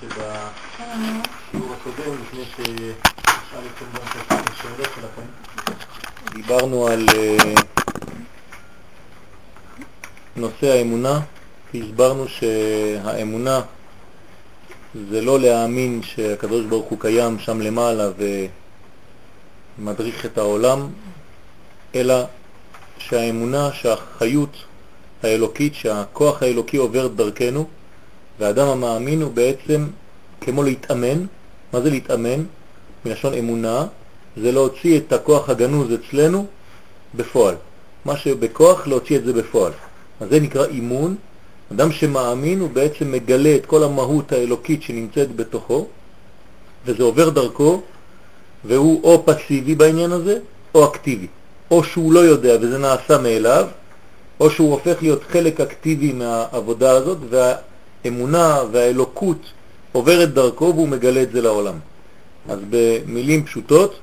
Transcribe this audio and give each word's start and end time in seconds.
שבשיעור 0.00 1.74
הקודם, 1.74 2.14
לפני 2.22 2.44
ששאלתם 2.44 3.86
גם 3.94 4.02
את 4.16 4.50
השאלות 4.50 4.88
שלכם, 4.94 5.26
דיברנו 6.34 6.86
על 6.86 7.06
אה, 7.14 7.54
נושא 10.36 10.66
האמונה, 10.66 11.20
והסברנו 11.74 12.28
שהאמונה 12.28 13.60
זה 15.10 15.20
לא 15.20 15.40
להאמין 15.40 16.02
שהקדוש 16.02 16.66
ברוך 16.66 16.86
הוא 16.86 17.00
קיים 17.00 17.38
שם 17.38 17.60
למעלה 17.60 18.10
ומדריך 19.78 20.26
את 20.26 20.38
העולם, 20.38 20.88
אלא 21.94 22.24
שהאמונה, 22.98 23.72
שהחיות 23.72 24.56
האלוקית, 25.22 25.74
שהכוח 25.74 26.42
האלוקי 26.42 26.76
עובר 26.76 27.06
דרכנו, 27.08 27.68
והאדם 28.40 28.68
המאמין 28.68 29.22
הוא 29.22 29.32
בעצם 29.32 29.86
כמו 30.40 30.62
להתאמן. 30.62 31.24
מה 31.72 31.80
זה 31.80 31.90
להתאמן? 31.90 32.42
מלשון 33.04 33.34
אמונה, 33.34 33.86
זה 34.36 34.52
להוציא 34.52 34.98
את 34.98 35.12
הכוח 35.12 35.50
הגנוז 35.50 35.88
אצלנו 35.94 36.46
בפועל. 37.14 37.54
מה 38.04 38.16
שבכוח, 38.16 38.86
להוציא 38.86 39.16
את 39.16 39.24
זה 39.24 39.32
בפועל. 39.32 39.72
אז 40.20 40.28
זה 40.30 40.40
נקרא 40.40 40.66
אימון. 40.66 41.16
אדם 41.72 41.92
שמאמין 41.92 42.60
הוא 42.60 42.70
בעצם 42.70 43.12
מגלה 43.12 43.54
את 43.56 43.66
כל 43.66 43.82
המהות 43.82 44.32
האלוקית 44.32 44.82
שנמצאת 44.82 45.36
בתוכו, 45.36 45.86
וזה 46.86 47.02
עובר 47.02 47.28
דרכו, 47.28 47.82
והוא 48.64 49.00
או 49.04 49.22
פסיבי 49.26 49.74
בעניין 49.74 50.12
הזה, 50.12 50.38
או 50.74 50.84
אקטיבי. 50.84 51.26
או 51.70 51.84
שהוא 51.84 52.12
לא 52.12 52.20
יודע 52.20 52.56
וזה 52.60 52.78
נעשה 52.78 53.18
מאליו, 53.18 53.66
או 54.40 54.50
שהוא 54.50 54.72
הופך 54.72 55.02
להיות 55.02 55.22
חלק 55.24 55.60
אקטיבי 55.60 56.12
מהעבודה 56.12 56.90
הזאת, 56.90 57.18
והאמונה 58.04 58.62
והאלוקות 58.72 59.42
עוברת 59.92 60.34
דרכו 60.34 60.72
והוא 60.74 60.88
מגלה 60.88 61.22
את 61.22 61.32
זה 61.32 61.42
לעולם. 61.42 61.78
אז 62.48 62.58
במילים 62.70 63.44
פשוטות, 63.44 63.98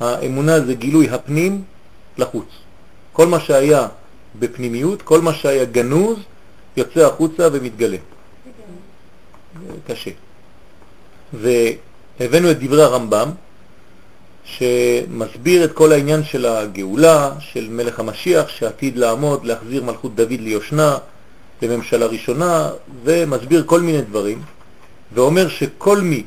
האמונה 0.00 0.60
זה 0.60 0.74
גילוי 0.74 1.10
הפנים 1.10 1.62
לחוץ. 2.18 2.48
כל 3.12 3.26
מה 3.26 3.40
שהיה 3.40 3.88
בפנימיות, 4.38 5.02
כל 5.02 5.20
מה 5.20 5.34
שהיה 5.34 5.64
גנוז, 5.64 6.18
יוצא 6.76 7.06
החוצה 7.06 7.48
ומתגלה. 7.52 7.96
קשה. 9.86 10.10
והבאנו 11.32 12.50
את 12.50 12.58
דברי 12.58 12.82
הרמב"ם, 12.82 13.30
שמסביר 14.44 15.64
את 15.64 15.72
כל 15.72 15.92
העניין 15.92 16.24
של 16.24 16.46
הגאולה, 16.46 17.30
של 17.38 17.68
מלך 17.70 18.00
המשיח 18.00 18.48
שעתיד 18.48 18.96
לעמוד, 18.96 19.44
להחזיר 19.44 19.84
מלכות 19.84 20.14
דוד 20.14 20.40
ליושנה, 20.40 20.98
לממשלה 21.62 22.06
ראשונה, 22.06 22.70
ומסביר 23.04 23.62
כל 23.66 23.80
מיני 23.80 24.02
דברים, 24.02 24.42
ואומר 25.14 25.48
שכל 25.48 26.00
מי 26.00 26.24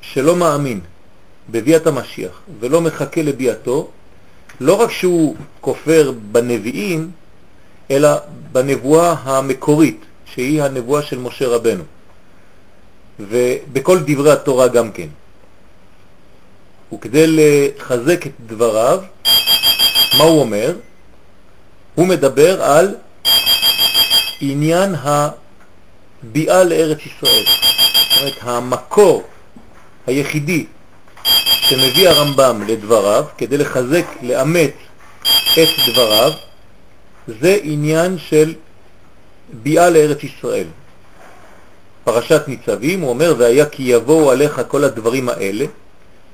שלא 0.00 0.36
מאמין 0.36 0.80
בביאת 1.50 1.86
המשיח 1.86 2.40
ולא 2.60 2.80
מחכה 2.80 3.22
לביאתו, 3.22 3.90
לא 4.60 4.74
רק 4.74 4.90
שהוא 4.90 5.36
כופר 5.60 6.12
בנביאים, 6.32 7.10
אלא 7.90 8.08
בנבואה 8.52 9.14
המקורית, 9.22 10.00
שהיא 10.24 10.62
הנבואה 10.62 11.02
של 11.02 11.18
משה 11.18 11.48
רבנו, 11.48 11.84
ובכל 13.20 13.98
דברי 14.06 14.32
התורה 14.32 14.68
גם 14.68 14.92
כן. 14.92 15.08
וכדי 16.92 17.24
לחזק 17.26 18.26
את 18.26 18.32
דבריו, 18.46 19.02
מה 20.18 20.24
הוא 20.24 20.40
אומר? 20.40 20.74
הוא 21.94 22.06
מדבר 22.06 22.62
על 22.62 22.94
עניין 24.40 24.94
הביאה 25.02 26.64
לארץ 26.64 26.98
ישראל. 27.06 27.44
זאת 27.44 28.20
אומרת, 28.20 28.34
המקור 28.42 29.22
היחידי 30.06 30.66
שמביא 31.68 32.08
הרמב"ם 32.08 32.62
לדבריו, 32.68 33.24
כדי 33.38 33.58
לחזק, 33.58 34.04
לאמת 34.22 34.72
את 35.52 35.68
דבריו, 35.88 36.32
זה 37.40 37.58
עניין 37.62 38.18
של 38.18 38.54
ביאה 39.62 39.90
לארץ 39.90 40.24
ישראל. 40.24 40.66
פרשת 42.04 42.42
ניצבים, 42.48 43.00
הוא 43.00 43.10
אומר, 43.10 43.34
והיה 43.38 43.66
כי 43.66 43.82
יבואו 43.82 44.30
עליך 44.30 44.60
כל 44.68 44.84
הדברים 44.84 45.28
האלה, 45.28 45.64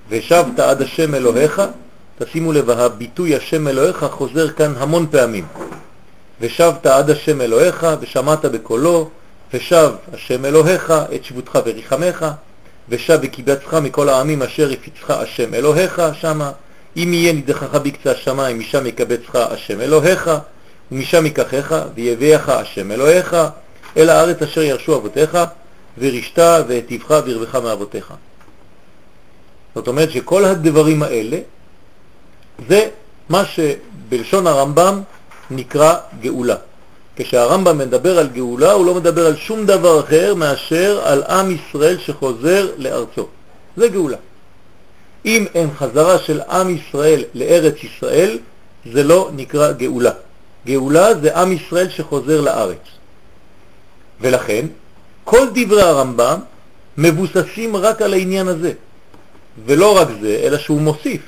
ושבת 0.08 0.58
עד 0.58 0.82
השם 0.82 1.14
אלוהיך, 1.14 1.62
תשימו 2.18 2.52
לב, 2.52 2.70
הביטוי 2.70 3.36
השם 3.36 3.68
אלוהיך 3.68 4.04
חוזר 4.10 4.50
כאן 4.50 4.74
המון 4.78 5.06
פעמים. 5.10 5.46
ושבת 6.40 6.86
עד 6.86 7.10
השם 7.10 7.40
אלוהיך, 7.40 7.86
ושמעת 8.00 8.44
בקולו, 8.44 9.10
ושב 9.54 9.90
השם 10.12 10.44
אלוהיך 10.44 10.92
את 11.14 11.24
שבותך 11.24 11.58
וריחמך, 11.66 12.26
ושב 12.88 13.18
וקיבצך 13.22 13.74
מכל 13.74 14.08
העמים 14.08 14.42
אשר 14.42 14.70
הפיצך 14.70 15.10
השם 15.10 15.54
אלוהיך 15.54 16.02
שמה, 16.12 16.52
אם 16.96 17.12
יהיה 17.12 17.32
נידחך 17.32 17.74
בקצה 17.74 18.10
השמיים, 18.10 18.58
משם 18.58 18.86
יקבצך 18.86 19.34
השם 19.34 19.80
אלוהיך, 19.80 20.30
ומשם 20.92 21.24
ייקחך, 21.26 21.84
ויביאך 21.94 22.48
השם 22.48 22.92
אלוהיך, 22.92 23.36
אל 23.96 24.10
הארץ 24.10 24.42
אשר 24.42 24.62
ירשו 24.62 24.96
אבותיך, 24.96 25.38
ורשת 25.98 26.38
והטיבך 26.68 27.22
וירבך 27.24 27.54
מאבותיך. 27.54 28.12
זאת 29.74 29.88
אומרת 29.88 30.10
שכל 30.10 30.44
הדברים 30.44 31.02
האלה 31.02 31.38
זה 32.68 32.88
מה 33.28 33.44
שבלשון 33.44 34.46
הרמב"ם 34.46 35.00
נקרא 35.50 35.94
גאולה. 36.20 36.56
כשהרמב"ם 37.16 37.78
מדבר 37.78 38.18
על 38.18 38.28
גאולה 38.28 38.72
הוא 38.72 38.86
לא 38.86 38.94
מדבר 38.94 39.26
על 39.26 39.36
שום 39.36 39.66
דבר 39.66 40.00
אחר 40.00 40.34
מאשר 40.34 41.00
על 41.04 41.22
עם 41.22 41.50
ישראל 41.50 41.98
שחוזר 41.98 42.70
לארצו. 42.78 43.26
זה 43.76 43.88
גאולה. 43.88 44.16
אם 45.24 45.46
אין 45.54 45.68
חזרה 45.78 46.18
של 46.18 46.40
עם 46.40 46.76
ישראל 46.76 47.24
לארץ 47.34 47.74
ישראל, 47.84 48.38
זה 48.92 49.02
לא 49.02 49.30
נקרא 49.36 49.72
גאולה. 49.72 50.10
גאולה 50.66 51.14
זה 51.14 51.36
עם 51.40 51.52
ישראל 51.52 51.88
שחוזר 51.88 52.40
לארץ. 52.40 52.84
ולכן, 54.20 54.66
כל 55.24 55.46
דברי 55.54 55.82
הרמב"ם 55.82 56.38
מבוססים 56.98 57.76
רק 57.76 58.02
על 58.02 58.12
העניין 58.12 58.48
הזה. 58.48 58.72
ולא 59.66 59.96
רק 59.98 60.08
זה, 60.20 60.40
אלא 60.42 60.58
שהוא 60.58 60.80
מוסיף. 60.80 61.20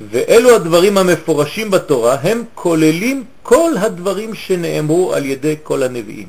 ואלו 0.00 0.54
הדברים 0.54 0.98
המפורשים 0.98 1.70
בתורה 1.70 2.16
הם 2.22 2.44
כוללים 2.54 3.24
כל 3.42 3.72
הדברים 3.78 4.34
שנאמרו 4.34 5.14
על 5.14 5.24
ידי 5.24 5.56
כל 5.62 5.82
הנביאים. 5.82 6.28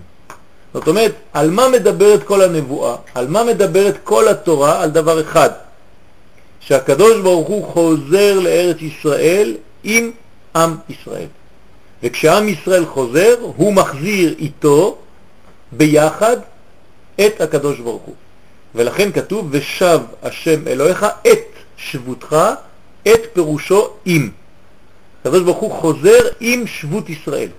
זאת 0.73 0.87
אומרת, 0.87 1.11
על 1.33 1.49
מה 1.49 1.67
מדברת 1.69 2.23
כל 2.23 2.41
הנבואה? 2.41 2.95
על 3.13 3.27
מה 3.27 3.43
מדברת 3.43 3.95
כל 4.03 4.27
התורה? 4.27 4.83
על 4.83 4.89
דבר 4.89 5.21
אחד, 5.21 5.49
שהקדוש 6.59 7.21
ברוך 7.21 7.47
הוא 7.47 7.65
חוזר 7.65 8.39
לארץ 8.39 8.77
ישראל 8.81 9.55
עם 9.83 10.11
עם 10.55 10.75
ישראל. 10.89 11.27
וכשעם 12.03 12.47
ישראל 12.47 12.85
חוזר, 12.85 13.35
הוא 13.41 13.73
מחזיר 13.73 14.35
איתו 14.39 14.97
ביחד 15.71 16.37
את 17.25 17.41
הקדוש 17.41 17.79
ברוך 17.79 18.03
הוא. 18.03 18.15
ולכן 18.75 19.11
כתוב 19.11 19.47
ושב 19.51 19.99
השם 20.23 20.67
אלוהיך 20.67 21.05
את 21.27 21.45
שבותך, 21.77 22.35
את 23.13 23.21
פירושו 23.33 23.89
עם. 24.05 24.29
הקדוש 25.21 25.41
ברוך 25.41 25.57
הוא 25.57 25.71
חוזר 25.71 26.27
עם 26.39 26.67
שבות 26.67 27.09
ישראל. 27.09 27.49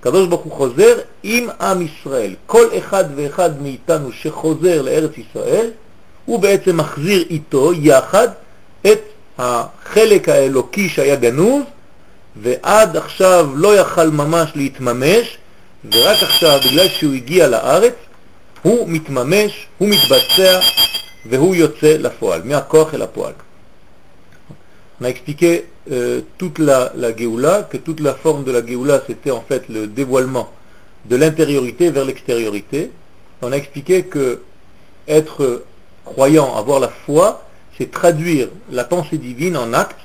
הקדוש 0.00 0.28
ברוך 0.28 0.42
הוא 0.42 0.52
חוזר 0.52 0.98
עם 1.22 1.48
עם 1.60 1.82
ישראל. 1.82 2.34
כל 2.46 2.66
אחד 2.78 3.04
ואחד 3.16 3.62
מאיתנו 3.62 4.12
שחוזר 4.12 4.82
לארץ 4.82 5.10
ישראל, 5.18 5.70
הוא 6.24 6.40
בעצם 6.40 6.76
מחזיר 6.76 7.24
איתו 7.30 7.72
יחד 7.72 8.28
את 8.86 9.00
החלק 9.38 10.28
האלוקי 10.28 10.88
שהיה 10.88 11.16
גנוז, 11.16 11.62
ועד 12.42 12.96
עכשיו 12.96 13.48
לא 13.54 13.76
יכל 13.76 14.10
ממש 14.10 14.50
להתממש, 14.54 15.38
ורק 15.92 16.22
עכשיו, 16.22 16.58
בגלל 16.64 16.88
שהוא 16.88 17.14
הגיע 17.14 17.48
לארץ, 17.48 17.94
הוא 18.62 18.88
מתממש, 18.88 19.66
הוא 19.78 19.88
מתבצע 19.88 20.60
והוא 21.26 21.54
יוצא 21.54 21.96
לפועל, 21.98 22.40
מהכוח 22.44 22.94
אל 22.94 23.02
הפועל. 23.02 23.32
On 25.00 25.04
a 25.04 25.08
expliqué 25.08 25.66
euh, 25.90 26.22
toute 26.38 26.58
la, 26.58 26.92
la 26.96 27.12
que 27.12 27.76
toute 27.76 28.00
la 28.00 28.14
forme 28.14 28.44
de 28.44 28.52
la 28.52 28.64
Géoula 28.64 29.02
c'était 29.06 29.30
en 29.30 29.42
fait 29.42 29.68
le 29.68 29.86
dévoilement 29.86 30.50
de 31.04 31.16
l'intériorité 31.16 31.90
vers 31.90 32.04
l'extériorité. 32.04 32.90
On 33.42 33.52
a 33.52 33.56
expliqué 33.56 34.04
que 34.04 34.42
être 35.06 35.64
croyant, 36.04 36.56
avoir 36.56 36.80
la 36.80 36.88
foi, 36.88 37.46
c'est 37.76 37.90
traduire 37.90 38.48
la 38.70 38.84
pensée 38.84 39.18
divine 39.18 39.56
en 39.56 39.72
acte 39.72 40.00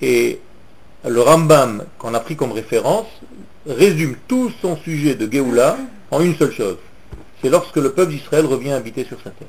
et 0.00 0.40
le 1.06 1.20
Rambam 1.20 1.84
qu'on 1.98 2.14
a 2.14 2.20
pris 2.20 2.36
comme 2.36 2.52
référence 2.52 3.08
résume 3.66 4.16
tout 4.28 4.50
son 4.62 4.76
sujet 4.76 5.14
de 5.14 5.30
Géoula 5.30 5.76
en 6.10 6.20
une 6.20 6.36
seule 6.36 6.52
chose 6.52 6.76
c'est 7.44 7.50
lorsque 7.50 7.76
le 7.76 7.92
peuple 7.92 8.12
d'Israël 8.12 8.46
revient 8.46 8.72
habiter 8.72 9.04
sur 9.04 9.18
sa 9.18 9.28
terre. 9.28 9.48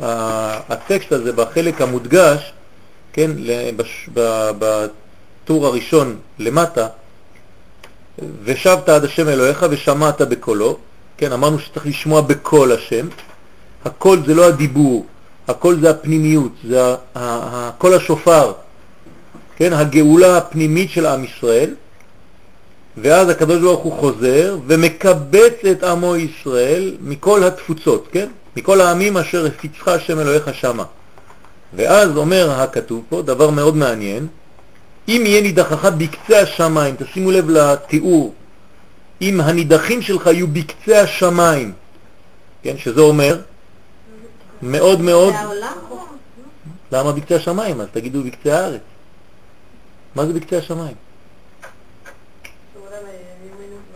הטקסט 0.00 1.12
הזה, 1.12 1.32
בחלק 1.32 1.80
המודגש, 1.80 2.52
כן, 3.12 3.30
בטור 4.58 5.66
הראשון 5.66 6.16
למטה, 6.38 6.86
ושבת 8.44 8.88
עד 8.88 9.04
השם 9.04 9.28
אלוהיך 9.28 9.66
ושמעת 9.70 10.20
בקולו, 10.20 10.78
כן, 11.16 11.32
אמרנו 11.32 11.58
שצריך 11.58 11.86
לשמוע 11.86 12.20
בקול 12.20 12.72
השם, 12.72 13.08
הקול 13.84 14.22
זה 14.26 14.34
לא 14.34 14.48
הדיבור, 14.48 15.06
הקול 15.48 15.80
זה 15.80 15.90
הפנימיות, 15.90 16.52
זה 16.68 16.94
הקול 17.14 17.94
השופר, 17.94 18.52
כן, 19.56 19.72
הגאולה 19.72 20.38
הפנימית 20.38 20.90
של 20.90 21.06
עם 21.06 21.24
ישראל, 21.24 21.74
ואז 22.96 23.28
הקדוש 23.28 23.62
ברוך 23.62 23.80
הוא 23.80 23.92
חוזר 23.92 24.58
ומקבץ 24.66 25.54
את 25.70 25.82
עמו 25.82 26.16
ישראל 26.16 26.96
מכל 27.00 27.44
התפוצות, 27.44 28.08
כן? 28.12 28.28
מכל 28.56 28.80
העמים 28.80 29.16
אשר 29.16 29.46
הפיצך 29.46 29.88
השם 29.88 30.20
אלוהיך 30.20 30.54
שמה. 30.54 30.84
ואז 31.74 32.16
אומר 32.16 32.50
הכתוב 32.50 33.04
פה 33.08 33.22
דבר 33.22 33.50
מאוד 33.50 33.76
מעניין, 33.76 34.26
אם 35.08 35.22
יהיה 35.26 35.40
נידחך 35.42 35.84
בקצה 35.84 36.40
השמיים, 36.40 36.94
תשימו 36.98 37.30
לב 37.30 37.50
לתיאור, 37.50 38.34
אם 39.22 39.40
הנידחים 39.40 40.02
שלך 40.02 40.26
יהיו 40.26 40.48
בקצה 40.48 41.00
השמיים, 41.00 41.72
כן, 42.62 42.78
שזה 42.78 43.00
אומר 43.00 43.40
מאוד 44.62 45.00
מאוד... 45.00 45.34
למה 46.92 47.12
בקצה 47.12 47.36
השמיים? 47.36 47.80
אז 47.80 47.86
תגידו 47.92 48.24
בקצה 48.24 48.58
הארץ. 48.58 48.80
מה 50.14 50.26
זה 50.26 50.32
בקצה 50.32 50.58
השמיים? 50.58 50.94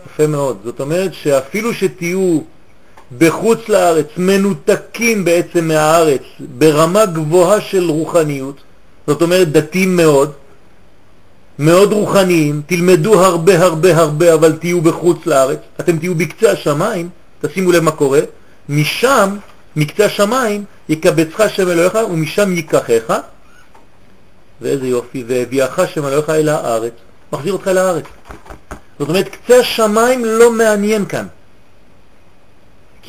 יפה 0.05 0.27
מאוד. 0.27 0.57
זאת 0.63 0.79
אומרת 0.79 1.13
שאפילו 1.13 1.73
שתהיו 1.73 2.39
בחוץ 3.17 3.69
לארץ, 3.69 4.07
מנותקים 4.17 5.25
בעצם 5.25 5.67
מהארץ, 5.67 6.21
ברמה 6.39 7.05
גבוהה 7.05 7.61
של 7.61 7.89
רוחניות, 7.89 8.55
זאת 9.07 9.21
אומרת 9.21 9.51
דתיים 9.51 9.95
מאוד, 9.95 10.31
מאוד 11.59 11.93
רוחניים, 11.93 12.61
תלמדו 12.65 13.25
הרבה 13.25 13.63
הרבה 13.63 13.97
הרבה 13.97 14.33
אבל 14.33 14.51
תהיו 14.51 14.81
בחוץ 14.81 15.25
לארץ, 15.25 15.59
אתם 15.79 15.97
תהיו 15.97 16.15
בקצה 16.15 16.51
השמיים, 16.51 17.09
תשימו 17.41 17.71
לב 17.71 17.83
מה 17.83 17.91
קורה, 17.91 18.19
משם, 18.69 19.37
מקצה 19.75 20.05
השמיים, 20.05 20.63
יקבצך 20.89 21.43
שם 21.47 21.69
אלוהיך 21.69 21.97
ומשם 22.11 22.53
ייקחך, 22.53 23.19
ואיזה 24.61 24.87
יופי, 24.87 25.23
והביאך 25.27 25.79
שם 25.93 26.05
אלוהיך 26.05 26.29
אל 26.29 26.49
הארץ, 26.49 26.93
מחזיר 27.33 27.53
אותך 27.53 27.67
לארץ. 27.67 28.03
זאת 28.99 29.09
אומרת, 29.09 29.29
קצה 29.29 29.59
השמיים 29.59 30.25
לא 30.25 30.51
מעניין 30.51 31.05
כאן. 31.05 31.25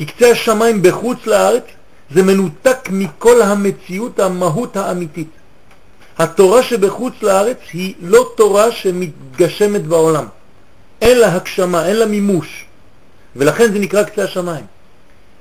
כי 0.01 0.05
קצה 0.05 0.31
השמיים 0.31 0.81
בחוץ 0.81 1.17
לארץ 1.25 1.63
זה 2.11 2.23
מנותק 2.23 2.89
מכל 2.91 3.41
המציאות, 3.41 4.19
המהות 4.19 4.77
האמיתית. 4.77 5.27
התורה 6.17 6.63
שבחוץ 6.63 7.13
לארץ 7.21 7.57
היא 7.73 7.93
לא 8.01 8.31
תורה 8.35 8.71
שמתגשמת 8.71 9.87
בעולם. 9.87 10.25
אין 11.01 11.17
לה 11.17 11.35
הגשמה, 11.35 11.85
אין 11.85 11.95
לה 11.95 12.05
מימוש. 12.05 12.65
ולכן 13.35 13.73
זה 13.73 13.79
נקרא 13.79 14.03
קצה 14.03 14.23
השמיים. 14.23 14.65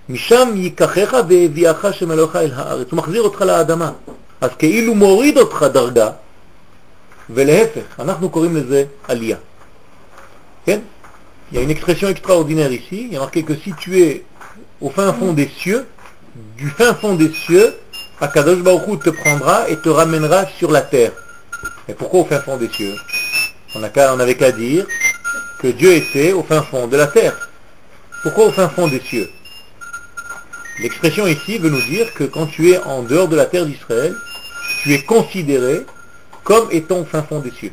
משם 0.09 0.49
ייקחך 0.55 1.17
והביאך 1.29 1.87
שמלאך 1.93 2.37
אל 2.37 2.53
הארץ. 2.55 2.87
הוא 2.91 2.99
מחזיר 2.99 3.23
אותך 3.23 3.41
לאדמה. 3.41 3.93
אז 4.41 4.51
כאילו 4.59 4.95
מוריד 4.95 5.39
אותך 5.39 5.67
דרגה, 5.73 6.11
ולהפך, 7.31 8.01
אנחנו 8.01 8.31
קוראים 8.31 8.57
לזה 8.57 8.85
עלייה. 9.09 9.37
כן? 10.67 10.81
Il 11.53 11.57
y 11.57 11.59
a 11.59 11.63
une 11.63 11.71
expression 11.71 12.09
extraordinaire 12.09 12.71
ici, 12.71 13.07
il 13.07 13.13
y 13.13 13.17
a 13.17 13.21
marqué 13.21 13.43
que 13.43 13.57
si 13.57 13.73
tu 13.73 13.99
es 13.99 14.23
au 14.81 14.91
fin 14.91 15.13
fond 15.13 15.33
des 15.33 15.49
cieux, 15.49 15.87
du 16.57 16.69
fin 16.69 16.95
fond 16.95 17.15
des 17.15 17.31
cieux, 17.31 17.75
Akadosh 18.21 18.61
Baruch 18.61 19.03
te 19.03 19.11
prendra 19.11 19.69
et 19.69 19.77
te 19.77 19.89
ramènera 19.89 20.47
sur 20.59 20.71
la 20.71 20.83
terre. 20.83 21.13
Et 21.89 21.95
pourquoi 21.95 22.21
au 22.21 22.25
fin 22.25 22.41
fond 22.41 22.57
des 22.57 22.69
cieux? 22.69 22.95
On 23.75 23.81
n'avait 23.81 24.35
qu'à 24.35 24.53
dire 24.53 24.87
que 25.61 25.69
Dieu 25.69 25.93
était 25.95 26.33
au 26.33 26.43
fin 26.43 26.63
fond 26.63 26.87
de 26.87 26.97
la 26.97 27.07
terre. 27.07 27.51
Pourquoi 28.23 28.47
au 28.47 28.53
fin 28.53 28.69
fond 28.69 28.89
des 28.89 29.01
cieux? 29.01 29.29
L'expression 30.81 31.27
ici 31.27 31.59
veut 31.59 31.71
nous 31.71 31.83
dire 31.83 32.13
que 32.15 32.25
quand 32.25 32.47
tu 32.47 32.71
es 32.71 32.79
en 32.79 33.03
dehors 33.03 33.29
de 33.29 33.37
la 33.37 33.47
terre 33.47 33.67
d'Israël, 33.67 34.15
tu 34.83 34.95
es 34.95 35.03
considéré 35.03 35.85
comme 36.43 36.69
étant 36.71 37.01
au 37.01 37.05
fin 37.05 37.23
fond 37.23 37.41
des 37.41 37.51
cieux. 37.51 37.73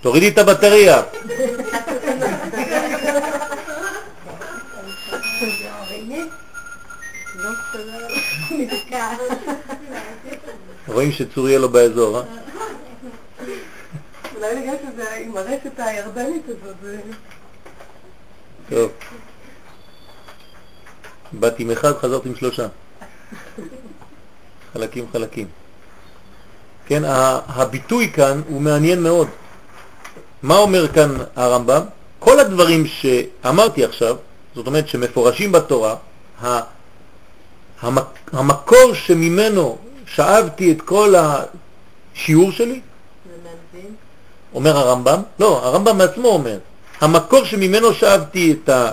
תורידי 0.00 0.28
את 0.28 0.38
הבטריה. 0.38 1.02
רואים 10.86 11.12
שצורי 11.12 11.58
לא 11.58 11.68
באזור, 11.68 12.18
אה? 12.18 12.22
אולי 14.36 14.60
בגלל 14.60 14.76
שזה 14.82 15.14
עם 15.14 15.36
הרשת 15.36 15.78
הירדנית 15.78 16.42
הזאת. 16.48 16.76
טוב. 18.70 18.90
באתי 21.32 21.62
עם 21.62 21.70
אחד, 21.70 21.98
חזרתי 21.98 22.28
עם 22.28 22.36
שלושה. 22.36 22.66
חלקים 24.72 25.06
חלקים. 25.12 25.46
כן, 26.86 27.02
הביטוי 27.46 28.12
כאן 28.12 28.40
הוא 28.48 28.60
מעניין 28.60 29.02
מאוד. 29.02 29.28
מה 30.42 30.56
אומר 30.56 30.88
כאן 30.88 31.16
הרמב"ם? 31.36 31.82
כל 32.18 32.40
הדברים 32.40 32.86
שאמרתי 32.86 33.84
עכשיו, 33.84 34.16
זאת 34.54 34.66
אומרת 34.66 34.88
שמפורשים 34.88 35.52
בתורה, 35.52 35.94
המקור 38.32 38.94
שממנו 38.94 39.78
שאבתי 40.06 40.72
את 40.72 40.82
כל 40.82 41.14
השיעור 41.16 42.52
שלי, 42.52 42.80
אומר 44.54 44.76
הרמב"ם, 44.76 45.22
לא, 45.38 45.66
הרמב"ם 45.66 45.98
בעצמו 45.98 46.28
אומר, 46.28 46.58
המקור 47.00 47.44
שממנו 47.44 47.94
שאבתי 47.94 48.52
את, 48.52 48.68
ה, 48.68 48.90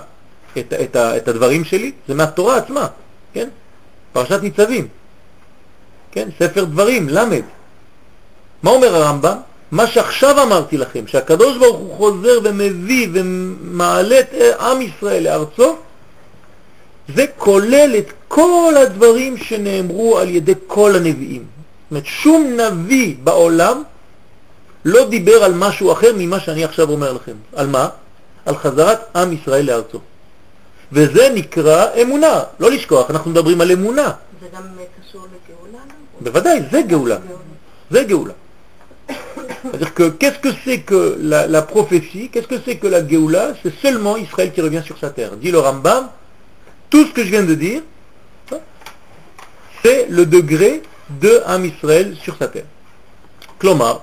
את, 0.58 0.74
את, 0.84 0.96
ה, 0.96 1.18
את 1.18 1.27
הדברים 1.27 1.63
שלי 1.63 1.92
זה 2.08 2.16
מהתורה 2.16 2.58
עצמה, 2.58 2.88
כן? 3.34 3.50
פרשת 4.13 4.39
ניצבים, 4.42 4.88
כן? 6.12 6.30
ספר 6.39 6.63
דברים, 6.63 7.10
למד. 7.10 7.44
מה 8.63 8.72
אומר 8.72 8.96
הרמב"ם? 8.96 9.38
מה 9.71 9.88
שעכשיו 9.88 10.43
אמרתי 10.43 10.77
לכם, 10.77 11.07
שהקדוש 11.07 11.57
ברוך 11.57 11.77
הוא 11.77 11.95
חוזר 11.97 12.39
ומביא 12.43 13.07
ומעלה 13.13 14.19
את 14.19 14.33
עם 14.59 14.81
ישראל 14.81 15.24
לארצו, 15.24 15.75
זה 17.15 17.25
כולל 17.38 17.95
את 17.97 18.13
כל 18.27 18.74
הדברים 18.77 19.38
שנאמרו 19.38 20.17
על 20.19 20.29
ידי 20.29 20.53
כל 20.67 20.95
הנביאים. 20.95 21.41
זאת 21.41 21.91
אומרת, 21.91 22.05
שום 22.05 22.57
נביא 22.57 23.15
בעולם 23.24 23.83
לא 24.86 25.09
דיבר 25.09 25.43
על 25.43 25.53
משהו 25.53 25.91
אחר 25.91 26.12
ממה 26.17 26.39
שאני 26.39 26.63
עכשיו 26.63 26.89
אומר 26.89 27.13
לכם. 27.13 27.36
על 27.55 27.67
מה? 27.67 27.89
על 28.45 28.55
חזרת 28.55 29.00
עם 29.15 29.33
ישראל 29.33 29.65
לארצו. 29.65 30.00
וזה 30.91 31.29
נקרא 31.33 31.86
אמונה, 32.01 32.43
לא 32.59 32.71
לשכוח, 32.71 33.09
אנחנו 33.09 33.31
מדברים 33.31 33.62
על 33.62 33.71
אמונה. 33.71 34.12
זה 34.41 34.47
גם 34.55 34.63
קשור 35.01 35.21
לגאולה? 35.21 35.83
בוודאי, 36.21 36.59
זה 36.71 36.81
גאולה. 36.81 37.17
זה 37.91 38.03
גאולה. 38.03 38.33
C'est-à-dire 39.62 39.95
que 39.95 40.09
qu'est-ce 40.11 40.38
que 40.38 40.49
c'est 40.64 40.81
que 40.81 41.16
la, 41.21 41.47
la 41.47 41.62
prophétie, 41.62 42.28
qu'est-ce 42.31 42.49
que 42.49 42.61
c'est 42.64 42.76
que 42.76 42.87
la 42.87 43.07
Géoula 43.07 43.54
C'est 43.62 43.75
seulement 43.81 44.16
Israël 44.16 44.52
qui 44.52 44.61
revient 44.61 44.83
sur 44.85 44.99
sa 44.99 45.11
terre. 45.11 45.37
Dit 45.37 45.50
le 45.50 45.61
Rambam, 45.61 46.09
tout 46.90 47.07
ce 47.07 47.12
que 47.12 47.25
je 47.25 47.31
viens 47.31 47.45
de 47.45 47.54
dire, 47.54 47.83
c'est 49.85 50.07
le 50.09 50.26
degré 50.26 50.83
de 51.11 51.42
Am 51.47 51.64
Israël 51.64 52.16
sur 52.23 52.37
sa 52.37 52.49
terre. 52.49 52.66
כלומר, 53.59 53.99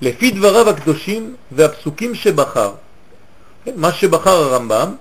לפי 0.00 0.30
דבריו 0.30 0.68
הקדושים 0.68 1.36
והפסוקים 1.52 2.14
שבחר, 2.14 2.72
מה 3.76 3.92
שבחר 3.92 4.30
הרמב"ם, 4.30 4.94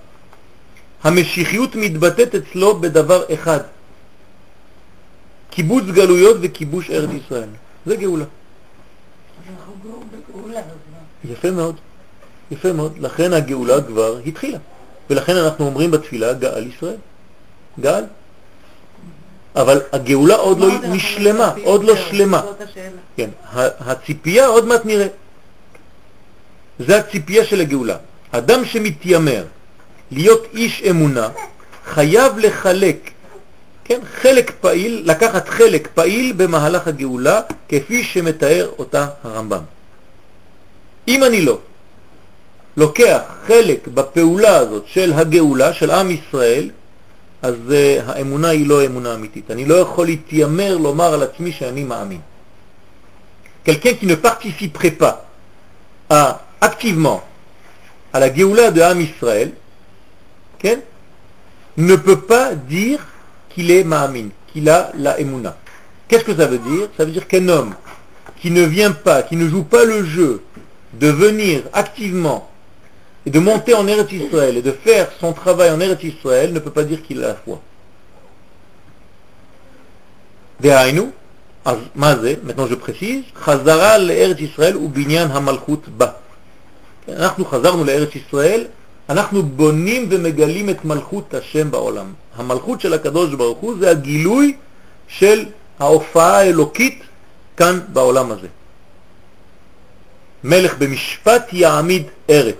המשיחיות 1.03 1.75
מתבטאת 1.75 2.35
אצלו 2.35 2.79
בדבר 2.79 3.23
אחד, 3.33 3.59
קיבוץ 5.49 5.83
גלויות 5.83 6.37
וכיבוש 6.41 6.89
ארץ 6.91 7.09
ישראל. 7.25 7.49
זה 7.85 7.95
גאולה. 7.95 8.25
יפה 11.24 11.50
מאוד, 11.50 11.76
יפה 12.50 12.72
מאוד. 12.72 12.98
לכן 12.98 13.32
הגאולה 13.32 13.82
כבר 13.82 14.18
התחילה. 14.26 14.58
ולכן 15.10 15.36
אנחנו 15.36 15.66
אומרים 15.66 15.90
בתפילה 15.90 16.32
גאל 16.32 16.66
ישראל. 16.66 16.96
גאל. 17.80 18.04
אבל 19.56 19.80
הגאולה 19.92 20.36
עוד 20.36 20.58
לא 20.58 20.68
נשלמה? 20.82 21.52
עוד 21.64 21.84
לא 21.84 21.96
שלמה. 21.96 22.42
כן, 23.16 23.30
הציפייה 23.80 24.46
עוד 24.46 24.66
מעט 24.66 24.84
נראה. 24.84 25.06
זה 26.78 26.96
הציפייה 26.96 27.44
של 27.44 27.60
הגאולה. 27.60 27.96
אדם 28.30 28.64
שמתיימר 28.64 29.44
להיות 30.10 30.46
איש 30.54 30.82
אמונה 30.90 31.28
חייב 31.84 32.38
לחלק, 32.38 33.10
כן, 33.84 34.00
חלק 34.14 34.52
פעיל, 34.60 35.02
לקחת 35.04 35.48
חלק 35.48 35.88
פעיל 35.94 36.32
במהלך 36.36 36.88
הגאולה 36.88 37.40
כפי 37.68 38.04
שמתאר 38.04 38.70
אותה 38.78 39.06
הרמב"ם. 39.24 39.62
אם 41.07 41.23
אני 41.23 41.41
לא 41.41 41.59
לוקח 42.77 43.21
חלק 43.47 43.87
בפעולה 43.87 44.57
הזאת 44.57 44.83
של 44.87 45.13
הגאולה 45.13 45.73
של 45.73 45.91
עם 45.91 46.11
ישראל, 46.11 46.69
אז 47.41 47.55
uh, 47.67 48.11
האמונה 48.11 48.49
היא 48.49 48.67
לא 48.67 48.85
אמונה 48.85 49.13
אמיתית. 49.13 49.51
אני 49.51 49.65
לא 49.65 49.75
יכול 49.75 50.05
להתיימר 50.05 50.77
לומר 50.77 51.13
על 51.13 51.23
עצמי 51.23 51.51
שאני 51.51 51.83
מאמין. 51.83 52.19
Quelqu'un 53.65 53.93
qui 53.99 54.05
ne 54.05 54.15
participerait 54.15 54.91
pas 54.91 55.25
à, 56.09 56.39
activement 56.61 57.21
à 58.13 58.19
la 58.19 58.33
Géoula 58.33 58.71
de 58.71 58.81
Ham 58.81 59.01
Israël, 59.01 59.51
כן? 60.59 60.79
ne 61.77 61.95
peut 61.95 62.21
pas 62.21 62.55
dire 62.55 62.99
qu'il 63.49 63.69
est 63.71 63.83
Ma'amin, 63.83 64.29
qu'il 64.47 64.69
a 64.69 64.91
la 64.97 65.19
Emouna. 65.19 65.55
Qu'est-ce 66.07 66.23
que 66.23 66.35
ça 66.35 66.47
veut 66.47 66.57
dire 66.57 66.87
Ça 66.97 67.05
veut 67.05 67.11
dire 67.11 67.27
qu'un 67.27 67.47
homme 67.49 67.73
qui 68.39 68.51
ne 68.51 68.63
vient 68.63 68.91
pas, 68.91 69.23
qui 69.23 69.35
ne 69.35 69.47
joue 69.47 69.63
pas 69.63 69.83
le 69.83 70.03
jeu 70.05 70.41
de 70.94 71.08
venir 71.08 71.62
activement 71.72 72.48
et 73.26 73.30
de 73.30 73.38
monter 73.38 73.74
en 73.74 73.86
Eretz 73.86 74.12
Israël 74.12 74.56
et 74.56 74.62
de 74.62 74.72
faire 74.72 75.10
son 75.20 75.32
travail 75.32 75.70
en 75.70 75.80
Eretz 75.80 76.02
Israël 76.04 76.52
ne 76.52 76.58
peut 76.58 76.70
pas 76.70 76.84
dire 76.84 77.02
qu'il 77.02 77.22
a 77.24 77.28
la 77.28 77.34
foi. 77.34 77.60
מה 81.94 82.16
זה? 82.16 82.34
maintenant 82.42 82.66
je 82.66 82.74
précise, 82.74 83.24
חזרה 83.36 83.98
לארץ 83.98 84.40
ישראל 84.40 84.76
ובניין 84.76 85.30
המלכות 85.30 85.88
בה. 85.88 86.06
כן, 87.06 87.12
אנחנו 87.12 87.44
חזרנו 87.44 87.84
לארץ 87.84 88.16
ישראל, 88.16 88.64
אנחנו 89.08 89.42
בונים 89.42 90.08
ומגלים 90.10 90.70
את 90.70 90.84
מלכות 90.84 91.34
השם 91.34 91.70
בעולם. 91.70 92.12
המלכות 92.36 92.80
של 92.80 92.94
הקדוש 92.94 93.34
ברוך 93.34 93.58
הוא 93.58 93.74
זה 93.80 93.90
הגילוי 93.90 94.56
של 95.08 95.44
ההופעה 95.78 96.38
האלוקית 96.38 97.02
כאן 97.56 97.80
בעולם 97.92 98.30
הזה. 98.30 98.48
מלך 100.43 100.77
במשפט 100.77 101.53
יעמיד 101.53 102.03
ארץ. 102.29 102.55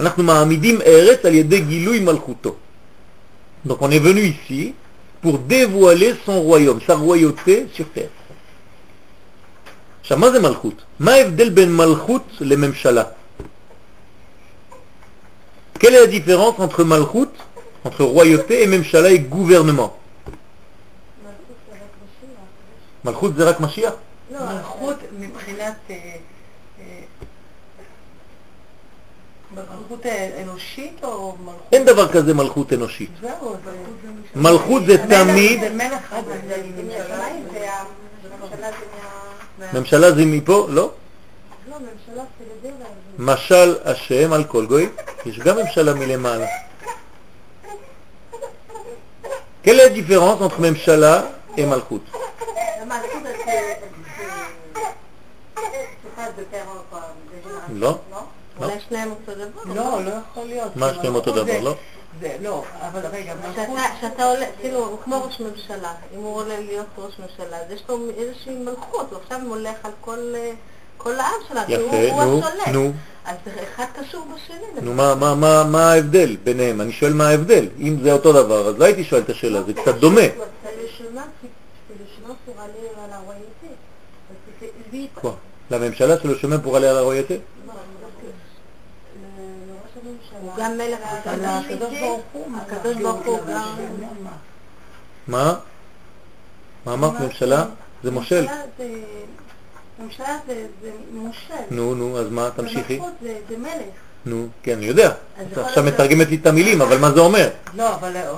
אנחנו 0.00 0.22
מעמידים 0.22 0.80
ארץ 0.82 1.24
על 1.24 1.34
ידי 1.34 1.60
גילוי 1.60 2.00
מלכותו. 2.00 2.54
Donc 3.66 3.82
on 3.82 3.90
est 3.90 3.98
venu 3.98 4.22
ici 4.34 4.74
pour 5.22 5.38
dévoiler 5.38 6.14
son 6.24 6.40
royaume, 6.40 6.80
sa 6.86 6.94
royauté 6.94 7.66
sur 7.74 7.86
terre. 7.94 8.08
עכשיו, 10.00 10.18
מה 10.18 10.30
זה 10.30 10.38
מלכות? 10.40 10.74
מה 11.00 11.12
ההבדל 11.12 11.50
בין 11.50 11.76
מלכות 11.76 12.22
לממשלה? 12.40 13.04
Quelle 15.78 15.94
est 15.94 16.00
la 16.00 16.06
différence 16.06 16.58
entre 16.58 16.84
malchut, 16.84 17.32
entre 17.84 18.04
royauté 18.04 18.62
et 18.62 18.66
ממשלה 18.66 19.08
et 19.08 19.18
gouvernement? 19.18 19.90
מלכות 23.04 23.34
זה 23.36 23.48
רק 23.48 23.60
משיח? 23.60 23.92
לא, 24.30 24.38
מלכות 24.54 24.96
מבחינת... 25.18 25.90
מלכות 29.55 30.05
אה, 30.05 30.41
אנושית 30.43 31.03
או 31.03 31.35
מלכות... 31.39 31.61
אין 31.71 31.85
דבר 31.85 32.11
כזה 32.11 32.33
מלכות 32.33 32.73
אנושית. 32.73 33.09
זהו, 33.21 33.55
זה... 33.65 33.71
מלכות 34.35 34.85
זה 34.85 34.97
תמיד, 34.97 35.59
ממשלה, 39.73 40.11
זה 40.11 40.25
מפה? 40.25 40.67
לא. 40.69 40.91
לא. 41.69 41.77
משל 43.19 43.75
השם 43.85 44.33
על 44.33 44.43
כל 44.43 44.65
גוי, 44.65 44.89
יש 45.25 45.39
גם 45.39 45.57
ממשלה 45.57 45.93
מלמעלה. 45.93 46.47
Quelle 49.63 49.79
est 49.79 49.89
la 49.89 49.89
différence 49.89 50.41
entre 50.41 50.61
ממשלה 50.61 51.21
et 51.57 51.65
מלכות? 51.65 52.01
לא. 57.69 57.99
לא? 58.59 58.67
לא. 58.67 58.71
אולי 58.71 58.79
שניהם 58.89 59.09
אותו 59.11 59.31
דבר? 59.35 59.73
לא, 59.75 60.03
לא 60.05 60.11
יכול 60.31 60.43
להיות. 60.47 60.75
מה 60.75 60.93
שניהם 60.93 61.15
אותו 61.15 61.31
דבר, 61.31 61.59
לא? 61.61 61.75
זה, 62.21 62.35
לא, 62.41 62.63
אבל 62.81 63.01
רגע, 63.11 63.33
מלכות... 63.35 63.77
שאתה- 64.01 64.23
עולה, 64.25 64.45
כאילו, 64.61 64.85
הוא 64.85 64.97
כמו 65.03 65.23
ראש 65.23 65.39
ממשלה, 65.41 65.93
אם 66.13 66.19
הוא 66.19 66.35
עולה 66.35 66.59
להיות 66.59 66.85
ראש 66.97 67.13
ממשלה, 67.19 67.57
אז 67.57 67.71
יש 67.71 67.83
לו 67.89 67.97
איזושהי 68.17 68.55
מלכות, 68.55 69.07
הוא 69.11 69.19
עכשיו 69.23 69.39
מולך 69.39 69.75
על 69.83 69.91
כל, 70.01 70.19
אה, 70.35 70.51
כל 70.97 71.13
העם 71.19 71.31
הוא 71.49 71.59
יפה, 71.67 72.11
הוא 72.11 72.23
נו, 72.23 72.39
השולט. 72.39 72.67
נו. 72.67 72.91
אז 73.25 73.35
אחד 73.63 73.85
קשור 73.99 74.25
בשני. 74.35 74.81
נו, 74.81 74.93
מה, 74.93 75.15
מה, 75.15 75.35
מה, 75.35 75.63
מה 75.63 75.91
ההבדל 75.91 76.35
ביניהם? 76.43 76.81
אני 76.81 76.91
שואל 76.91 77.13
מה 77.13 77.27
ההבדל. 77.27 77.65
אם 77.79 77.97
זה 78.03 78.13
אותו 78.13 78.33
דבר, 78.33 78.67
אז 78.69 78.79
לא 78.79 78.85
הייתי 78.85 79.03
שואל 79.03 79.21
את 79.21 79.29
השאלה, 79.29 79.63
זה 79.63 79.73
קצת 79.73 79.95
דומה. 79.95 80.21
C'est 80.21 80.25
le 80.67 80.87
chemin, 80.97 81.27
qui- 81.41 81.47
c'est 81.87 81.99
le 81.99 82.05
chemin 82.15 82.33
pour 82.45 82.55
aller 82.61 82.87
à 83.03 83.07
la 83.11 83.17
royauté. 83.27 83.69
Parce 84.27 84.39
que 84.45 84.51
c'est 84.59 84.93
lui, 84.95 85.07
Quoi 85.21 85.31
לממשלה 85.71 86.19
של 86.23 86.35
השומם 86.35 86.57
pour 86.63 86.75
aller 86.75 86.87
à 86.87 86.93
la 86.93 87.01
royauté? 87.01 87.33
הוא 90.41 90.44
גם 90.57 90.77
מלך 90.77 90.99
על 91.25 91.39
הקדוש 91.45 91.99
ברוך 91.99 92.21
הוא. 92.33 92.47
הקדוש 92.57 92.95
ברוך 92.97 93.25
הוא 93.25 93.39
גם... 93.49 93.75
מה? 95.27 95.53
מה 96.85 96.93
אמרת 96.93 97.19
ממשלה? 97.19 97.65
זה 98.03 98.11
מושל. 98.11 98.41
ממשלה 98.41 98.55
זה- 98.77 98.85
ממשלה 99.99 100.37
זה 100.47 100.53
זה 100.81 100.89
מושל. 101.13 101.53
נו, 101.71 101.95
נו, 101.95 102.19
אז 102.19 102.27
מה? 102.29 102.49
תמשיכי. 102.55 102.99
זה 103.21 103.33
זה 103.49 103.57
מלך. 103.57 103.71
נו, 104.27 104.47
כן, 104.63 104.77
אני 104.77 104.85
יודע. 104.85 105.11
עכשיו 105.57 105.83
מתרגמת 105.83 106.27
לי 106.29 106.35
את 106.41 106.47
המילים, 106.47 106.81
אבל 106.81 106.97
מה 106.97 107.11
זה 107.11 107.19
אומר? 107.19 107.49
לא, 107.75 107.93
אבל 107.95 108.15
אה, 108.17 108.31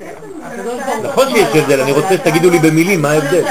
אה. 0.00 1.02
נכון 1.02 1.28
שיש 1.28 1.56
הבדל, 1.56 1.80
אני 1.80 1.92
רוצה 1.92 2.08
שתגידו 2.16 2.50
לי 2.50 2.58
במילים 2.58 3.02
מה 3.02 3.10
ההבדל. 3.10 3.44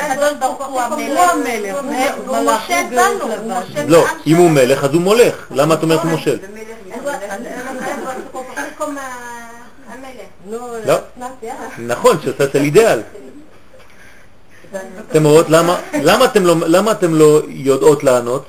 לא, 3.88 4.06
אם 4.28 4.36
הוא. 4.36 4.50
מלך 4.50 4.84
אז 4.84 4.94
הוא 4.94 5.02
מולך. 5.02 5.48
למה 5.52 5.74
את 5.74 5.84
אומרת 5.84 6.06
מושל? 6.06 6.38
אז 6.94 7.02
הוא- 7.02 7.10
אז 7.12 7.40
הוא 8.32 8.44
כמו 8.78 9.00
ה- 9.00 9.04
המלך. 9.94 10.28
לא, 10.52 10.76
לא. 10.86 10.94
יאללה. 11.44 11.70
נכון, 11.80 12.18
שעושה 12.24 12.44
את 12.44 12.56
האידאל. 12.56 13.02
אתם 15.12 15.26
רואות 15.26 15.50
למה, 15.50 15.80
למה 15.94 16.26
אתם 16.26 16.46
לא, 16.46 16.56
למה 16.68 16.92
אתם 16.92 17.14
לא 17.16 17.42
יודעות 17.48 18.04
לענות? 18.04 18.46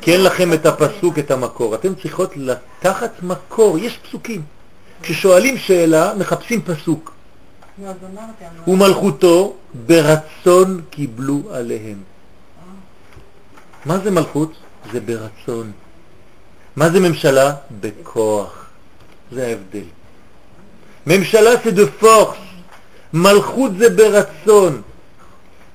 כי 0.00 0.12
אין 0.12 0.24
לכם 0.24 0.52
את 0.52 0.66
הפסוק, 0.66 1.18
את 1.18 1.30
המקור. 1.30 1.74
אתם 1.74 1.94
צריכות 1.94 2.32
לקחת 2.36 3.22
מקור, 3.22 3.78
יש 3.78 3.98
פסוקים. 3.98 4.42
כששואלים 5.02 5.58
שאלה, 5.58 6.14
מחפשים 6.14 6.62
פסוק. 6.62 7.12
ומלכותו 8.66 9.54
ברצון 9.86 10.80
קיבלו 10.90 11.42
עליהם. 11.50 12.02
מה 13.84 13.98
זה 13.98 14.10
מלכות? 14.10 14.52
זה 14.92 15.00
ברצון. 15.00 15.72
מה 16.76 16.90
זה 16.90 17.00
ממשלה? 17.00 17.54
בכוח. 17.80 18.66
זה 19.32 19.46
ההבדל. 19.46 19.84
ממשלה 21.06 21.50
זה 21.64 21.70
דה 21.70 21.86
פורס, 21.86 22.36
מלכות 23.12 23.72
זה 23.78 23.90
ברצון. 23.90 24.82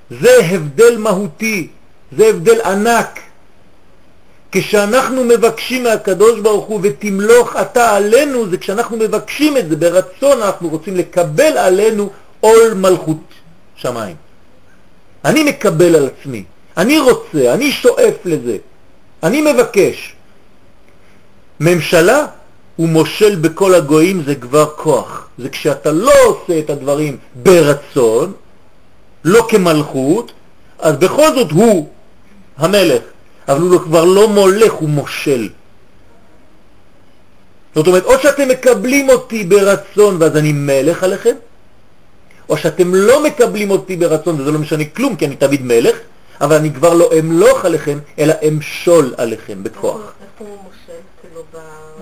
זה 0.10 0.46
הבדל 0.46 0.98
מהותי, 0.98 1.68
זה 2.18 2.28
הבדל 2.28 2.62
ענק. 2.62 3.20
כשאנחנו 4.52 5.24
מבקשים 5.24 5.84
מהקדוש 5.84 6.40
ברוך 6.40 6.66
הוא 6.66 6.80
ותמלוך 6.84 7.56
אתה 7.56 7.96
עלינו, 7.96 8.50
זה 8.50 8.58
כשאנחנו 8.58 8.98
מבקשים 8.98 9.58
את 9.58 9.70
זה 9.70 9.76
ברצון, 9.76 10.42
אנחנו 10.42 10.70
רוצים 10.70 10.96
לקבל 10.96 11.58
עלינו 11.58 12.10
עול 12.40 12.74
מלכות 12.76 13.18
שמיים. 13.76 14.16
אני 15.26 15.44
מקבל 15.44 15.96
על 15.96 16.08
עצמי, 16.08 16.44
אני 16.78 17.00
רוצה, 17.00 17.54
אני 17.54 17.72
שואף 17.72 18.16
לזה, 18.26 18.58
אני 19.24 19.42
מבקש. 19.42 20.16
ממשלה 21.60 22.26
ומושל 22.80 23.36
בכל 23.36 23.74
הגויים 23.74 24.24
זה 24.26 24.36
כבר 24.36 24.66
כוח. 24.76 25.28
זה 25.38 25.50
כשאתה 25.50 25.92
לא 25.92 26.12
עושה 26.26 26.60
את 26.60 26.70
הדברים 26.70 27.18
ברצון, 27.36 28.34
לא 29.24 29.48
כמלכות, 29.50 30.32
אז 30.80 30.96
בכל 30.96 31.36
זאת 31.36 31.52
הוא 31.52 31.90
המלך, 32.58 33.04
אבל 33.48 33.62
הוא 33.62 33.82
כבר 33.82 34.06
לא 34.06 34.30
מולך, 34.30 34.74
הוא 34.74 34.90
מושל. 34.90 35.50
זאת 37.76 37.88
אומרת, 37.88 38.04
או 38.04 38.20
שאתם 38.20 38.48
מקבלים 38.48 39.10
אותי 39.10 39.44
ברצון 39.44 40.18
ואז 40.20 40.38
אני 40.38 40.52
מלך 40.52 41.04
עליכם, 41.04 41.36
או 42.50 42.58
שאתם 42.58 42.96
לא 42.96 43.24
מקבלים 43.24 43.72
אותי 43.72 43.96
ברצון 43.96 44.42
וזה 44.42 44.52
לא 44.52 44.60
משנה 44.60 44.84
כלום 44.86 45.16
כי 45.16 45.26
אני 45.26 45.36
תמיד 45.36 45.62
מלך, 45.62 45.98
אבל 46.42 46.56
אני 46.56 46.74
כבר 46.74 46.94
לא 46.94 47.10
אמלוך 47.20 47.66
עליכם, 47.66 48.00
אלא 48.20 48.34
אמשול 48.48 49.14
עליכם 49.18 49.64
בכוח. 49.64 49.96
איפה 49.96 50.50
הוא 50.50 50.58
מושל? 50.64 50.77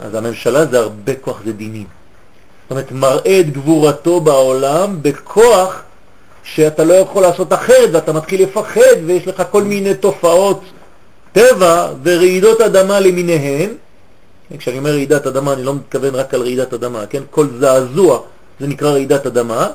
אז 0.05 0.15
הממשלה 0.15 0.65
זה 0.65 0.79
הרבה 0.79 1.15
כוח, 1.15 1.41
זה 1.45 1.53
דינים. 1.53 1.87
זאת 2.63 2.71
אומרת, 2.71 2.91
מראה 2.91 3.39
את 3.39 3.49
גבורתו 3.49 4.21
בעולם 4.21 4.97
בכוח 5.01 5.81
שאתה 6.43 6.83
לא 6.83 6.93
יכול 6.93 7.21
לעשות 7.21 7.53
אחרת 7.53 7.89
ואתה 7.93 8.13
מתחיל 8.13 8.43
לפחד 8.43 8.95
ויש 9.05 9.27
לך 9.27 9.43
כל 9.51 9.63
מיני 9.63 9.95
תופעות 9.95 10.61
טבע 11.31 11.93
ורעידות 12.03 12.61
אדמה 12.61 12.99
למיניהן. 12.99 13.69
כשאני 14.57 14.77
אומר 14.77 14.89
רעידת 14.89 15.27
אדמה 15.27 15.53
אני 15.53 15.63
לא 15.63 15.73
מתכוון 15.75 16.15
רק 16.15 16.33
על 16.33 16.41
רעידת 16.41 16.73
אדמה, 16.73 17.05
כן? 17.05 17.23
כל 17.31 17.47
זעזוע 17.59 18.19
זה 18.59 18.67
נקרא 18.67 18.89
רעידת 18.91 19.25
אדמה 19.25 19.69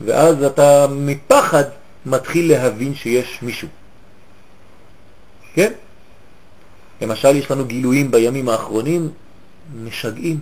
ואז 0.00 0.42
אתה 0.44 0.86
מפחד 0.90 1.64
מתחיל 2.06 2.52
להבין 2.52 2.94
שיש 2.94 3.38
מישהו. 3.42 3.68
כן? 5.54 5.72
למשל 7.00 7.36
יש 7.36 7.50
לנו 7.50 7.64
גילויים 7.64 8.10
בימים 8.10 8.48
האחרונים 8.48 9.08
משגעים. 9.84 10.40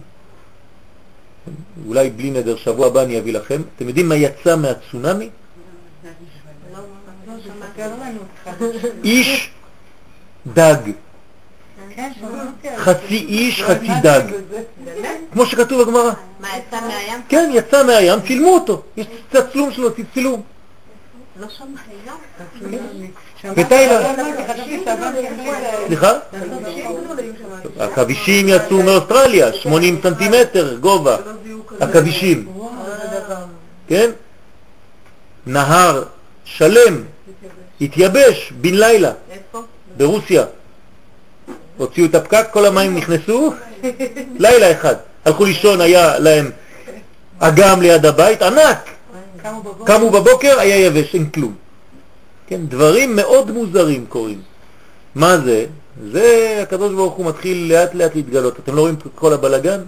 אולי 1.86 2.10
בלי 2.10 2.30
נדר, 2.30 2.56
שבוע 2.56 2.86
הבא 2.86 3.02
אני 3.02 3.18
אביא 3.18 3.32
לכם. 3.32 3.62
אתם 3.76 3.88
יודעים 3.88 4.08
מה 4.08 4.14
יצא 4.14 4.56
מהצונמי? 4.56 5.28
איש 9.04 9.50
דג. 10.46 10.76
חצי 12.76 13.16
איש, 13.16 13.62
חצי 13.62 13.88
דג. 14.02 14.22
כמו 15.32 15.46
שכתוב 15.46 15.82
בגמרא. 15.82 16.12
מה, 16.40 16.48
יצא 16.56 16.80
מהים? 16.80 17.20
כן, 17.28 17.50
יצא 17.54 17.86
מהים, 17.86 18.20
צילמו 18.26 18.48
אותו. 18.48 18.82
יש 18.96 19.06
צילום 19.52 19.72
שלו, 19.72 19.88
צילום. 20.14 20.42
סליחה? 25.86 26.12
עכבישים 27.78 28.48
יצאו 28.48 28.82
מאוסטרליה, 28.82 29.52
80 29.52 30.00
סנטימטר 30.02 30.76
גובה. 30.76 31.16
עכבישים, 31.80 32.48
כן? 33.88 34.10
נהר 35.46 36.04
שלם 36.44 37.02
התייבש 37.80 38.52
בן 38.60 38.74
לילה 38.74 39.12
איפה? 39.30 39.62
ברוסיה. 39.96 40.44
הוציאו 41.76 42.06
את 42.06 42.14
הפקק, 42.14 42.46
כל 42.50 42.66
המים 42.66 42.96
נכנסו, 42.96 43.52
לילה 44.38 44.72
אחד. 44.72 44.94
הלכו 45.24 45.44
לישון, 45.44 45.80
היה 45.80 46.18
להם 46.18 46.50
אגם 47.38 47.82
ליד 47.82 48.06
הבית, 48.06 48.42
ענק. 48.42 48.97
קמו 49.84 50.10
בבוקר. 50.10 50.60
היה 50.60 50.86
יבש, 50.86 51.14
אין 51.14 51.30
כלום. 51.30 51.54
כן, 52.46 52.66
דברים 52.66 53.16
מאוד 53.16 53.50
מוזרים 53.50 54.06
קורים. 54.08 54.40
מה 55.14 55.38
זה? 55.38 55.66
זה 56.12 56.58
הקדוש 56.62 56.94
ברוך 56.94 57.14
הוא 57.14 57.26
מתחיל 57.26 57.72
לאט 57.72 57.94
לאט 57.94 58.14
להתגלות. 58.14 58.58
אתם 58.58 58.74
לא 58.74 58.80
רואים 58.80 58.96
כל 59.14 59.32
הבלגן? 59.32 59.80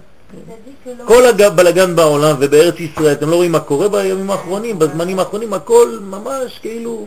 כל 1.05 1.23
הבלגן 1.27 1.97
בעולם 1.97 2.37
ובארץ 2.39 2.75
ישראל, 2.81 3.13
אתם 3.13 3.31
לא 3.31 3.37
רואים 3.37 3.53
מה 3.53 3.61
קורה 3.61 3.89
בימים 3.89 4.31
האחרונים, 4.31 4.79
בזמנים 4.79 5.19
האחרונים, 5.19 5.53
הכל 5.53 5.99
ממש 6.03 6.59
כאילו... 6.59 7.07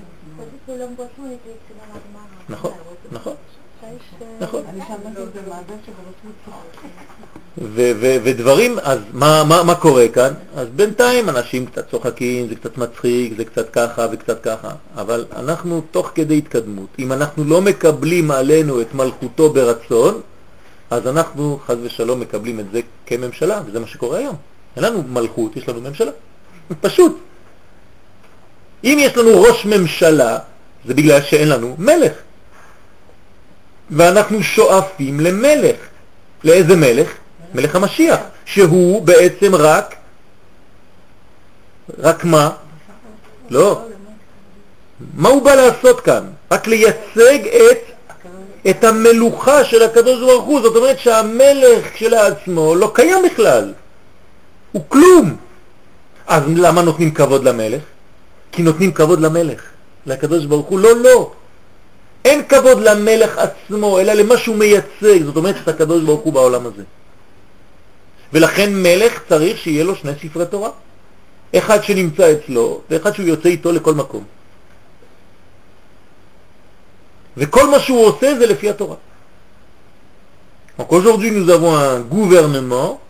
נכון, 2.50 2.72
נכון, 3.12 3.34
נכון. 4.40 4.62
אני 4.70 4.80
שמעתי 4.88 5.24
את 5.24 5.34
זה 5.34 5.40
מהבן 5.48 5.76
שברשות 5.86 6.48
ו- 6.48 6.52
ו- 7.53 7.53
ודברים, 8.24 8.80
אז 8.84 9.00
מה, 9.14 9.44
מה, 9.44 9.64
מה 9.64 9.76
קורה 9.76 10.08
כאן? 10.08 10.34
אז 10.56 10.68
בינתיים 10.76 11.30
אנשים 11.30 11.66
קצת 11.66 11.92
צוחקים, 11.92 12.48
זה 12.48 12.56
קצת 12.56 12.78
מצחיק, 12.78 13.34
זה 13.38 13.46
קצת 13.46 13.70
ככה 13.70 14.08
וקצת 14.12 14.44
ככה, 14.44 14.70
אבל 14.96 15.26
אנחנו 15.36 15.82
תוך 15.92 16.12
כדי 16.16 16.38
התקדמות, 16.38 16.88
אם 17.00 17.12
אנחנו 17.12 17.44
לא 17.44 17.62
מקבלים 17.62 18.32
עלינו 18.32 18.82
את 18.82 18.94
מלכותו 18.94 19.50
ברצון, 19.50 20.22
אז 20.90 21.08
אנחנו 21.08 21.60
חז 21.66 21.78
ושלום 21.84 22.20
מקבלים 22.20 22.60
את 22.60 22.66
זה 22.72 22.80
כממשלה, 23.06 23.62
וזה 23.66 23.80
מה 23.80 23.88
שקורה 23.88 24.18
היום. 24.18 24.36
אין 24.76 24.84
לנו 24.84 25.04
מלכות, 25.04 25.58
יש 25.58 25.70
לנו 25.70 25.82
ממשלה. 25.82 26.12
פשוט. 26.82 27.18
אם 28.84 28.98
יש 29.02 29.18
לנו 29.18 29.42
ראש 29.42 29.66
ממשלה, 29.66 30.38
זה 30.86 30.94
בגלל 30.94 31.22
שאין 31.22 31.50
לנו 31.50 31.76
מלך. 31.80 32.14
ואנחנו 33.90 34.44
שואפים 34.44 35.20
למלך. 35.20 35.76
לאיזה 36.44 36.76
מלך? 36.76 37.23
מלך 37.54 37.76
המשיח, 37.76 38.20
שהוא 38.46 39.02
בעצם 39.02 39.56
רק, 39.56 39.96
רק 42.00 42.24
מה? 42.24 42.50
לא. 43.50 43.82
מה 45.14 45.30
הוא 45.30 45.44
בא 45.44 45.56
לעשות 45.56 46.00
כאן? 46.00 46.24
רק 46.52 46.68
לייצג 46.68 47.48
את, 47.48 47.78
את 48.70 48.84
המלוכה 48.84 49.64
של 49.64 49.84
הקדוש 49.84 50.20
ברוך 50.20 50.46
הוא, 50.46 50.62
זאת 50.62 50.76
אומרת 50.76 51.00
שהמלך 51.00 51.94
כשלעצמו 51.94 52.76
לא 52.76 52.92
קיים 52.94 53.26
בכלל, 53.26 53.74
הוא 54.72 54.84
כלום. 54.88 55.36
אז 56.28 56.44
למה 56.56 56.82
נותנים 56.82 57.14
כבוד 57.14 57.44
למלך? 57.44 57.82
כי 58.52 58.62
נותנים 58.62 58.92
כבוד 58.92 59.20
למלך, 59.20 59.62
לקדוש 60.06 60.46
ברוך 60.46 60.68
הוא, 60.68 60.80
לא, 60.80 60.96
לא. 60.96 61.32
אין 62.26 62.44
כבוד 62.50 62.82
למלך 62.82 63.38
עצמו, 63.38 64.00
אלא 64.00 64.14
למה 64.14 64.38
שהוא 64.38 64.56
מייצג, 64.56 65.24
זאת 65.26 65.36
אומרת 65.36 65.56
את 65.64 65.68
הקדוש 65.68 66.04
ברוך 66.04 66.22
הוא 66.22 66.34
בעולם 66.34 66.66
הזה. 66.66 66.84
ולכן 68.33 68.75
מלך 68.75 69.23
צריך 69.29 69.59
שיהיה 69.59 69.85
לו 69.85 69.97
שני 69.97 70.13
ספרי 70.23 70.47
תורה. 70.47 70.71
אחד 71.57 71.83
שנמצא 71.83 72.33
אצלו, 72.33 72.81
ואחד 72.91 73.15
שהוא 73.15 73.27
יוצא 73.27 73.49
איתו 73.49 73.73
לכל 73.73 73.95
מקום. 73.95 74.25
וכל 77.37 77.71
מה 77.71 77.81
שהוא 77.81 78.07
עושה 78.07 78.35
זה 78.39 78.47
לפי 78.47 78.71
התורה. 78.71 78.97
Donc 80.79 80.93
aujourd'hui 80.93 81.31
nous 81.33 81.51
avons 81.51 81.75
un 81.75 82.01
gouvernement, 82.01 83.01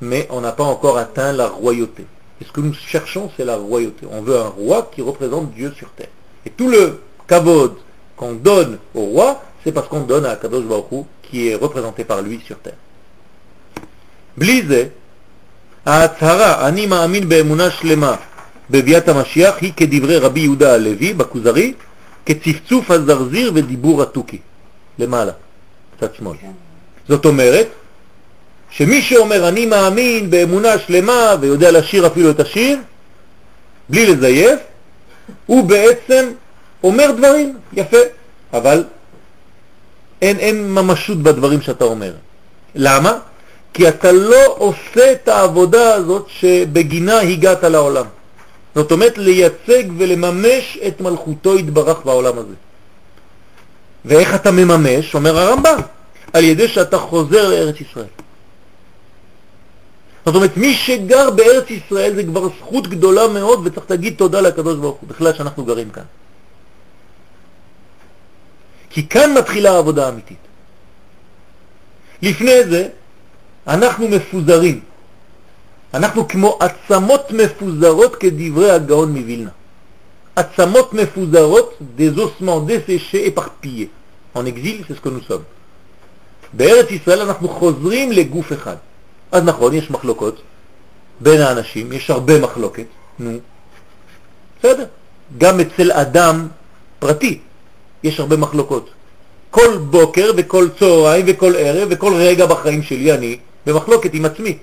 mais 0.00 0.26
on 0.30 0.40
n'a 0.40 0.52
pas 0.52 0.64
encore 0.64 0.96
atteint 0.96 1.32
la 1.32 1.48
royauté. 1.48 2.06
Et 2.40 2.44
ce 2.44 2.52
que 2.52 2.60
nous 2.60 2.72
cherchons, 2.72 3.30
c'est 3.36 3.44
la 3.44 3.56
royauté. 3.56 4.06
On 4.10 4.22
veut 4.22 4.38
un 4.38 4.48
roi 4.48 4.90
qui 4.92 5.02
représente 5.02 5.52
Dieu 5.52 5.72
sur 5.76 5.90
terre. 5.90 6.08
Et 6.44 6.50
tout 6.50 6.68
le 6.68 7.00
kavod 7.26 7.76
qu'on 8.16 8.32
donne 8.32 8.78
au 8.94 9.02
roi, 9.02 9.42
c'est 9.64 9.72
parce 9.72 9.88
qu'on 9.88 10.00
donne 10.00 10.26
à 10.26 10.36
Kadosh 10.36 10.64
Baruch 10.64 10.92
Hu, 10.92 11.02
qui 11.22 11.48
est 11.48 11.54
représenté 11.54 12.04
par 12.04 12.22
lui 12.22 12.40
sur 12.46 12.58
terre. 12.58 12.76
בלי 14.37 14.61
זה, 14.67 14.85
ההצהרה, 15.85 16.67
אני 16.67 16.85
מאמין 16.85 17.29
באמונה 17.29 17.71
שלמה 17.71 18.15
בביאת 18.69 19.09
המשיח, 19.09 19.55
היא 19.61 19.73
כדברי 19.77 20.17
רבי 20.17 20.39
יהודה 20.39 20.73
הלוי 20.73 21.13
בכוזרי, 21.13 21.73
כצפצוף 22.25 22.91
הזרזיר 22.91 23.51
ודיבור 23.55 24.01
התוכי, 24.01 24.37
למעלה, 24.99 25.31
צד 25.99 26.15
שמאל. 26.15 26.37
זאת 27.07 27.25
אומרת, 27.25 27.67
שמי 28.69 29.01
שאומר 29.01 29.49
אני 29.49 29.65
מאמין 29.65 30.29
באמונה 30.29 30.79
שלמה 30.79 31.35
ויודע 31.41 31.71
לשיר 31.71 32.07
אפילו 32.07 32.29
את 32.29 32.39
השיר, 32.39 32.77
בלי 33.89 34.05
לזייף, 34.05 34.59
הוא 35.45 35.63
בעצם 35.63 36.31
אומר 36.83 37.11
דברים, 37.11 37.57
יפה, 37.73 37.97
אבל 38.53 38.83
אין, 40.21 40.39
אין 40.39 40.71
ממשות 40.71 41.17
בדברים 41.17 41.61
שאתה 41.61 41.85
אומר. 41.85 42.13
למה? 42.75 43.19
כי 43.73 43.89
אתה 43.89 44.11
לא 44.11 44.55
עושה 44.57 45.11
את 45.11 45.27
העבודה 45.27 45.93
הזאת 45.93 46.25
שבגינה 46.27 47.19
הגעת 47.19 47.63
לעולם. 47.63 48.05
זאת 48.75 48.91
אומרת 48.91 49.17
לייצג 49.17 49.83
ולממש 49.97 50.77
את 50.87 51.01
מלכותו 51.01 51.59
יתברך 51.59 52.05
בעולם 52.05 52.37
הזה. 52.37 52.55
ואיך 54.05 54.35
אתה 54.35 54.51
מממש? 54.51 55.15
אומר 55.15 55.37
הרמב"ם, 55.37 55.79
על 56.33 56.43
ידי 56.43 56.67
שאתה 56.67 56.97
חוזר 56.97 57.49
לארץ 57.49 57.81
ישראל. 57.81 58.05
זאת 60.25 60.35
אומרת, 60.35 60.57
מי 60.57 60.73
שגר 60.73 61.29
בארץ 61.29 61.69
ישראל 61.69 62.15
זה 62.15 62.23
כבר 62.23 62.47
זכות 62.59 62.87
גדולה 62.87 63.27
מאוד 63.27 63.61
וצריך 63.63 63.85
להגיד 63.89 64.13
תודה 64.17 64.41
לקדוש 64.41 64.77
ברוך 64.77 64.97
הוא, 65.01 65.09
בכלל 65.09 65.33
שאנחנו 65.33 65.65
גרים 65.65 65.89
כאן. 65.89 66.03
כי 68.89 69.07
כאן 69.07 69.33
מתחילה 69.33 69.71
העבודה 69.71 70.05
האמיתית. 70.05 70.37
לפני 72.21 72.63
זה 72.63 72.87
אנחנו 73.67 74.07
מפוזרים. 74.07 74.79
אנחנו 75.93 76.27
כמו 76.27 76.59
עצמות 76.59 77.31
מפוזרות 77.31 78.15
כדברי 78.15 78.71
הגאון 78.71 79.17
מווילנה. 79.17 79.49
עצמות 80.35 80.93
מפוזרות, 80.93 81.77
des 81.97 82.11
ossements 82.17 82.61
desséchés 82.61 83.25
éparpillés. 83.25 83.89
En 84.33 84.45
exil, 84.45 84.85
c'est 84.87 84.95
ce 84.95 85.01
que 85.01 85.09
nous 85.09 85.23
sommes. 85.27 85.43
בארץ 86.53 86.91
ישראל 86.91 87.21
אנחנו 87.21 87.49
חוזרים 87.49 88.11
לגוף 88.11 88.53
אחד. 88.53 88.75
אז 89.31 89.43
נכון, 89.43 89.73
יש 89.73 89.91
מחלוקות 89.91 90.41
בין 91.19 91.41
האנשים, 91.41 91.93
יש 91.93 92.09
הרבה 92.09 92.39
מחלוקת, 92.39 92.85
נו, 93.19 93.31
בסדר. 94.59 94.85
גם 95.37 95.59
אצל 95.59 95.91
אדם 95.91 96.47
פרטי 96.99 97.39
יש 98.03 98.19
הרבה 98.19 98.37
מחלוקות. 98.37 98.89
כל 99.51 99.77
בוקר 99.77 100.31
וכל 100.37 100.67
צהריים 100.79 101.25
וכל 101.27 101.53
ערב 101.57 101.87
וכל 101.91 102.13
רגע 102.13 102.45
בחיים 102.45 102.83
שלי 102.83 103.13
אני 103.13 103.37
במחלוקת 103.65 104.13
עם 104.13 104.25
עצמי. 104.25 104.57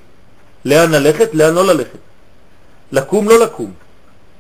לאן 0.65 0.91
ללכת, 0.91 1.29
לאן 1.33 1.55
לא 1.55 1.67
ללכת. 1.67 1.99
לקום, 2.93 3.29
לא 3.29 3.39
לקום. 3.39 3.73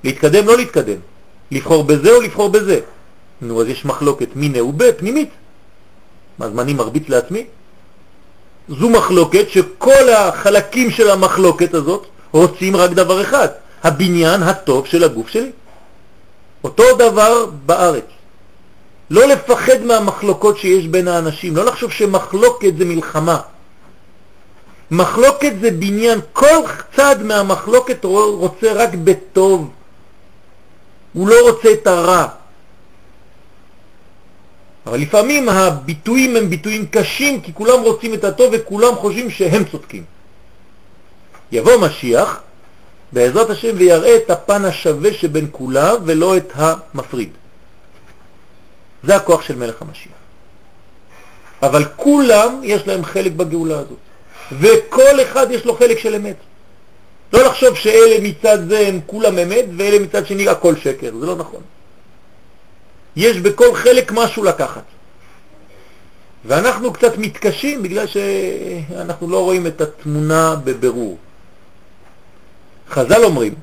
להתקדם, 0.04 0.46
לא 0.46 0.56
להתקדם. 0.56 1.00
לבחור 1.50 1.84
בזה 1.84 2.12
או 2.12 2.20
לבחור 2.20 2.48
בזה. 2.48 2.80
נו, 3.40 3.62
אז 3.62 3.68
יש 3.68 3.84
מחלוקת 3.84 4.28
מיני 4.34 4.60
פנימית. 4.96 5.30
אז 6.40 6.52
מה 6.52 6.62
אני 6.62 6.74
מרביץ 6.74 7.08
לעצמי? 7.08 7.46
זו 8.68 8.90
מחלוקת 8.90 9.50
שכל 9.50 10.08
החלקים 10.08 10.90
של 10.90 11.10
המחלוקת 11.10 11.74
הזאת 11.74 12.06
רוצים 12.32 12.76
רק 12.76 12.90
דבר 12.90 13.22
אחד, 13.22 13.48
הבניין 13.82 14.42
הטוב 14.42 14.86
של 14.86 15.04
הגוף 15.04 15.28
שלי. 15.28 15.50
אותו 16.64 16.84
דבר 16.98 17.46
בארץ. 17.66 18.04
לא 19.10 19.26
לפחד 19.26 19.82
מהמחלוקות 19.84 20.58
שיש 20.58 20.86
בין 20.86 21.08
האנשים, 21.08 21.56
לא 21.56 21.64
לחשוב 21.64 21.92
שמחלוקת 21.92 22.72
זה 22.78 22.84
מלחמה. 22.84 23.40
מחלוקת 24.90 25.52
זה 25.60 25.70
בניין, 25.70 26.20
כל 26.32 26.62
צד 26.96 27.22
מהמחלוקת 27.22 28.04
רוצה 28.04 28.72
רק 28.72 28.90
בטוב, 28.94 29.70
הוא 31.12 31.28
לא 31.28 31.50
רוצה 31.50 31.72
את 31.72 31.86
הרע. 31.86 32.26
אבל 34.86 35.00
לפעמים 35.00 35.48
הביטויים 35.48 36.36
הם 36.36 36.50
ביטויים 36.50 36.86
קשים 36.86 37.40
כי 37.40 37.54
כולם 37.54 37.80
רוצים 37.80 38.14
את 38.14 38.24
הטוב 38.24 38.50
וכולם 38.52 38.94
חושבים 38.94 39.30
שהם 39.30 39.64
צודקים. 39.64 40.04
יבוא 41.52 41.76
משיח 41.76 42.40
בעזרת 43.12 43.50
השם 43.50 43.76
ויראה 43.76 44.16
את 44.16 44.30
הפן 44.30 44.64
השווה 44.64 45.12
שבין 45.12 45.48
כולם 45.52 45.96
ולא 46.04 46.36
את 46.36 46.52
המפריד. 46.54 47.30
זה 49.04 49.16
הכוח 49.16 49.42
של 49.42 49.56
מלך 49.56 49.82
המשיח. 49.82 50.12
אבל 51.62 51.84
כולם 51.96 52.60
יש 52.62 52.86
להם 52.86 53.04
חלק 53.04 53.32
בגאולה 53.32 53.78
הזאת, 53.78 54.07
וכל 54.52 55.22
אחד 55.22 55.50
יש 55.50 55.64
לו 55.64 55.76
חלק 55.76 55.98
של 55.98 56.14
אמת. 56.14 56.36
לא 57.32 57.44
לחשוב 57.46 57.76
שאלה 57.76 58.16
מצד 58.22 58.68
זה 58.68 58.78
הם 58.78 59.00
כולם 59.06 59.38
אמת 59.38 59.64
ואלה 59.76 59.98
מצד 59.98 60.26
שני 60.26 60.48
הכל 60.48 60.76
שקר, 60.76 61.10
זה 61.20 61.26
לא 61.26 61.36
נכון. 61.36 61.62
יש 63.16 63.36
בכל 63.36 63.74
חלק 63.74 64.12
משהו 64.12 64.44
לקחת. 64.44 64.82
ואנחנו 66.44 66.92
קצת 66.92 67.18
מתקשים 67.18 67.82
בגלל 67.82 68.06
שאנחנו 68.06 69.30
לא 69.30 69.44
רואים 69.44 69.66
את 69.66 69.80
התמונה 69.80 70.56
בבירור. 70.64 71.18
חז"ל 72.90 73.24
אומרים 73.24 73.54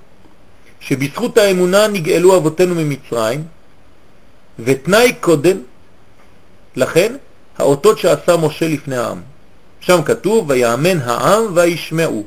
שבזכות 0.79 1.37
האמונה 1.37 1.87
נגאלו 1.87 2.37
אבותינו 2.37 2.75
ממצרים, 2.75 3.43
ותנאי 4.59 5.13
קודם 5.19 5.57
לכן 6.75 7.15
האותות 7.57 7.99
שעשה 7.99 8.37
משה 8.37 8.67
לפני 8.67 8.97
העם. 8.97 9.21
שם 9.85 10.01
כתוב, 10.05 10.49
ויאמן 10.49 10.99
העם 11.01 11.43
וישמעו. 11.53 12.23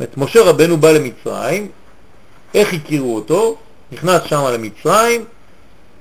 זאת 0.00 0.16
משה 0.16 0.42
רבנו 0.42 0.76
בא 0.76 0.90
למצרים, 0.90 1.68
איך 2.54 2.74
הכירו 2.74 3.14
אותו? 3.14 3.56
נכנס 3.92 4.22
שם 4.26 4.44
למצרים, 4.52 5.24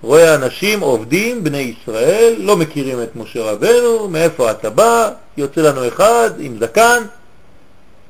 רואה 0.02 0.36
אנשים 0.36 0.80
עובדים, 0.80 1.44
בני 1.44 1.58
ישראל, 1.58 2.36
לא 2.38 2.58
מכירים 2.58 3.04
את 3.04 3.16
משה 3.16 3.52
רבנו, 3.52 4.10
מאיפה 4.10 4.52
אתה 4.52 4.70
בא, 4.70 5.12
יוצא 5.38 5.62
לנו 5.62 5.88
אחד 5.88 6.30
עם 6.40 6.58
זקן, 6.60 7.04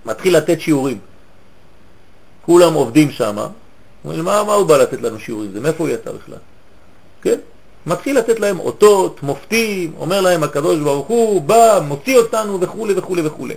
מתחיל 0.05 0.37
לתת 0.37 0.61
שיעורים. 0.61 0.99
כולם 2.45 2.73
עובדים 2.73 3.11
שם, 3.11 3.37
אומרים, 4.05 4.25
מה, 4.25 4.43
מה 4.43 4.53
הוא 4.53 4.67
בא 4.67 4.77
לתת 4.77 5.01
לנו 5.01 5.19
שיעורים? 5.19 5.51
זה 5.53 5.59
מאיפה 5.59 5.83
הוא 5.83 5.89
יצא 5.89 6.11
בכלל? 6.11 6.37
כן? 7.21 7.37
מתחיל 7.85 8.17
לתת 8.17 8.39
להם 8.39 8.59
אותות, 8.59 9.23
מופתים, 9.23 9.93
אומר 9.97 10.21
להם 10.21 10.43
הקדוש 10.43 10.79
ברוך 10.79 11.07
הוא, 11.07 11.41
בא, 11.41 11.79
מוציא 11.87 12.17
אותנו 12.17 12.61
וכו' 12.61 12.87
וכו' 12.97 13.15
וכו'. 13.23 13.47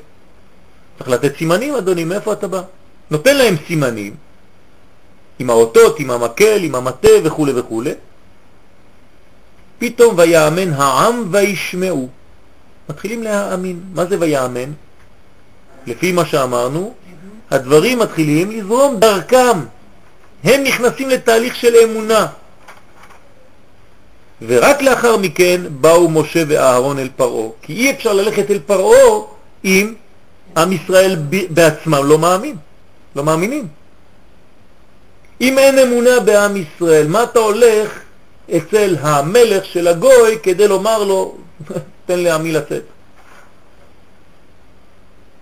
צריך 0.99 1.11
לתת 1.11 1.37
סימנים, 1.39 1.75
אדוני, 1.75 2.05
מאיפה 2.05 2.33
אתה 2.33 2.49
בא? 2.49 2.63
נותן 3.11 3.37
להם 3.37 3.55
סימנים, 3.67 4.15
עם 5.39 5.51
האותות, 5.51 6.01
עם 6.01 6.11
המקל, 6.11 6.63
עם 6.63 6.75
המטה 6.75 7.09
וכו' 7.25 7.47
וכו'. 7.55 7.83
פתאום 9.79 10.15
ויאמן 10.19 10.73
העם 10.73 11.29
וישמעו. 11.31 12.09
מתחילים 12.89 13.23
להאמין. 13.23 13.81
מה 13.95 14.07
זה 14.07 14.17
ויאמן? 14.21 14.73
לפי 15.87 16.13
מה 16.13 16.27
שאמרנו, 16.27 16.95
הדברים 17.51 17.99
מתחילים 17.99 18.51
לזרום 18.51 19.01
דרכם. 19.01 19.59
הם 20.45 20.63
נכנסים 20.63 21.09
לתהליך 21.09 21.57
של 21.57 21.75
אמונה. 21.85 22.27
ורק 24.43 24.83
לאחר 24.83 25.17
מכן 25.17 25.61
באו 25.71 26.09
משה 26.09 26.43
ואהרון 26.49 26.99
אל 26.99 27.09
פרעה, 27.17 27.49
כי 27.63 27.73
אי 27.73 27.91
אפשר 27.91 28.13
ללכת 28.13 28.51
אל 28.51 28.59
פרעה 28.67 29.21
אם 29.65 29.95
עם 30.57 30.73
ישראל 30.73 31.17
בעצמם 31.51 32.05
לא 32.05 32.19
מאמין, 32.19 32.57
לא 33.17 33.25
מאמינים. 33.25 33.69
אם 35.41 35.59
אין 35.59 35.79
אמונה 35.79 36.21
בעם 36.21 36.57
ישראל, 36.57 37.09
מה 37.09 37.23
אתה 37.23 37.39
הולך 37.39 38.01
אצל 38.57 38.97
המלך 39.01 39.65
של 39.65 39.89
הגוי 39.89 40.39
כדי 40.43 40.69
לומר 40.69 41.05
לו, 41.05 41.37
תן 42.07 42.19
לעמי 42.19 42.53
לצאת? 42.53 42.83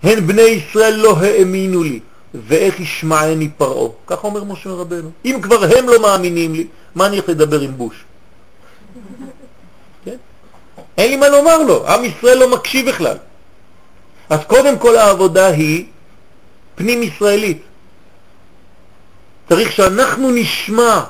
הן 0.02 0.26
בני 0.26 0.42
ישראל 0.42 0.94
לא 0.94 1.16
האמינו 1.18 1.82
לי, 1.82 2.00
ואיך 2.34 2.80
ישמעני 2.80 3.48
פרעה. 3.56 3.88
כך 4.06 4.24
אומר 4.24 4.44
משה 4.44 4.70
רבנו. 4.70 5.10
אם 5.24 5.38
כבר 5.42 5.64
הם 5.64 5.88
לא 5.88 6.02
מאמינים 6.02 6.54
לי, 6.54 6.66
מה 6.94 7.06
אני 7.06 7.16
יכול 7.16 7.34
לדבר 7.34 7.60
עם 7.60 7.76
בוש? 7.76 8.04
כן? 10.04 10.16
אין 10.98 11.10
לי 11.10 11.16
מה 11.16 11.28
לומר 11.28 11.58
לו, 11.58 11.88
עם 11.88 12.04
ישראל 12.04 12.38
לא 12.38 12.50
מקשיב 12.50 12.88
בכלל. 12.88 13.16
אז 14.30 14.40
קודם 14.46 14.78
כל 14.78 14.96
העבודה 14.96 15.46
היא 15.46 15.86
פנים 16.74 17.02
ישראלית. 17.02 17.62
צריך 19.48 19.72
שאנחנו 19.72 20.30
נשמע 20.30 21.00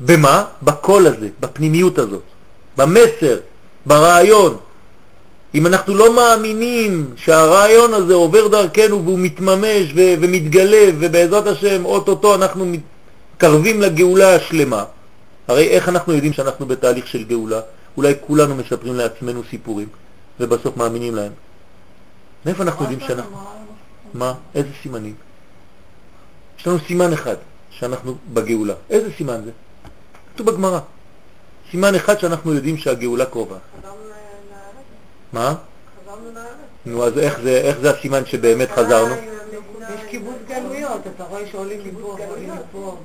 במה? 0.00 0.44
בקול 0.62 1.06
הזה, 1.06 1.28
בפנימיות 1.40 1.98
הזאת, 1.98 2.22
במסר, 2.76 3.38
ברעיון. 3.86 4.56
אם 5.54 5.66
אנחנו 5.66 5.94
לא 5.94 6.16
מאמינים 6.16 7.10
שהרעיון 7.16 7.94
הזה 7.94 8.14
עובר 8.14 8.48
דרכנו 8.48 9.04
והוא 9.04 9.18
מתממש 9.18 9.92
ו- 9.94 10.14
ומתגלה 10.20 10.90
ובעזרת 10.98 11.46
השם 11.46 11.84
אוטוטו 11.84 12.34
אנחנו 12.34 12.66
מתקרבים 12.66 13.82
לגאולה 13.82 14.34
השלמה, 14.34 14.84
הרי 15.48 15.68
איך 15.68 15.88
אנחנו 15.88 16.12
יודעים 16.12 16.32
שאנחנו 16.32 16.66
בתהליך 16.66 17.06
של 17.06 17.24
גאולה? 17.24 17.60
אולי 17.96 18.14
כולנו 18.26 18.54
מספרים 18.54 18.94
לעצמנו 18.94 19.42
סיפורים 19.50 19.88
ובסוף 20.40 20.76
מאמינים 20.76 21.14
להם. 21.14 21.32
מאיפה 22.46 22.62
אנחנו 22.62 22.84
יודעים 22.84 23.00
שאנחנו... 23.08 23.38
מה? 24.14 24.34
איזה 24.54 24.68
סימנים? 24.82 25.14
יש 26.58 26.66
לנו 26.66 26.78
סימן 26.86 27.12
אחד 27.12 27.36
שאנחנו 27.70 28.14
בגאולה. 28.32 28.74
איזה 28.90 29.08
סימן 29.16 29.40
זה? 29.44 29.50
כתוב 30.34 30.50
בגמרא. 30.50 30.80
סימן 31.70 31.94
אחד 31.94 32.18
שאנחנו 32.18 32.54
יודעים 32.54 32.76
שהגאולה 32.76 33.26
קרובה. 33.26 33.56
מה? 35.32 35.54
נו, 36.86 37.04
אז 37.04 37.18
איך 37.18 37.40
זה, 37.40 37.50
איך 37.50 37.78
זה 37.78 37.90
הסימן 37.90 38.26
שבאמת 38.26 38.70
חזרנו? 38.70 39.14
יש 39.94 40.00
קיבוץ 40.10 40.36
גלויות, 40.48 41.00
אתה 41.14 41.24
רואה 41.24 41.46
שעולים 41.46 41.80
מפה, 41.84 42.16
עולים 42.28 42.50
מפה. 42.50 42.96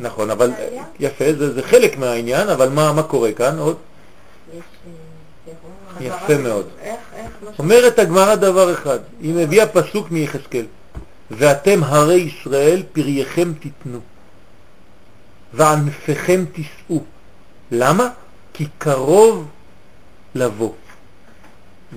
נכון, 0.00 0.30
אבל 0.30 0.52
יפה, 1.00 1.24
זה, 1.38 1.54
זה 1.54 1.62
חלק 1.62 1.98
מהעניין, 1.98 2.48
אבל 2.48 2.68
מה, 2.68 2.92
מה 2.92 3.02
קורה 3.02 3.32
כאן 3.32 3.58
עוד? 3.58 3.76
יפה 6.00 6.38
מאוד. 6.38 6.66
אומרת 7.58 7.98
הגמרא 7.98 8.34
דבר 8.34 8.72
אחד, 8.72 8.98
היא 9.20 9.34
מביאה 9.34 9.66
פסוק 9.66 10.10
מיחזקאל, 10.10 10.66
ואתם 11.30 11.84
הרי 11.84 12.14
ישראל 12.14 12.82
פרייכם 12.92 13.52
תיתנו, 13.60 14.00
וענפיכם 15.52 16.44
תישאו. 16.52 17.02
למה? 17.70 18.08
כי 18.52 18.66
קרוב 18.78 19.48
לבוא. 20.34 20.72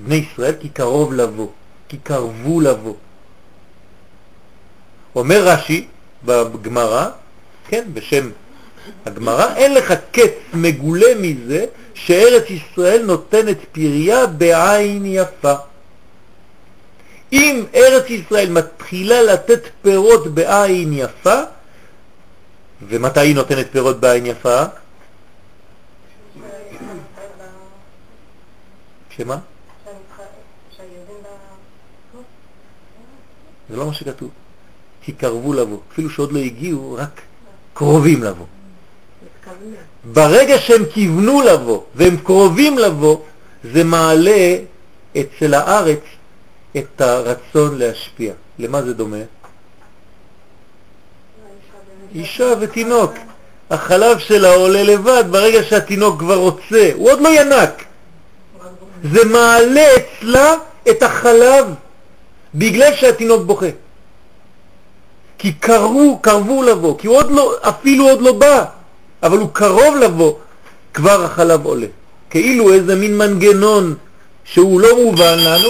בני 0.05 0.15
ישראל 0.15 0.53
כי 0.59 0.69
קרוב 0.69 1.13
לבוא, 1.13 1.47
כי 1.87 1.97
קרבו 1.97 2.61
לבוא. 2.61 2.95
אומר 5.15 5.47
רש"י 5.47 5.87
בגמרא, 6.25 7.09
כן, 7.67 7.84
בשם 7.93 8.30
הגמרא, 9.06 9.56
אין 9.56 9.73
לך 9.73 9.93
קץ 10.12 10.32
מגולה 10.54 11.15
מזה 11.19 11.65
שארץ 11.93 12.49
ישראל 12.49 13.06
נותנת 13.06 13.58
פריה 13.71 14.28
בעין 14.28 15.06
יפה. 15.06 15.54
אם 17.34 17.65
ארץ 17.76 18.10
ישראל 18.10 18.49
מתחילה 18.49 19.21
לתת 19.21 19.62
פירות 19.82 20.34
בעין 20.34 20.93
יפה, 20.93 21.39
ומתי 22.88 23.19
היא 23.19 23.36
נותנת 23.36 23.67
פירות 23.71 23.99
בעין 23.99 24.26
יפה? 24.26 24.63
שמה? 29.10 29.38
זה 33.69 33.76
לא 33.76 33.86
מה 33.86 33.93
שכתוב. 33.93 34.30
כי 35.02 35.13
קרבו 35.13 35.54
לבוא, 35.54 35.80
אפילו 35.93 36.10
שעוד 36.10 36.32
לא 36.32 36.39
הגיעו, 36.39 36.93
רק 36.99 37.21
קרובים 37.73 38.23
לבוא. 38.23 38.45
ברגע 40.03 40.59
שהם 40.59 40.83
כיוונו 40.93 41.41
לבוא 41.41 41.81
והם 41.95 42.17
קרובים 42.17 42.77
לבוא, 42.77 43.17
זה 43.73 43.83
מעלה 43.83 44.57
אצל 45.17 45.53
הארץ 45.53 45.99
את 46.77 47.01
הרצון 47.01 47.77
להשפיע. 47.77 48.33
למה 48.59 48.81
זה 48.81 48.93
דומה? 48.93 49.17
אישה 52.15 52.53
ותינוק. 52.59 53.13
החלב 53.69 54.19
שלה 54.19 54.53
עולה 54.53 54.83
לבד 54.83 55.23
ברגע 55.31 55.63
שהתינוק 55.63 56.19
כבר 56.19 56.38
רוצה, 56.38 56.91
הוא 56.95 57.12
עוד 57.12 57.21
לא 57.21 57.29
ינק. 57.29 57.83
זה 59.03 59.25
מעלה 59.25 59.86
אצלה 59.95 60.55
את 60.89 61.03
החלב 61.03 61.65
בגלל 62.55 62.95
שהתינוק 62.95 63.41
בוכה. 63.45 63.67
כי 65.42 65.52
קרבו, 65.52 66.18
קרבו 66.18 66.62
לבוא, 66.62 66.98
כי 66.98 67.06
הוא 67.06 67.16
עוד 67.16 67.30
לא, 67.30 67.54
אפילו 67.62 68.08
עוד 68.08 68.20
לא 68.20 68.32
בא, 68.32 68.64
אבל 69.22 69.38
הוא 69.38 69.48
קרוב 69.52 69.96
לבוא, 69.96 70.34
כבר 70.94 71.24
החלב 71.24 71.64
עולה. 71.64 71.87
כאילו 72.30 72.72
איזה 72.72 72.96
מין 72.96 73.18
מנגנון 73.18 73.94
שהוא 74.44 74.80
לא 74.80 75.04
מובן 75.04 75.38
לנו, 75.38 75.68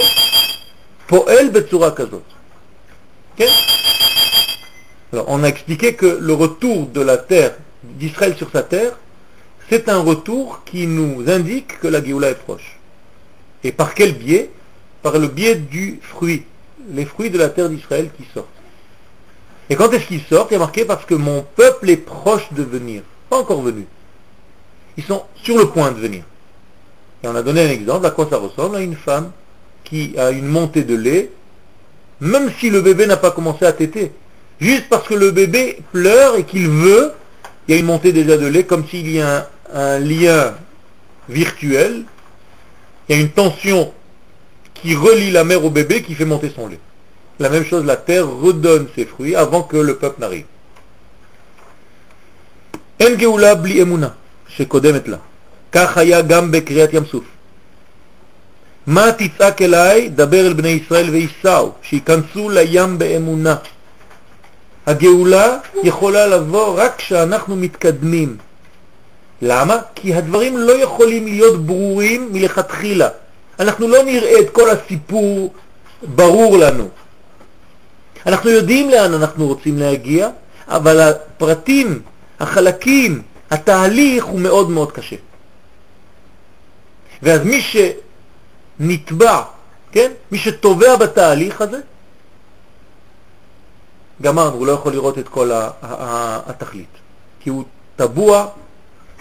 פועל 1.06 1.48
בצורה 1.48 1.90
כזאת. 1.90 2.22
כן? 3.36 3.52
Alors, 5.12 5.28
on 5.28 5.42
a 5.42 5.48
expliqué 5.48 5.94
que 5.94 6.18
le 6.20 6.34
retour 6.34 6.86
de 6.86 7.00
la 7.00 7.16
terre, 7.16 7.54
d'Israël 7.82 8.36
sur 8.36 8.50
sa 8.50 8.62
terre, 8.62 8.92
c'est 9.70 9.88
un 9.88 10.00
retour 10.00 10.62
qui 10.66 10.86
nous 10.86 11.24
indique 11.28 11.80
que 11.80 11.88
la 11.88 12.04
Géoula 12.04 12.28
est 12.30 12.34
proche. 12.34 12.78
Et 13.64 13.72
par 13.72 13.94
quel 13.94 14.12
biais 14.12 14.50
Par 15.02 15.18
le 15.18 15.28
biais 15.28 15.54
du 15.54 16.00
fruit, 16.02 16.44
les 16.90 17.06
fruits 17.06 17.30
de 17.30 17.38
la 17.38 17.48
terre 17.48 17.70
d'Israël 17.70 18.10
qui 18.16 18.24
sortent. 18.34 18.48
Et 19.69 19.75
quand 19.75 19.91
est-ce 19.91 20.05
qu'ils 20.07 20.21
sortent 20.21 20.51
Il 20.51 20.53
y 20.53 20.57
a 20.57 20.59
marqué 20.59 20.85
parce 20.85 21.05
que 21.05 21.15
mon 21.15 21.45
peuple 21.55 21.89
est 21.89 21.97
proche 21.97 22.51
de 22.51 22.63
venir, 22.63 23.01
pas 23.29 23.37
encore 23.37 23.61
venu. 23.61 23.85
Ils 24.97 25.03
sont 25.03 25.23
sur 25.43 25.57
le 25.57 25.67
point 25.69 25.91
de 25.91 25.99
venir. 25.99 26.23
Et 27.23 27.27
on 27.27 27.35
a 27.35 27.41
donné 27.41 27.65
un 27.65 27.69
exemple 27.69 28.05
à 28.05 28.11
quoi 28.11 28.27
ça 28.29 28.37
ressemble 28.37 28.75
à 28.75 28.81
une 28.81 28.95
femme 28.95 29.31
qui 29.83 30.15
a 30.17 30.31
une 30.31 30.47
montée 30.47 30.83
de 30.83 30.95
lait, 30.95 31.31
même 32.19 32.51
si 32.59 32.69
le 32.69 32.81
bébé 32.81 33.07
n'a 33.07 33.17
pas 33.17 33.31
commencé 33.31 33.65
à 33.65 33.73
téter. 33.73 34.11
Juste 34.59 34.85
parce 34.89 35.07
que 35.07 35.13
le 35.13 35.31
bébé 35.31 35.79
pleure 35.91 36.35
et 36.35 36.43
qu'il 36.43 36.67
veut, 36.67 37.13
il 37.67 37.73
y 37.73 37.77
a 37.77 37.79
une 37.79 37.85
montée 37.85 38.11
déjà 38.11 38.37
de 38.37 38.45
lait, 38.45 38.65
comme 38.65 38.87
s'il 38.87 39.09
y 39.09 39.21
a 39.21 39.37
un, 39.37 39.45
un 39.73 39.99
lien 39.99 40.53
virtuel, 41.29 42.03
il 43.07 43.15
y 43.15 43.19
a 43.19 43.21
une 43.21 43.29
tension 43.29 43.93
qui 44.73 44.95
relie 44.95 45.31
la 45.31 45.43
mère 45.43 45.63
au 45.63 45.69
bébé 45.69 46.01
qui 46.01 46.13
fait 46.13 46.25
monter 46.25 46.51
son 46.53 46.67
lait. 46.67 46.79
La 47.39 47.49
même 47.49 47.65
chose, 47.65 47.83
la 47.85 47.97
terre 47.97 48.27
redonne 48.27 48.87
ses 48.95 49.05
fruits 49.05 49.35
avant 49.35 49.63
que 49.63 49.77
le 49.77 49.95
peuple 49.95 50.19
n'arrive. 50.19 50.45
אין 52.99 53.15
גאולה 53.15 53.55
בלי 53.55 53.81
אמונה 53.81 54.09
שקודמת 54.47 55.07
לה. 55.07 55.17
כך 55.71 55.97
היה 55.97 56.21
גם 56.21 56.51
בקריאת 56.51 56.93
ים 56.93 57.05
סוף. 57.05 57.23
מה 58.87 59.11
תצעק 59.11 59.61
אליי? 59.61 60.09
דבר 60.09 60.47
אל 60.47 60.53
בני 60.53 60.69
ישראל 60.69 61.09
וייסעו, 61.09 61.71
שיכנסו 61.81 62.49
לים 62.49 62.97
באמונה. 62.97 63.55
הגאולה 64.85 65.57
יכולה 65.83 66.27
לבוא 66.27 66.81
רק 66.81 66.95
כשאנחנו 66.97 67.55
מתקדמים. 67.55 68.37
למה? 69.41 69.77
כי 69.95 70.13
הדברים 70.13 70.57
לא 70.57 70.71
יכולים 70.71 71.25
להיות 71.27 71.65
ברורים 71.65 72.29
מלכתחילה. 72.33 73.09
אנחנו 73.59 73.87
לא 73.87 74.03
נראה 74.03 74.39
את 74.39 74.49
כל 74.49 74.69
הסיפור 74.69 75.53
ברור 76.03 76.57
לנו. 76.57 76.89
אנחנו 78.25 78.49
יודעים 78.49 78.89
לאן 78.89 79.13
אנחנו 79.13 79.47
רוצים 79.47 79.77
להגיע, 79.77 80.29
אבל 80.67 80.99
הפרטים, 80.99 82.01
החלקים, 82.39 83.21
התהליך 83.51 84.25
הוא 84.25 84.39
מאוד 84.39 84.69
מאוד 84.69 84.91
קשה. 84.91 85.15
ואז 87.23 87.41
מי 87.43 87.61
שנתבע, 87.61 89.43
כן? 89.91 90.11
מי 90.31 90.37
שטובע 90.37 90.95
בתהליך 90.95 91.61
הזה, 91.61 91.79
גמרנו, 94.21 94.55
הוא 94.55 94.67
לא 94.67 94.71
יכול 94.71 94.91
לראות 94.91 95.19
את 95.19 95.27
כל 95.27 95.51
התכלית. 96.47 96.87
כי 97.39 97.49
הוא 97.49 97.63
טבוע, 97.95 98.47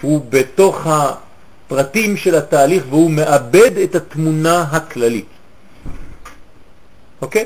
הוא 0.01 0.25
בתוך 0.29 0.87
הפרטים 0.87 2.17
של 2.17 2.35
התהליך 2.35 2.83
והוא 2.89 3.11
מאבד 3.11 3.77
את 3.77 3.95
התמונה 3.95 4.61
הכללית. 4.61 5.25
אוקיי? 7.21 7.45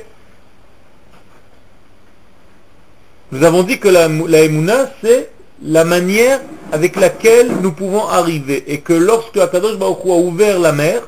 Nous 3.32 3.44
avons 3.44 3.62
dit 3.62 3.78
que 3.78 3.88
la, 3.88 4.08
la 4.08 4.40
émouna, 4.40 4.90
c'est 5.02 5.30
la 5.62 5.84
manière 5.84 6.40
avec 6.72 6.96
laquelle 6.96 7.52
nous 7.60 7.72
pouvons 7.72 8.06
arriver. 8.08 8.64
Et 8.66 8.80
que 8.80 8.92
lorsque 8.92 9.36
Akadosh 9.36 9.76
Baruch 9.76 10.04
Hu 10.04 10.10
a 10.10 10.16
ouvert 10.16 10.58
la 10.58 10.72
mer, 10.72 11.02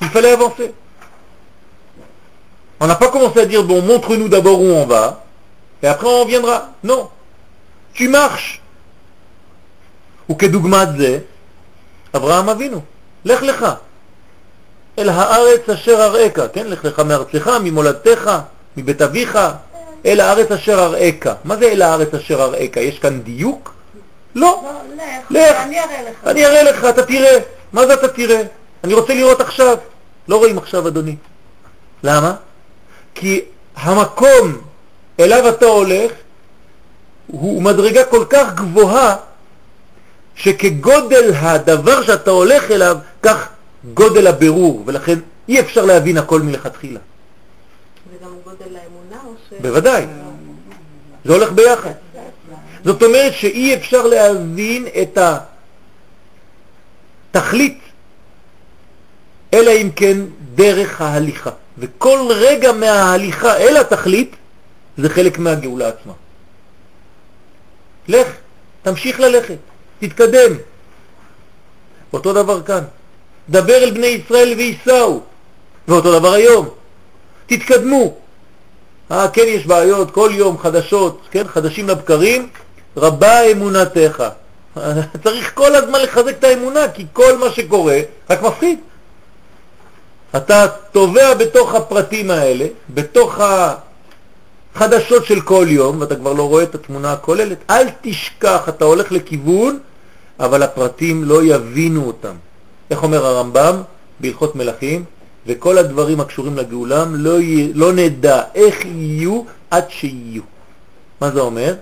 il 0.00 0.08
fallait 0.08 0.32
avancer. 0.32 0.72
On 2.80 2.86
n'a 2.86 2.94
pas 2.94 3.08
commencé 3.08 3.40
à 3.40 3.46
dire, 3.46 3.64
bon, 3.64 3.82
montre-nous 3.82 4.28
d'abord 4.28 4.60
où 4.60 4.66
on 4.66 4.86
va, 4.86 5.24
et 5.82 5.86
après 5.86 6.06
on 6.06 6.24
viendra. 6.24 6.70
Non. 6.84 7.08
Tu 7.92 8.08
marches. 8.08 8.60
וכדוגמת 10.30 10.88
זה, 10.98 11.18
אברהם 12.16 12.48
אבינו, 12.48 12.80
לך 13.24 13.42
לך, 13.42 13.66
אל 14.98 15.08
הארץ 15.08 15.68
אשר 15.68 16.04
אראך, 16.04 16.40
כן? 16.52 16.66
לך 16.66 16.84
לך 16.84 16.98
מארצך, 16.98 17.50
ממולדתך, 17.64 18.30
מבית 18.76 19.02
אביך, 19.02 19.38
אל 20.05 20.19
הארץ 20.19 20.51
אשר 20.51 20.79
אראך. 20.79 21.35
מה 21.43 21.57
זה 21.57 21.65
אל 21.65 21.81
הארץ 21.81 22.13
אשר 22.13 22.43
אראך? 22.43 22.77
יש 22.77 22.99
כאן 22.99 23.21
דיוק? 23.21 23.73
לא. 24.35 24.63
לא, 24.63 24.71
לך, 24.95 25.25
לך. 25.29 25.57
אני 25.57 25.79
אראה 25.79 26.01
לך. 26.01 26.27
אני 26.27 26.45
אראה 26.45 26.63
לך, 26.63 26.85
אתה 26.89 27.05
תראה. 27.05 27.39
מה 27.73 27.87
זה 27.87 27.93
אתה 27.93 28.07
תראה? 28.07 28.41
אני 28.83 28.93
רוצה 28.93 29.13
לראות 29.13 29.41
עכשיו. 29.41 29.77
לא 30.27 30.35
רואים 30.35 30.57
עכשיו, 30.57 30.87
אדוני. 30.87 31.15
למה? 32.03 32.35
כי 33.15 33.41
המקום 33.75 34.61
אליו 35.19 35.49
אתה 35.49 35.65
הולך 35.65 36.11
הוא 37.27 37.61
מדרגה 37.61 38.05
כל 38.05 38.25
כך 38.29 38.53
גבוהה 38.55 39.15
שכגודל 40.35 41.31
הדבר 41.35 42.03
שאתה 42.03 42.31
הולך 42.31 42.71
אליו, 42.71 42.97
כך 43.21 43.47
גודל 43.93 44.27
הבירור, 44.27 44.83
ולכן 44.85 45.19
אי 45.49 45.59
אפשר 45.59 45.85
להבין 45.85 46.17
הכל 46.17 46.41
מלכתחילה. 46.41 46.99
זה 48.11 48.25
גם 48.25 48.31
גודל 48.43 48.75
האמונה. 48.75 48.92
בוודאי. 49.63 50.05
זה 51.25 51.33
הולך 51.33 51.51
ביחד. 51.51 51.91
זאת 52.83 53.03
אומרת 53.03 53.33
שאי 53.33 53.75
אפשר 53.75 54.07
להבין 54.07 54.87
את 55.01 55.17
התכלית, 57.33 57.79
אלא 59.53 59.71
אם 59.71 59.89
כן 59.95 60.17
דרך 60.55 61.01
ההליכה. 61.01 61.49
וכל 61.77 62.27
רגע 62.29 62.71
מההליכה 62.71 63.57
אל 63.57 63.77
התכלית 63.77 64.35
זה 64.97 65.09
חלק 65.09 65.39
מהגאולה 65.39 65.87
עצמה. 65.87 66.13
לך, 68.07 68.27
תמשיך 68.81 69.19
ללכת, 69.19 69.57
תתקדם. 69.99 70.51
אותו 72.13 72.33
דבר 72.33 72.63
כאן. 72.63 72.83
דבר 73.49 73.83
אל 73.83 73.91
בני 73.91 74.07
ישראל 74.07 74.53
וייסעו. 74.57 75.21
ואותו 75.87 76.19
דבר 76.19 76.33
היום. 76.33 76.69
תתקדמו. 77.47 78.22
אה, 79.13 79.27
כן, 79.27 79.43
יש 79.47 79.65
בעיות, 79.65 80.11
כל 80.11 80.29
יום 80.33 80.57
חדשות, 80.57 81.21
כן, 81.31 81.47
חדשים 81.47 81.89
לבקרים, 81.89 82.49
רבה 82.97 83.41
אמונתך. 83.51 84.23
צריך 85.23 85.51
כל 85.53 85.75
הזמן 85.75 85.99
לחזק 86.01 86.35
את 86.39 86.43
האמונה, 86.43 86.87
כי 86.93 87.05
כל 87.13 87.37
מה 87.37 87.49
שקורה 87.49 87.99
רק 88.29 88.41
מפחיד. 88.41 88.79
אתה 90.35 90.67
תובע 90.91 91.33
בתוך 91.33 91.75
הפרטים 91.75 92.31
האלה, 92.31 92.65
בתוך 92.89 93.39
החדשות 94.75 95.25
של 95.25 95.41
כל 95.41 95.65
יום, 95.69 96.01
ואתה 96.01 96.15
כבר 96.15 96.33
לא 96.33 96.47
רואה 96.47 96.63
את 96.63 96.75
התמונה 96.75 97.13
הכוללת. 97.13 97.57
אל 97.69 97.87
תשכח, 98.01 98.69
אתה 98.69 98.85
הולך 98.85 99.11
לכיוון, 99.11 99.79
אבל 100.39 100.63
הפרטים 100.63 101.23
לא 101.23 101.43
יבינו 101.43 102.05
אותם. 102.07 102.35
איך 102.91 103.03
אומר 103.03 103.25
הרמב"ם 103.25 103.81
בהלכות 104.19 104.55
מלכים? 104.55 105.03
וכל 105.47 105.77
הדברים 105.77 106.19
הקשורים 106.19 106.57
לגאולם 106.57 107.15
לא, 107.15 107.41
י... 107.41 107.73
לא 107.73 107.93
נדע 107.93 108.41
איך 108.55 108.85
יהיו 108.85 109.41
עד 109.71 109.83
שיהיו. 109.89 110.41
מה 111.21 111.31
זה 111.31 111.39
אומר? 111.39 111.75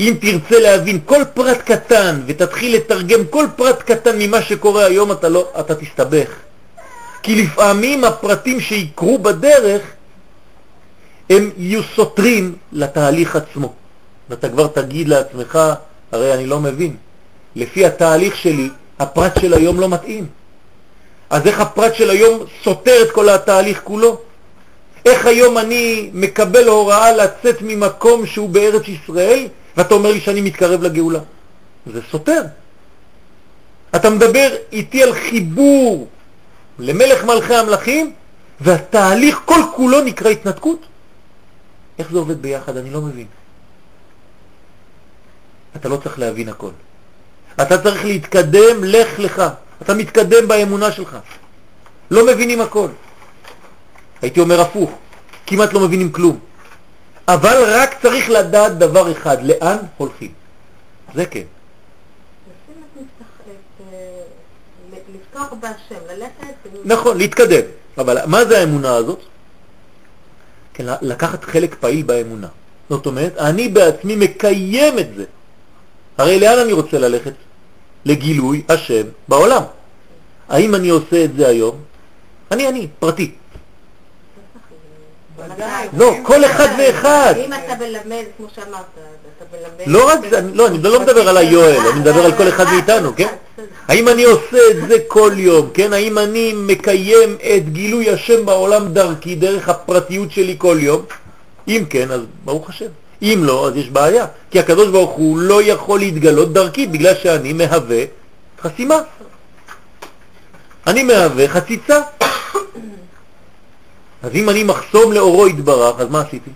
אם 0.00 0.14
תרצה 0.20 0.60
להבין 0.60 1.00
כל 1.04 1.22
פרט 1.34 1.58
קטן 1.58 2.20
ותתחיל 2.26 2.76
לתרגם 2.76 3.20
כל 3.30 3.46
פרט 3.56 3.82
קטן 3.82 4.18
ממה 4.18 4.42
שקורה 4.42 4.84
היום, 4.84 5.12
אתה, 5.12 5.28
לא, 5.28 5.48
אתה 5.60 5.74
תסתבך. 5.74 6.28
כי 7.22 7.42
לפעמים 7.42 8.04
הפרטים 8.04 8.60
שיקרו 8.60 9.18
בדרך 9.18 9.82
הם 11.30 11.50
יהיו 11.56 11.82
סותרים 11.96 12.54
לתהליך 12.72 13.36
עצמו. 13.36 13.72
ואתה 14.30 14.48
כבר 14.48 14.66
תגיד 14.66 15.08
לעצמך, 15.08 15.58
הרי 16.12 16.34
אני 16.34 16.46
לא 16.46 16.60
מבין. 16.60 16.96
לפי 17.56 17.86
התהליך 17.86 18.36
שלי, 18.36 18.70
הפרט 18.98 19.40
של 19.40 19.54
היום 19.54 19.80
לא 19.80 19.88
מתאים. 19.88 20.26
אז 21.30 21.46
איך 21.46 21.60
הפרט 21.60 21.94
של 21.94 22.10
היום 22.10 22.44
סותר 22.64 23.02
את 23.02 23.10
כל 23.10 23.28
התהליך 23.28 23.80
כולו? 23.84 24.20
איך 25.04 25.26
היום 25.26 25.58
אני 25.58 26.10
מקבל 26.14 26.68
הוראה 26.68 27.12
לצאת 27.12 27.62
ממקום 27.62 28.26
שהוא 28.26 28.48
בארץ 28.48 28.88
ישראל, 28.88 29.48
ואתה 29.76 29.94
אומר 29.94 30.12
לי 30.12 30.20
שאני 30.20 30.40
מתקרב 30.40 30.82
לגאולה? 30.82 31.18
זה 31.86 32.00
סותר. 32.10 32.42
אתה 33.94 34.10
מדבר 34.10 34.48
איתי 34.72 35.02
על 35.02 35.14
חיבור 35.14 36.08
למלך 36.78 37.24
מלכי 37.24 37.54
המלכים, 37.54 38.12
והתהליך 38.60 39.40
כל 39.44 39.60
כולו 39.76 40.00
נקרא 40.00 40.30
התנתקות? 40.30 40.80
איך 41.98 42.12
זה 42.12 42.18
עובד 42.18 42.42
ביחד? 42.42 42.76
אני 42.76 42.90
לא 42.90 43.00
מבין. 43.00 43.26
אתה 45.76 45.88
לא 45.88 45.96
צריך 45.96 46.18
להבין 46.18 46.48
הכל. 46.48 46.70
אתה 47.62 47.82
צריך 47.82 48.04
להתקדם, 48.04 48.84
לך 48.84 49.18
לך. 49.18 49.42
אתה 49.82 49.94
מתקדם 49.94 50.48
באמונה 50.48 50.92
שלך. 50.92 51.16
לא 52.10 52.26
מבינים 52.26 52.60
הכל. 52.60 52.88
הייתי 54.22 54.40
אומר 54.40 54.60
הפוך, 54.60 54.90
כמעט 55.46 55.72
לא 55.72 55.80
מבינים 55.80 56.12
כלום. 56.12 56.38
אבל 57.28 57.56
רק 57.66 58.02
צריך 58.02 58.30
לדעת 58.30 58.78
דבר 58.78 59.12
אחד, 59.12 59.42
לאן 59.42 59.76
הולכים. 59.96 60.32
זה 61.14 61.26
כן. 61.26 61.40
אה. 63.92 64.22
נכון, 66.84 67.18
להתקדם. 67.18 67.64
אבל 67.98 68.18
מה 68.26 68.44
זה 68.44 68.58
האמונה 68.58 68.94
הזאת? 68.96 69.20
כן, 70.74 70.84
לקחת 71.02 71.44
חלק 71.44 71.74
פעיל 71.80 72.02
באמונה. 72.02 72.48
זאת 72.90 73.06
אומרת, 73.06 73.36
אני 73.38 73.68
בעצמי 73.68 74.16
מקיים 74.16 74.98
את 74.98 75.14
זה. 75.16 75.24
הרי 76.18 76.40
לאן 76.40 76.58
אני 76.58 76.72
רוצה 76.72 76.98
ללכת? 76.98 77.32
לגילוי 78.04 78.62
השם 78.68 79.02
בעולם. 79.28 79.62
האם 80.48 80.74
אני 80.74 80.88
עושה 80.88 81.24
את 81.24 81.36
זה 81.36 81.48
היום? 81.48 81.76
אני 82.50 82.68
אני, 82.68 82.86
פרטי. 82.98 83.30
לא, 85.96 86.14
כל 86.22 86.44
אחד 86.44 86.68
ואחד. 86.78 87.34
אם 87.36 87.52
אתה 87.52 87.74
מלמד, 87.74 88.24
כמו 88.36 88.46
שאמרת, 88.54 88.84
אתה 89.36 89.44
מלמד... 89.52 89.92
לא 89.92 90.08
רק 90.08 90.18
זה, 90.30 90.40
לא, 90.54 90.66
אני 90.66 90.82
לא 90.82 91.00
מדבר 91.00 91.28
על 91.28 91.36
היואל, 91.36 91.76
אני 91.92 92.00
מדבר 92.00 92.24
על 92.24 92.32
כל 92.36 92.48
אחד 92.48 92.64
מאיתנו, 92.64 93.16
כן? 93.16 93.34
האם 93.88 94.08
אני 94.08 94.24
עושה 94.24 94.58
את 94.70 94.88
זה 94.88 94.96
כל 95.08 95.32
יום, 95.36 95.70
כן? 95.74 95.92
האם 95.92 96.18
אני 96.18 96.52
מקיים 96.56 97.36
את 97.56 97.68
גילוי 97.72 98.10
השם 98.10 98.46
בעולם 98.46 98.92
דרכי, 98.92 99.34
דרך 99.34 99.68
הפרטיות 99.68 100.32
שלי 100.32 100.54
כל 100.58 100.76
יום? 100.80 101.02
אם 101.68 101.84
כן, 101.90 102.10
אז 102.10 102.20
ברוך 102.44 102.70
השם. 102.70 102.86
אם 103.21 103.39
לא, 103.43 103.67
אז 103.67 103.75
יש 103.75 103.89
בעיה. 103.89 104.25
כי 104.51 104.59
הקדוש 104.59 104.87
ברוך 104.89 105.11
הוא 105.11 105.37
לא 105.39 105.63
יכול 105.63 105.99
להתגלות 105.99 106.53
דרכי 106.53 106.87
בגלל 106.87 107.15
שאני 107.15 107.53
מהווה 107.53 108.03
חסימה. 108.61 108.95
אני 110.87 111.03
מהווה 111.03 111.47
חציצה. 111.47 112.01
אז 114.23 114.31
אם 114.35 114.49
אני 114.49 114.63
מחסום 114.63 115.13
לאורו 115.13 115.47
יתברך, 115.47 115.99
אז 115.99 116.07
מה 116.09 116.21
עשיתי? 116.21 116.49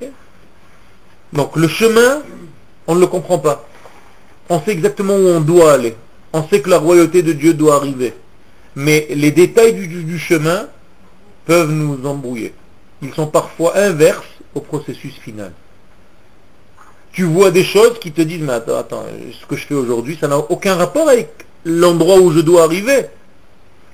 כן. 0.00 0.10
Donc 1.36 1.56
le 1.56 1.68
chemin, 1.68 2.22
on 2.86 2.94
ne 2.94 3.00
le 3.00 3.06
comprend 3.06 3.38
pas. 3.38 3.64
On 4.50 4.60
sait 4.60 4.72
exactement 4.72 5.14
où 5.14 5.28
on 5.28 5.40
doit 5.40 5.72
aller. 5.72 5.94
On 6.32 6.42
sait 6.48 6.60
que 6.60 6.68
la 6.70 6.78
royauté 6.78 7.22
de 7.22 7.32
Dieu 7.32 7.54
doit 7.54 7.76
arriver. 7.76 8.12
Mais 8.76 9.06
les 9.10 9.30
détails 9.30 9.74
du, 9.74 9.86
du- 9.86 10.04
du 10.04 10.18
chemin 10.18 10.66
peuvent 11.46 11.70
nous 11.70 12.04
embrouiller. 12.06 12.52
Ils 13.02 13.14
sont 13.14 13.26
parfois 13.26 13.76
inverses 13.76 14.34
au 14.57 14.61
processus 14.61 15.13
final. 15.15 15.51
Tu 17.11 17.23
vois 17.23 17.51
des 17.51 17.63
choses 17.63 17.99
qui 17.99 18.11
te 18.11 18.21
disent, 18.21 18.41
mais 18.41 18.53
attends, 18.53 18.77
attends, 18.77 19.05
ce 19.39 19.45
que 19.45 19.55
je 19.55 19.65
fais 19.65 19.73
aujourd'hui, 19.73 20.17
ça 20.19 20.27
n'a 20.27 20.37
aucun 20.37 20.75
rapport 20.75 21.09
avec 21.09 21.29
l'endroit 21.65 22.19
où 22.19 22.31
je 22.31 22.41
dois 22.41 22.63
arriver. 22.63 23.05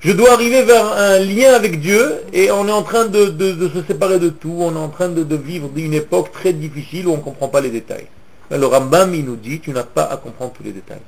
Je 0.00 0.12
dois 0.12 0.32
arriver 0.32 0.62
vers 0.64 0.86
un 0.92 1.18
lien 1.20 1.54
avec 1.54 1.80
Dieu 1.80 2.16
et 2.34 2.50
on 2.50 2.68
est 2.68 2.72
en 2.72 2.82
train 2.82 3.06
de, 3.06 3.32
se 3.74 3.82
séparer 3.86 4.18
de 4.18 4.28
tout, 4.28 4.54
on 4.58 4.74
est 4.74 4.78
en 4.78 4.90
train 4.90 5.08
de, 5.08 5.22
de 5.22 5.36
vivre 5.36 5.70
une 5.74 5.94
époque 5.94 6.30
très 6.32 6.52
difficile 6.52 7.06
où 7.06 7.12
on 7.12 7.16
ne 7.16 7.22
comprend 7.22 7.48
pas 7.48 7.62
les 7.62 7.70
détails. 7.70 8.06
Le 8.50 8.66
Rambam, 8.66 9.14
il 9.14 9.24
nous 9.24 9.36
dit, 9.36 9.60
tu 9.60 9.70
n'as 9.70 9.84
pas 9.84 10.04
à 10.04 10.18
comprendre 10.18 10.52
tous 10.52 10.62
les 10.62 10.72
détails. 10.72 11.00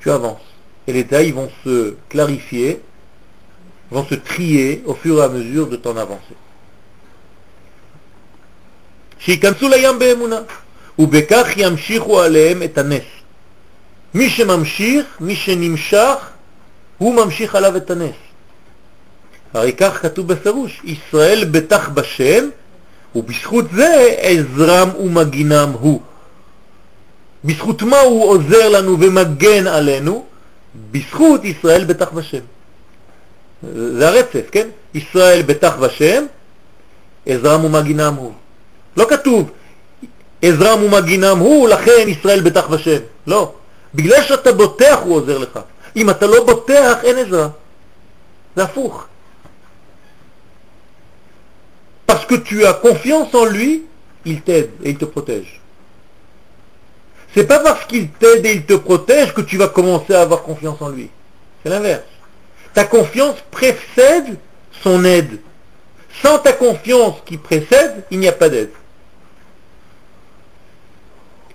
Tu 0.00 0.10
avances. 0.10 0.40
Et 0.88 0.92
les 0.92 1.04
détails 1.04 1.30
vont 1.30 1.48
se 1.64 1.94
clarifier, 2.08 2.82
vont 3.90 4.04
se 4.04 4.16
trier 4.16 4.82
au 4.86 4.94
fur 4.94 5.18
et 5.18 5.22
à 5.22 5.28
mesure 5.28 5.68
de 5.68 5.76
ton 5.76 5.96
avancée. 5.96 6.34
שייכנסו 9.18 9.68
לים 9.68 9.98
באמונה, 9.98 10.40
ובכך 10.98 11.46
ימשיכו 11.56 12.20
עליהם 12.20 12.62
את 12.62 12.78
הנס. 12.78 13.04
מי 14.14 14.30
שממשיך, 14.30 15.06
מי 15.20 15.36
שנמשך, 15.36 16.16
הוא 16.98 17.14
ממשיך 17.14 17.54
עליו 17.54 17.76
את 17.76 17.90
הנס. 17.90 18.16
הרי 19.54 19.72
כך 19.72 20.02
כתוב 20.02 20.28
בפירוש, 20.28 20.80
ישראל 20.84 21.44
בטח 21.50 21.88
בשם, 21.88 22.48
ובזכות 23.14 23.64
זה 23.74 24.14
עזרם 24.18 24.88
ומגינם 25.00 25.70
הוא. 25.80 26.00
בזכות 27.44 27.82
מה 27.82 28.00
הוא 28.00 28.24
עוזר 28.24 28.68
לנו 28.68 29.00
ומגן 29.00 29.66
עלינו? 29.66 30.26
בזכות 30.90 31.44
ישראל 31.44 31.84
בטח 31.84 32.10
בשם. 32.10 32.44
זה 33.72 34.08
הרצף, 34.08 34.42
כן? 34.52 34.68
ישראל 34.94 35.42
בטח 35.42 35.76
בשם, 35.76 36.24
עזרם 37.26 37.64
ומגינם 37.64 38.14
הוא. 38.14 38.32
לא 38.97 39.05
כתוב 39.09 39.51
עזרם 40.41 40.83
ומגינם 40.83 41.37
הוא, 41.37 41.69
לכן 41.69 42.05
ישראל 42.07 42.41
בטח 42.41 42.67
בשם. 42.67 42.99
לא. 43.27 43.53
בגלל 43.95 44.23
שאתה 44.23 44.51
בוטח 44.51 44.99
הוא 45.03 45.15
עוזר 45.15 45.37
לך. 45.37 45.59
אם 45.95 46.09
אתה 46.09 46.27
לא 46.27 46.45
בוטח, 46.45 46.97
אין 47.03 47.17
עזרה. 47.17 47.47
זה 48.55 48.63
הפוך. 48.63 49.07
Parce 52.05 52.25
que 52.25 52.35
tu 52.35 52.65
as 52.65 52.73
confiance 52.73 53.33
en 53.33 53.45
lui, 53.45 53.83
il 54.25 54.41
t'aide 54.41 54.71
et 54.83 54.89
il 54.91 54.97
te 54.97 55.05
protège. 55.05 55.61
C'est 57.33 57.47
pas 57.47 57.59
parce 57.59 57.85
qu'il 57.85 58.09
t'aide 58.09 58.45
et 58.45 58.53
il 58.53 58.65
te 58.65 58.73
protège 58.73 59.33
que 59.33 59.41
tu 59.41 59.57
vas 59.57 59.67
commencer 59.67 60.13
à 60.13 60.21
avoir 60.21 60.43
confiance 60.43 60.81
en 60.81 60.89
lui. 60.89 61.09
C'est 61.63 61.69
l'inverse. 61.69 62.03
Ta 62.73 62.83
confiance 62.83 63.37
précède 63.49 64.37
son 64.83 65.03
aide. 65.05 65.39
Sans 66.21 66.37
ta 66.39 66.53
confiance 66.53 67.15
qui 67.25 67.37
précède, 67.37 68.03
il 68.11 68.19
n'y 68.19 68.27
a 68.27 68.33
pas 68.33 68.49
d'aide. 68.49 68.69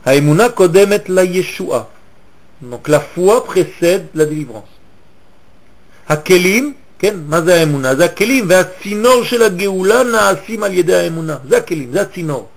האמונה 0.06 0.50
קודמת 0.50 1.10
לישועה. 1.10 1.84
Donc 2.72 2.88
la 2.88 3.00
la 4.16 4.26
délivrance. 4.26 4.74
הכלים, 6.08 6.74
כן, 7.00 7.16
מה 7.28 7.42
זה 7.42 7.56
האמונה? 7.56 7.96
זה 7.96 8.06
הכלים 8.06 8.46
והצינור 8.48 9.24
של 9.24 9.44
הגאולה 9.44 10.04
נעשים 10.04 10.64
על 10.64 10.74
ידי 10.74 10.96
האמונה. 10.96 11.38
זה 11.50 11.58
הכלים, 11.58 11.92
זה 11.92 12.02
הצינור. 12.02 12.48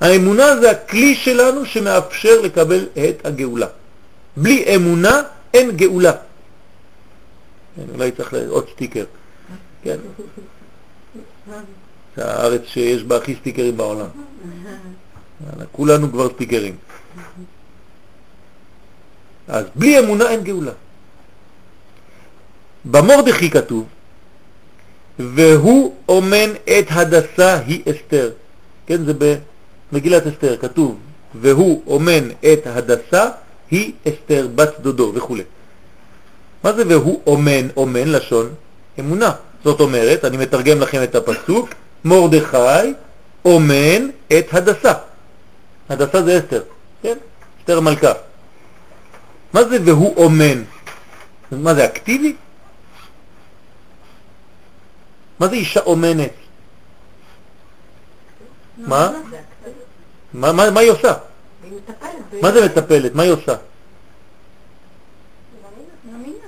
האמונה 0.00 0.60
זה 0.60 0.70
הכלי 0.70 1.14
שלנו 1.14 1.66
שמאפשר 1.66 2.40
לקבל 2.40 2.86
את 2.94 3.26
הגאולה. 3.26 3.66
בלי 4.36 4.76
אמונה 4.76 5.22
אין 5.54 5.70
גאולה. 5.70 6.12
כן, 7.76 7.82
אולי 7.94 8.10
צריך 8.12 8.34
עוד 8.48 8.66
סטיקר. 8.72 9.04
כן. 9.82 9.96
זה 12.16 12.24
הארץ 12.24 12.62
שיש 12.66 13.02
בה 13.02 13.16
הכי 13.16 13.34
סטיקרים 13.40 13.76
בעולם. 13.76 14.06
כולנו 15.72 16.12
כבר 16.12 16.28
סטיקרים. 16.28 16.76
אז 19.48 19.64
בלי 19.74 19.98
אמונה 19.98 20.30
אין 20.30 20.44
גאולה. 20.44 20.72
במורדכי 22.84 23.50
כתוב, 23.50 23.84
והוא 25.18 25.94
אומן 26.08 26.50
את 26.64 26.86
הדסה 26.90 27.58
היא 27.58 27.82
אסתר. 27.90 28.30
כן, 28.86 29.04
זה 29.04 29.12
במגילת 29.92 30.26
אסתר, 30.26 30.56
כתוב, 30.56 30.98
והוא 31.34 31.82
אומן 31.86 32.30
את 32.52 32.66
הדסה 32.66 33.28
היא 33.70 33.92
אסתר, 34.08 34.48
בת 34.54 34.80
דודו 34.80 35.12
וכו'. 35.14 35.36
מה 36.64 36.72
זה 36.72 36.88
והוא 36.88 37.20
אומן? 37.26 37.68
אומן 37.76 38.08
לשון 38.08 38.54
אמונה. 38.98 39.32
זאת 39.64 39.80
אומרת, 39.80 40.24
אני 40.24 40.36
מתרגם 40.36 40.80
לכם 40.80 41.02
את 41.02 41.14
הפסוק, 41.14 41.68
מורדכי 42.04 42.92
אומן 43.44 44.08
את 44.38 44.46
הדסה. 44.52 44.92
הדסה 45.90 46.22
זה 46.22 46.38
אסתר, 46.38 46.62
כן? 47.02 47.18
אסתר 47.60 47.80
מלכה. 47.80 48.12
מה 49.52 49.64
זה 49.64 49.78
והוא 49.84 50.16
אומן? 50.16 50.62
מה 51.52 51.74
זה 51.74 51.84
אקטיבי? 51.84 52.36
מה 55.40 55.48
זה 55.48 55.54
אישה 55.54 55.80
אומנת? 55.80 56.32
מה? 58.78 59.12
מה, 60.32 60.52
מה, 60.52 60.70
מה 60.70 60.80
היא 60.80 60.90
עושה? 60.90 61.14
מה 62.42 62.52
זה 62.52 62.64
מטפלת? 62.64 63.14
מה 63.14 63.22
היא 63.22 63.32
עושה? 63.32 63.54
מאמינה. 66.04 66.46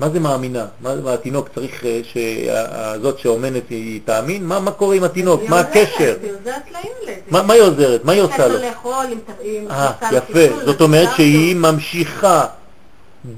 מה 0.00 0.10
זה 0.10 0.20
מאמינה? 0.20 0.66
מה, 0.80 0.94
מה 0.94 1.12
התינוק 1.14 1.48
צריך 1.54 1.84
אה, 1.84 2.00
שהזאת 2.02 3.18
שאומנת 3.18 3.62
היא 3.70 4.00
תאמין? 4.04 4.46
מה, 4.46 4.60
מה 4.60 4.70
קורה 4.70 4.96
עם 4.96 5.04
התינוק? 5.04 5.42
מה 5.48 5.60
הקשר? 5.60 6.16
היא 6.22 6.32
עוזרת 6.32 6.62
לילד. 6.66 7.18
מה, 7.30 7.42
מה 7.42 7.54
היא 7.54 7.62
עוזרת? 7.62 8.04
מה 8.04 8.12
היא 8.12 8.22
עושה 8.22 8.48
לו? 8.48 8.58
לאכול, 8.58 9.06
אם 9.44 9.66
אה, 9.70 9.92
יפה. 10.12 10.64
זאת 10.64 10.80
אומרת 10.80 11.08
שהיא. 11.16 11.56
ממשיכה 11.56 12.46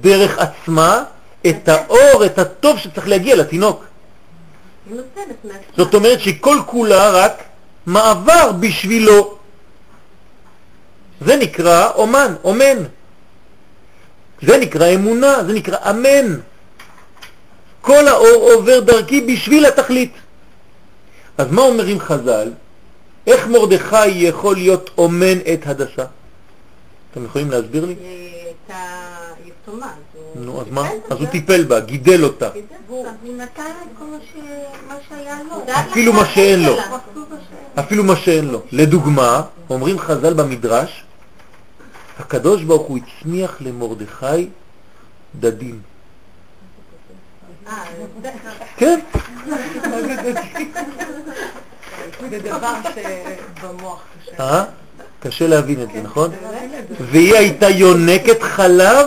דרך 0.00 0.38
עצמה 0.38 1.04
את 1.46 1.68
האור, 1.68 2.24
את 2.26 2.38
הטוב 2.38 2.78
שצריך 2.78 3.08
להגיע 3.08 3.36
לתינוק. 3.36 3.84
זאת 5.76 5.94
אומרת 5.94 6.20
שהיא 6.20 6.36
כל 6.40 6.58
כולה 6.66 7.10
רק 7.10 7.42
מעבר 7.86 8.52
בשבילו. 8.60 9.34
זה 11.20 11.36
נקרא 11.36 11.90
אומן, 11.94 12.34
אומן. 12.44 12.76
זה 14.42 14.58
נקרא 14.58 14.94
אמונה, 14.94 15.44
זה 15.46 15.52
נקרא 15.52 15.90
אמן. 15.90 16.36
כל 17.82 18.08
האור 18.08 18.52
עובר 18.52 18.80
דרכי 18.80 19.20
בשביל 19.20 19.66
התכלית. 19.66 20.12
אז 21.38 21.46
מה 21.50 21.62
אומרים 21.62 22.00
חז"ל? 22.00 22.50
איך 23.26 23.46
מרדכי 23.46 24.08
יכול 24.08 24.54
להיות 24.56 24.90
אומן 24.98 25.38
את 25.52 25.66
הדסה? 25.66 26.04
אתם 27.12 27.24
יכולים 27.24 27.50
להסביר 27.50 27.84
לי? 27.84 27.94
את 28.68 28.74
היתומה. 29.44 29.92
נו, 30.34 30.60
אז 30.60 30.66
מה? 30.70 30.88
אז 31.10 31.18
הוא 31.18 31.26
טיפל 31.26 31.64
בה, 31.64 31.80
גידל 31.80 32.24
אותה. 32.24 32.48
הוא 32.88 33.06
נתן 33.24 33.62
את 33.62 33.98
כל 33.98 34.04
מה 34.04 34.16
ש- 34.32 34.88
מה 34.88 34.94
שהיה 35.08 35.38
לו. 35.50 35.64
אפילו 35.90 36.12
מה 36.12 36.24
שאין 36.34 36.62
לו. 36.62 36.72
הוא 36.72 36.80
אפילו 36.80 37.24
מה 37.30 37.36
שאין 37.48 37.84
אפילו 37.84 38.04
מה 38.04 38.16
שאין 38.16 38.44
לו. 38.48 38.62
לדוגמה, 38.72 39.42
אומרים 39.70 39.98
חז"ל 39.98 40.34
במדרש, 40.34 41.04
הקדוש 42.18 42.62
ברוך 42.62 42.82
הוא 42.86 42.98
הצמיח 42.98 43.56
למרדכי 43.60 44.48
דדים. 45.40 45.80
אה, 47.72 47.84
כן, 48.76 49.00
זה 52.30 52.38
דבר 52.38 52.74
שבמוח 52.94 54.02
קשה. 54.22 54.32
אה? 54.40 54.64
קשה 55.20 55.46
להבין 55.46 55.82
את 55.82 55.88
זה, 55.94 56.02
נכון? 56.02 56.30
והיא 57.00 57.34
הייתה 57.34 57.70
יונקת 57.70 58.42
חלב 58.42 59.06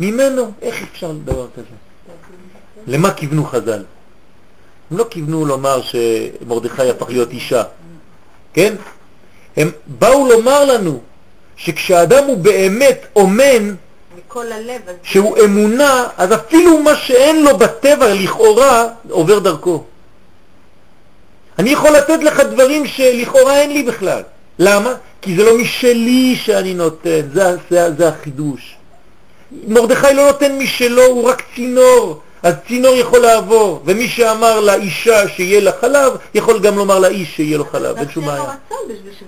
ממנו. 0.00 0.52
איך 0.62 0.82
אפשר 0.92 1.12
לדבר 1.12 1.46
כזה? 1.56 1.66
למה 2.86 3.14
כיוונו 3.14 3.44
חז"ל? 3.44 3.84
הם 4.90 4.98
לא 4.98 5.06
כיוונו 5.10 5.46
לומר 5.46 5.80
שמרדכי 5.82 6.90
הפך 6.90 7.08
להיות 7.08 7.30
אישה, 7.30 7.62
כן? 8.52 8.74
הם 9.56 9.70
באו 9.86 10.28
לומר 10.28 10.64
לנו 10.64 11.00
שכשאדם 11.56 12.24
הוא 12.24 12.38
באמת 12.38 13.06
אומן, 13.16 13.74
מכל 14.16 14.52
הלב. 14.52 14.80
שהוא 15.02 15.36
אמונה, 15.44 16.06
אז 16.16 16.32
אפילו 16.32 16.78
מה 16.78 16.96
שאין 16.96 17.44
לו 17.44 17.58
בטבע 17.58 18.14
לכאורה 18.14 18.88
עובר 19.10 19.38
דרכו. 19.38 19.84
אני 21.58 21.70
יכול 21.70 21.90
לתת 21.90 22.22
לך 22.22 22.40
דברים 22.40 22.86
שלכאורה 22.86 23.60
אין 23.60 23.72
לי 23.72 23.82
בכלל. 23.82 24.22
למה? 24.58 24.94
כי 25.22 25.36
זה 25.36 25.44
לא 25.44 25.58
משלי 25.58 26.36
שאני 26.36 26.74
נותן, 26.74 27.20
זה, 27.32 27.56
זה, 27.70 27.94
זה 27.98 28.08
החידוש. 28.08 28.76
מרדכי 29.66 30.14
לא 30.14 30.26
נותן 30.26 30.58
משלו, 30.58 31.02
הוא 31.02 31.28
רק 31.28 31.42
צינור, 31.54 32.20
אז 32.42 32.54
צינור 32.68 32.94
יכול 32.94 33.18
לעבור, 33.18 33.82
ומי 33.84 34.08
שאמר 34.08 34.60
לאישה 34.60 35.28
שיהיה 35.28 35.60
לה 35.60 35.72
חלב, 35.80 36.12
יכול 36.34 36.60
גם 36.60 36.76
לומר 36.76 36.98
לאיש 36.98 37.36
שיהיה 37.36 37.58
לו 37.58 37.64
חלב, 37.64 37.96
אין 37.96 38.10
שום 38.10 38.26
בעיה. 38.26 38.44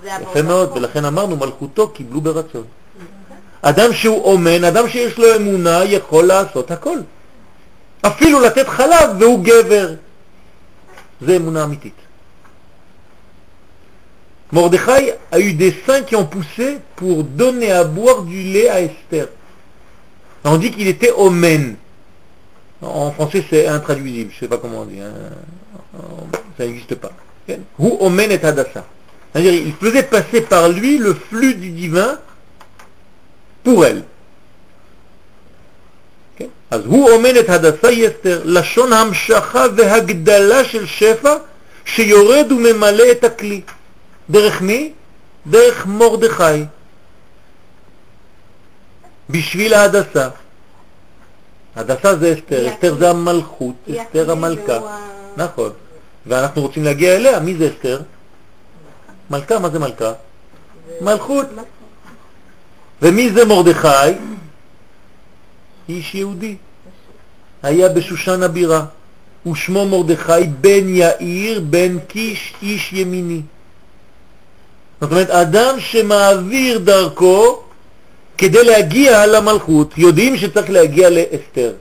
יעבור. 0.05 0.31
יפה 0.31 0.43
מאוד. 0.43 0.71
ולכן 0.75 1.05
אמרנו 1.05 1.37
מלכותו 1.37 1.89
קיבלו 1.89 2.21
ברצון. 2.21 2.65
אדם 3.64 3.94
שהוא 3.94 4.24
אומן, 4.24 4.64
אדם 4.64 4.90
שיש 4.90 5.18
לו 5.18 5.36
אמונה, 5.36 5.84
יכול 5.86 6.24
לעשות 6.24 6.72
הכל. 6.72 7.00
אפילו 8.02 8.40
לתת 8.40 8.68
חלב 8.68 9.10
והוא 9.20 9.44
גבר. 9.44 9.94
זה 11.22 11.36
אמונה 11.36 11.64
אמיתית. 11.64 11.94
Mordechai 14.52 15.14
a 15.32 15.40
eu 15.40 15.54
des 15.54 15.76
seins 15.86 16.02
qui 16.02 16.16
ont 16.16 16.26
poussé 16.26 16.80
pour 16.96 17.24
donner 17.24 17.72
à 17.72 17.84
boire 17.84 18.24
du 18.24 18.42
lait 18.42 18.68
à 18.68 18.82
Esther. 18.82 19.28
On 20.44 20.58
dit 20.58 20.72
qu'il 20.72 20.88
était 20.88 21.12
omen. 21.12 21.76
En 22.82 23.12
français, 23.12 23.44
c'est 23.48 23.68
intraduisible. 23.68 24.32
Je 24.34 24.40
sais 24.40 24.48
pas 24.48 24.58
comment 24.58 24.82
on 24.82 24.86
dit. 24.86 25.02
hein. 25.02 25.14
Ça 26.58 26.66
n'existe 26.66 26.96
pas. 26.96 27.12
Ou 27.78 27.98
omen 28.00 28.32
et 28.32 28.44
hadassa. 28.44 28.86
C'est-à-dire, 29.32 29.54
il 29.54 29.74
faisait 29.74 30.04
passer 30.04 30.42
par 30.42 30.70
lui 30.70 30.98
le 30.98 31.14
flux 31.14 31.54
du 31.54 31.70
divin 31.70 32.18
elle. 33.67 34.03
כן? 36.37 36.47
אז 36.71 36.81
הוא 36.85 37.11
אומן 37.11 37.37
את 37.41 37.49
הדסה 37.49 37.93
יסתר, 37.93 38.43
לשון 38.45 38.93
המשכה 38.93 39.65
והגדלה 39.77 40.65
של 40.65 40.87
שפע 40.87 41.35
שיורד 41.85 42.53
וממלא 42.53 43.05
את 43.11 43.25
הכלי. 43.25 43.61
דרך 44.31 44.63
מי? 44.63 44.93
דרך 45.47 45.87
מרדכי. 45.87 46.65
בשביל 49.31 49.75
ההדסה. 49.75 50.29
הדסה 51.77 52.17
זה 52.17 52.35
אסתר, 52.35 52.75
אסתר. 52.75 52.95
זה 52.99 53.11
המלכות, 53.11 53.75
אסתר 53.91 54.31
המלכה. 54.31 54.79
נכון. 55.37 55.71
ואנחנו 56.27 56.63
רוצים 56.63 56.85
להגיע 56.85 57.17
אליה, 57.17 57.41
מי 57.41 57.57
זה 57.57 57.69
אסתר? 57.69 58.01
מלכה, 59.31 59.59
מה 59.59 59.69
זה 59.71 59.79
מלכה? 59.79 60.13
מלכות. 61.01 61.47
ומי 63.03 63.31
זה 63.31 63.45
מרדכי? 63.45 64.13
איש 65.89 66.15
יהודי. 66.15 66.57
היה 67.63 67.89
בשושן 67.89 68.43
הבירה, 68.43 68.85
ושמו 69.47 69.89
מרדכי 69.89 70.47
בן 70.61 70.89
יאיר 70.89 71.61
בן 71.61 71.99
קיש 71.99 72.55
איש 72.63 72.93
ימיני. 72.93 73.41
זאת 75.01 75.11
אומרת, 75.11 75.31
אדם 75.31 75.81
שמעביר 75.81 76.79
דרכו 76.79 77.63
כדי 78.39 78.65
להגיע 78.65 79.27
למלכות, 79.27 79.99
יודעים 79.99 80.37
שצריך 80.37 80.71
להגיע 80.71 81.11
לאסתר. 81.11 81.73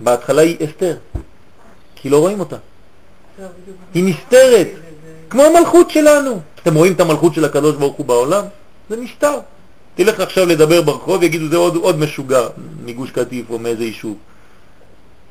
בהתחלה 0.00 0.42
היא 0.42 0.56
אסתר, 0.64 0.96
כי 1.96 2.10
לא 2.10 2.18
רואים 2.18 2.40
אותה. 2.40 2.56
היא 3.94 4.04
נסתרת, 4.04 4.68
כמו 5.30 5.42
המלכות 5.42 5.90
שלנו. 5.90 6.40
אתם 6.62 6.74
רואים 6.74 6.92
את 6.92 7.00
המלכות 7.00 7.34
של 7.34 7.44
הקדוש 7.44 7.76
ברוך 7.76 7.96
הוא 7.96 8.06
בעולם? 8.06 8.44
זה 8.90 8.96
נסתר. 8.96 9.38
תלך 9.96 10.20
עכשיו 10.20 10.46
לדבר 10.46 10.82
ברחוב, 10.82 11.22
יגידו 11.22 11.48
זה 11.48 11.56
עוד, 11.56 11.76
עוד 11.76 11.98
משוגע 11.98 12.46
מגוש 12.84 13.10
קטיף 13.10 13.50
או 13.50 13.58
מאיזה 13.58 13.84
יישוב. 13.84 14.16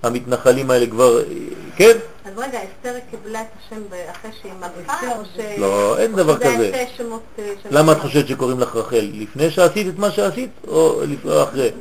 המתנחלים 0.04 0.72
האלה 0.72 0.88
כבר, 0.88 1.20
כן? 1.76 1.98
אז 2.26 2.32
רגע, 2.38 2.60
אסתר 2.60 3.00
קיבלה 3.12 3.42
את 3.42 3.46
השם 3.60 3.82
אחרי 4.12 4.32
שהיא 4.42 4.52
מלכה, 4.60 5.18
או 5.18 5.26
ש... 5.36 5.40
לא, 5.58 5.98
אין 5.98 6.16
דבר 6.16 6.38
כזה. 6.38 6.72
אה, 6.74 6.86
למה 7.72 7.92
את? 7.92 7.98
חושבת 7.98 8.28
שקוראים 8.28 8.60
לך 8.60 8.76
רחל? 8.76 9.10
לפני 9.14 9.52
שעשית 9.52 9.88
את 9.88 10.00
מה 10.00 10.12
שעשית 10.12 10.50
או 10.68 11.04
אחרי? 11.44 11.72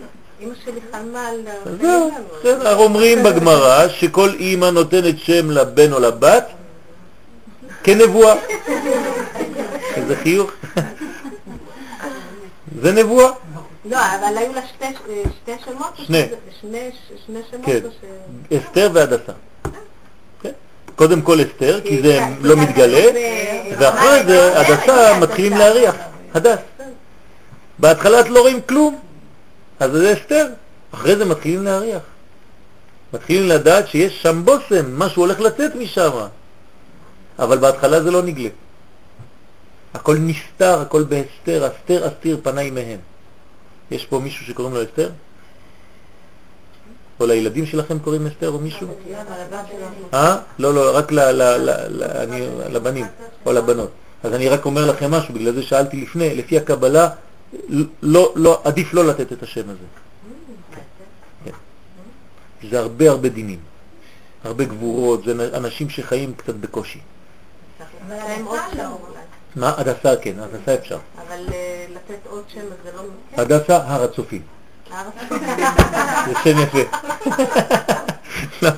אמא 0.41 0.55
שלי 0.65 0.81
חלמה 0.93 1.29
על... 1.29 1.41
אז 1.67 1.73
זהו, 1.81 2.11
בסדר, 2.41 2.77
אומרים 2.77 3.23
בגמרא 3.23 3.89
שכל 3.89 4.31
אימא 4.39 4.71
נותנת 4.71 5.19
שם 5.19 5.51
לבן 5.51 5.93
או 5.93 6.01
לבת 6.01 6.47
כנבואה. 7.85 8.35
איזה 9.97 10.17
חיוך. 10.17 10.51
זה 12.85 12.93
נבואה. 12.93 13.31
לא, 13.85 13.97
אבל 13.97 14.39
היו 14.39 14.53
לה 14.53 14.61
שתי, 14.67 14.85
אה, 15.49 15.55
שמות? 15.65 15.93
שני. 15.97 16.23
שני, 16.61 16.91
שמות? 17.51 17.67
כן. 17.67 17.79
אסתר 18.57 18.91
והדסה. 18.93 19.33
כן. 20.43 20.51
קודם 20.97 21.23
כל 21.23 21.39
אסתר, 21.41 21.81
כי 21.85 22.03
זה 22.03 22.21
לא 22.41 22.57
מתגלה, 22.57 23.05
ואחרי 23.79 24.25
זה 24.27 24.61
הדסה 24.61 25.19
מתחילים. 25.21 25.59
להריח, 25.59 25.95
הדס. 26.35 26.59
בהתחלה 27.79 28.21
את 28.21 28.29
לא 28.29 28.41
רואים 28.41 28.61
כלום, 28.69 29.01
אז 29.81 29.91
זה 29.91 30.13
אסתר, 30.13 30.47
אחרי 30.95 31.17
זה 31.17 31.25
מתחילים 31.25 31.65
להריח. 31.65 32.03
מתחילים 33.13 33.49
לדעת 33.49 33.89
שיש 33.89 34.23
שם 34.23 34.45
בושם, 34.45 34.99
משהו 34.99 35.23
הולך 35.23 35.41
לצאת 35.41 35.75
משם, 35.75 36.11
אבל 37.39 37.59
בהתחלה 37.59 38.03
זה 38.03 38.11
לא 38.11 38.23
נגלה. 38.23 38.49
הכל 39.95 40.17
נסתר, 40.19 40.81
הכל 40.81 41.03
בהסתר, 41.03 41.69
אסתר 41.69 42.09
אסתיר 42.09 42.41
פניי 42.43 42.71
מהם. 42.71 42.99
יש 43.91 44.07
פה 44.07 44.19
מישהו 44.19 44.47
שקוראים 44.47 44.75
לו 44.75 44.83
אסתר? 44.83 45.11
או 47.21 47.27
לילדים 47.27 47.67
שלכם 47.67 47.99
קוראים 47.99 48.27
אסתר 48.27 48.49
או 48.49 48.59
מישהו? 48.59 48.89
אה? 50.15 50.39
לא, 50.59 50.75
לא, 50.75 50.97
רק 50.97 51.13
לבנים 52.71 53.07
או 53.47 53.53
לבנות. 53.53 53.91
אז 54.23 54.33
אני 54.33 54.49
רק 54.49 54.65
אומר 54.65 54.91
לכם 54.91 55.11
משהו, 55.11 55.35
בגלל 55.35 55.55
זה 55.55 55.63
שאלתי 55.63 55.97
לפני, 55.97 56.35
לפי 56.35 56.57
הקבלה, 56.57 57.09
לא, 58.03 58.33
לא, 58.37 58.61
עדיף 58.65 58.95
לא 58.95 59.07
לתת 59.07 59.33
את 59.33 59.43
השם 59.43 59.63
הזה. 59.65 59.87
כן. 61.45 61.51
זה 62.71 62.79
הרבה 62.79 63.11
הרבה 63.11 63.29
דינים, 63.29 63.59
הרבה 64.45 64.65
גבורות, 64.65 65.25
זה 65.25 65.57
אנשים 65.57 65.91
שחיים 65.91 66.35
קצת 66.35 66.55
בקושי. 66.55 67.01
אבל 68.07 68.45
מה? 69.57 69.75
הדסה, 69.77 70.17
כן, 70.17 70.35
הדסה 70.39 70.75
אפשר. 70.75 70.99
אבל 71.29 71.47
אה, 71.53 71.85
לתת 71.95 72.27
עוד 72.31 72.43
שם 72.49 72.61
זה 72.85 72.91
לא... 72.97 73.03
כן, 73.37 73.43
הדסה 73.43 73.77
הר 73.77 74.03
הצופים. 74.03 74.43
זה 76.27 76.33
שם 76.45 76.59
יפה. 76.59 76.97
לא. 78.63 78.71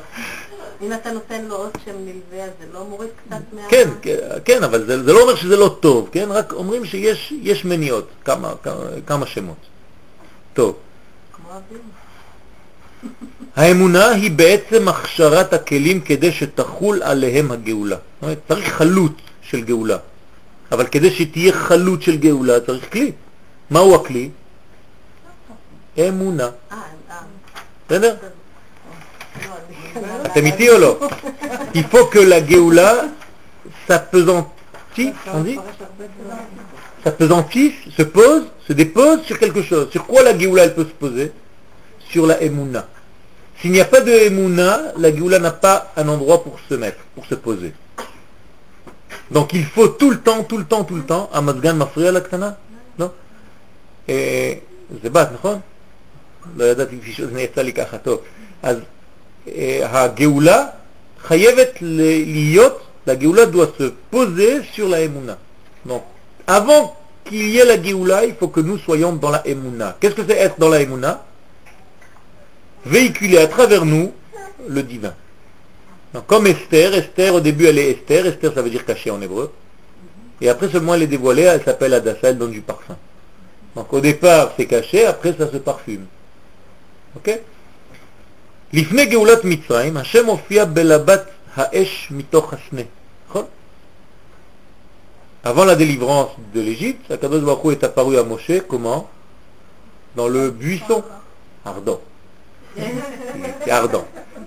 אם 0.83 0.93
אתה 0.93 1.13
נותן 1.13 1.45
לו 1.45 1.57
עוד 1.57 1.71
שם 1.85 1.95
נלווה, 1.99 2.47
זה 2.61 2.67
לא 2.73 2.85
מוריד 2.85 3.11
קצת 3.27 3.43
מה... 3.53 3.61
כן, 3.69 3.89
כן, 4.03 4.17
כן, 4.45 4.65
אבל 4.65 4.87
זה, 4.87 5.03
זה 5.03 5.13
לא 5.13 5.23
אומר 5.23 5.35
שזה 5.35 5.57
לא 5.57 5.77
טוב, 5.81 6.09
כן? 6.13 6.29
רק 6.31 6.53
אומרים 6.53 6.85
שיש 6.85 7.35
יש 7.43 7.65
מניעות, 7.65 8.09
כמה, 8.25 8.53
כמה, 8.63 8.75
כמה 9.07 9.27
שמות. 9.27 9.57
טוב. 10.55 10.77
האמונה 13.57 14.09
היא 14.09 14.31
בעצם 14.31 14.89
הכשרת 14.89 15.53
הכלים 15.53 16.01
כדי 16.01 16.33
שתחול 16.33 17.03
עליהם 17.03 17.53
הגאולה. 17.53 17.97
זאת 17.97 18.23
אומרת, 18.23 18.39
צריך 18.49 18.69
חלוט 18.69 19.13
של 19.43 19.65
גאולה, 19.65 19.97
אבל 20.72 20.88
כדי 20.88 21.12
שתהיה 21.12 21.54
חלוט 21.54 22.02
של 22.02 22.18
גאולה 22.18 22.60
צריך 22.60 22.92
כלי. 22.92 23.12
מהו 23.72 23.96
הכלי? 23.96 24.30
אמונה. 26.00 26.44
אה, 26.44 26.78
אה. 27.12 27.16
בסדר? 27.90 28.16
לא, 28.16 29.52
אני- 29.96 30.26
אתם 30.26 30.46
איתי 30.46 30.70
או 30.70 30.78
לא? 30.78 30.98
Il 31.74 31.84
faut 31.92 32.06
que 32.14 32.20
la 32.20 32.40
Géoula 32.50 32.92
s'appesantit, 33.88 35.12
on 35.34 35.42
dit 35.48 35.60
s'appesantisse, 37.04 37.74
se 37.98 38.04
pose, 38.04 38.44
se 38.68 38.74
dépose 38.74 39.20
sur 39.28 39.38
quelque 39.40 39.62
chose. 39.64 39.90
Sur 39.92 40.06
quoi 40.06 40.22
la 40.24 40.38
Géoula 40.38 40.64
elle 40.66 40.76
peut 40.76 40.86
se 40.86 40.98
poser 41.06 41.32
Sur 42.12 42.28
la 42.28 42.42
Emouna. 42.42 42.84
S'il 43.60 43.72
n'y 43.72 43.82
a 43.82 43.86
pas 43.86 44.02
de 44.02 44.12
Emouna, 44.12 44.72
la 44.98 45.10
Géoula 45.16 45.40
n'a 45.40 45.52
pas 45.52 45.78
un 45.98 46.08
endroit 46.08 46.44
pour 46.44 46.58
se 46.70 46.76
mettre, 46.76 47.02
pour 47.16 47.26
se 47.26 47.36
poser. 47.36 47.74
Donc 49.32 49.54
il 49.54 49.66
faut 49.66 49.88
tout 49.88 50.10
le 50.12 50.20
temps, 50.22 50.44
tout 50.44 50.58
le 50.58 50.66
temps, 50.66 50.84
tout 50.84 50.96
le 50.96 51.04
temps, 51.04 51.30
המזגן 51.32 51.78
מפריע 51.78 52.12
לקטנה? 52.12 52.52
לא? 53.00 53.08
אה, 54.10 54.54
זה 55.04 55.10
בת, 55.10 55.30
נכון? 55.34 55.60
לא 56.58 56.64
ידעתי 56.66 56.96
שזה 57.12 57.42
יצא 57.42 57.62
לי 57.62 57.74
ככה, 57.74 57.98
טוב. 57.98 58.20
אז 58.64 58.78
אה, 59.48 59.80
הגאולה 60.04 60.66
חייבת 61.28 61.78
ל- 61.82 62.24
להיות, 62.32 62.82
la 63.08 63.14
Géoula 63.16 63.46
doit 63.48 63.72
se 63.80 63.88
poser 64.12 64.62
sur 64.74 64.88
la 64.90 65.02
Emouna. 65.02 65.38
Donc, 65.88 66.04
avant 66.48 66.96
qu'il 67.26 67.50
y 67.50 67.58
ait 67.58 67.66
la 67.66 67.82
Géoula, 67.82 68.26
il 68.26 68.36
faut 68.36 68.48
que 68.50 68.60
nous 68.62 68.78
soyons 68.78 69.14
dans 69.14 69.32
la 69.32 69.42
Emouna. 69.48 69.98
Qu'est-ce 70.00 70.14
que 70.16 70.22
c'est 70.28 70.38
être 70.38 70.60
dans 70.60 70.70
la 70.70 70.80
Emouna 70.82 71.24
Véhiculer 72.86 73.38
à 73.40 73.48
travers 73.48 73.86
nous 73.86 74.12
le 74.68 74.84
divin. 74.84 75.14
Donc, 76.14 76.28
comme 76.28 76.48
Esther, 76.48 76.94
Esther 76.94 77.34
au 77.34 77.40
début 77.40 77.66
elle 77.68 77.80
est 77.80 77.92
Esther, 77.92 78.26
Esther 78.26 78.54
ça 78.54 78.62
veut 78.62 78.70
dire 78.70 78.86
caché 78.86 79.12
en 79.12 79.22
hébreu. 79.22 79.52
Et 80.42 80.50
après 80.50 80.70
seulement 80.70 80.96
elle 80.96 81.04
est 81.04 81.08
dévoilée, 81.08 81.44
elle 81.44 81.64
s'appelle 81.64 81.94
Adassa, 81.94 82.30
elle 82.30 82.38
donne 82.38 82.52
du 82.52 82.62
parfum. 82.62 82.98
Donc 83.76 83.92
au 83.94 84.02
départ 84.02 84.52
c'est 84.58 84.66
caché, 84.66 85.06
après 85.06 85.34
ça 85.38 85.50
se 85.52 85.58
parfume. 85.58 86.06
Ok 87.16 87.40
לפני 88.74 89.06
גאולת 89.06 89.46
מצרים, 89.46 89.98
השם 89.98 90.26
הופיע 90.26 90.66
בלבת 90.66 91.24
האש 91.56 92.08
מתוך 92.12 92.54
הסנה, 92.54 92.82
נכון? 93.30 93.46
Avant 95.44 95.66
la 95.66 95.76
délivrance 95.76 96.30
de 96.54 96.62
l'Égypte, 96.62 97.10
Akadosh 97.12 97.42
Baruch 97.42 97.66
Hu 97.66 97.72
est 97.72 97.84
apparu 97.84 98.18
à 98.18 98.24
Moshe, 98.24 98.62
comment 98.68 99.10
Dans 100.16 100.28
le 100.28 100.52
buisson 100.52 101.04
ardent. 101.66 102.00
C'est 102.78 103.72
ardent. 103.72 104.06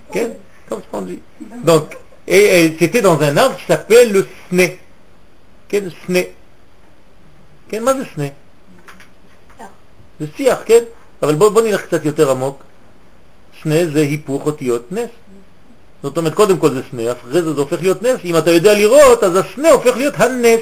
Ok 0.09 0.21
Comme 0.70 0.80
ce 0.80 0.86
qu'on 0.90 1.02
dit. 1.02 1.20
Donc, 1.64 1.98
et, 2.26 2.64
et 2.64 2.76
c'était 2.78 3.02
dans 3.02 3.20
un 3.20 3.36
arbre 3.36 3.56
qui 3.58 3.66
s'appelle 3.66 4.12
le 4.12 4.26
sne. 4.50 4.78
Quel 5.68 5.92
sne 6.06 6.24
כן, 7.70 7.84
מה 7.84 7.94
זה 7.94 8.04
סנה? 8.14 8.26
זה 10.20 10.26
שיח, 10.36 10.58
כן? 10.66 10.84
אבל 11.22 11.34
בוא, 11.34 11.48
בוא 11.48 11.62
נלך 11.62 11.82
קצת 11.82 12.04
יותר 12.04 12.30
עמוק. 12.30 12.62
סנה 13.62 13.74
זה 13.92 14.00
היפוך 14.00 14.46
אותיות 14.46 14.92
נס. 14.92 15.10
זאת 16.02 16.18
אומרת, 16.18 16.34
קודם 16.34 16.58
כל 16.58 16.70
זה 16.70 16.82
סנה, 16.90 17.12
אחרי 17.12 17.42
זה 17.42 17.54
זה 17.54 17.60
הופך 17.60 17.80
להיות 17.80 18.02
נס. 18.02 18.20
אם 18.24 18.36
אתה 18.36 18.50
יודע 18.50 18.74
לראות, 18.74 19.24
אז 19.24 19.36
הסנה 19.36 19.70
הופך 19.70 19.96
להיות 19.96 20.14
הנס. 20.16 20.60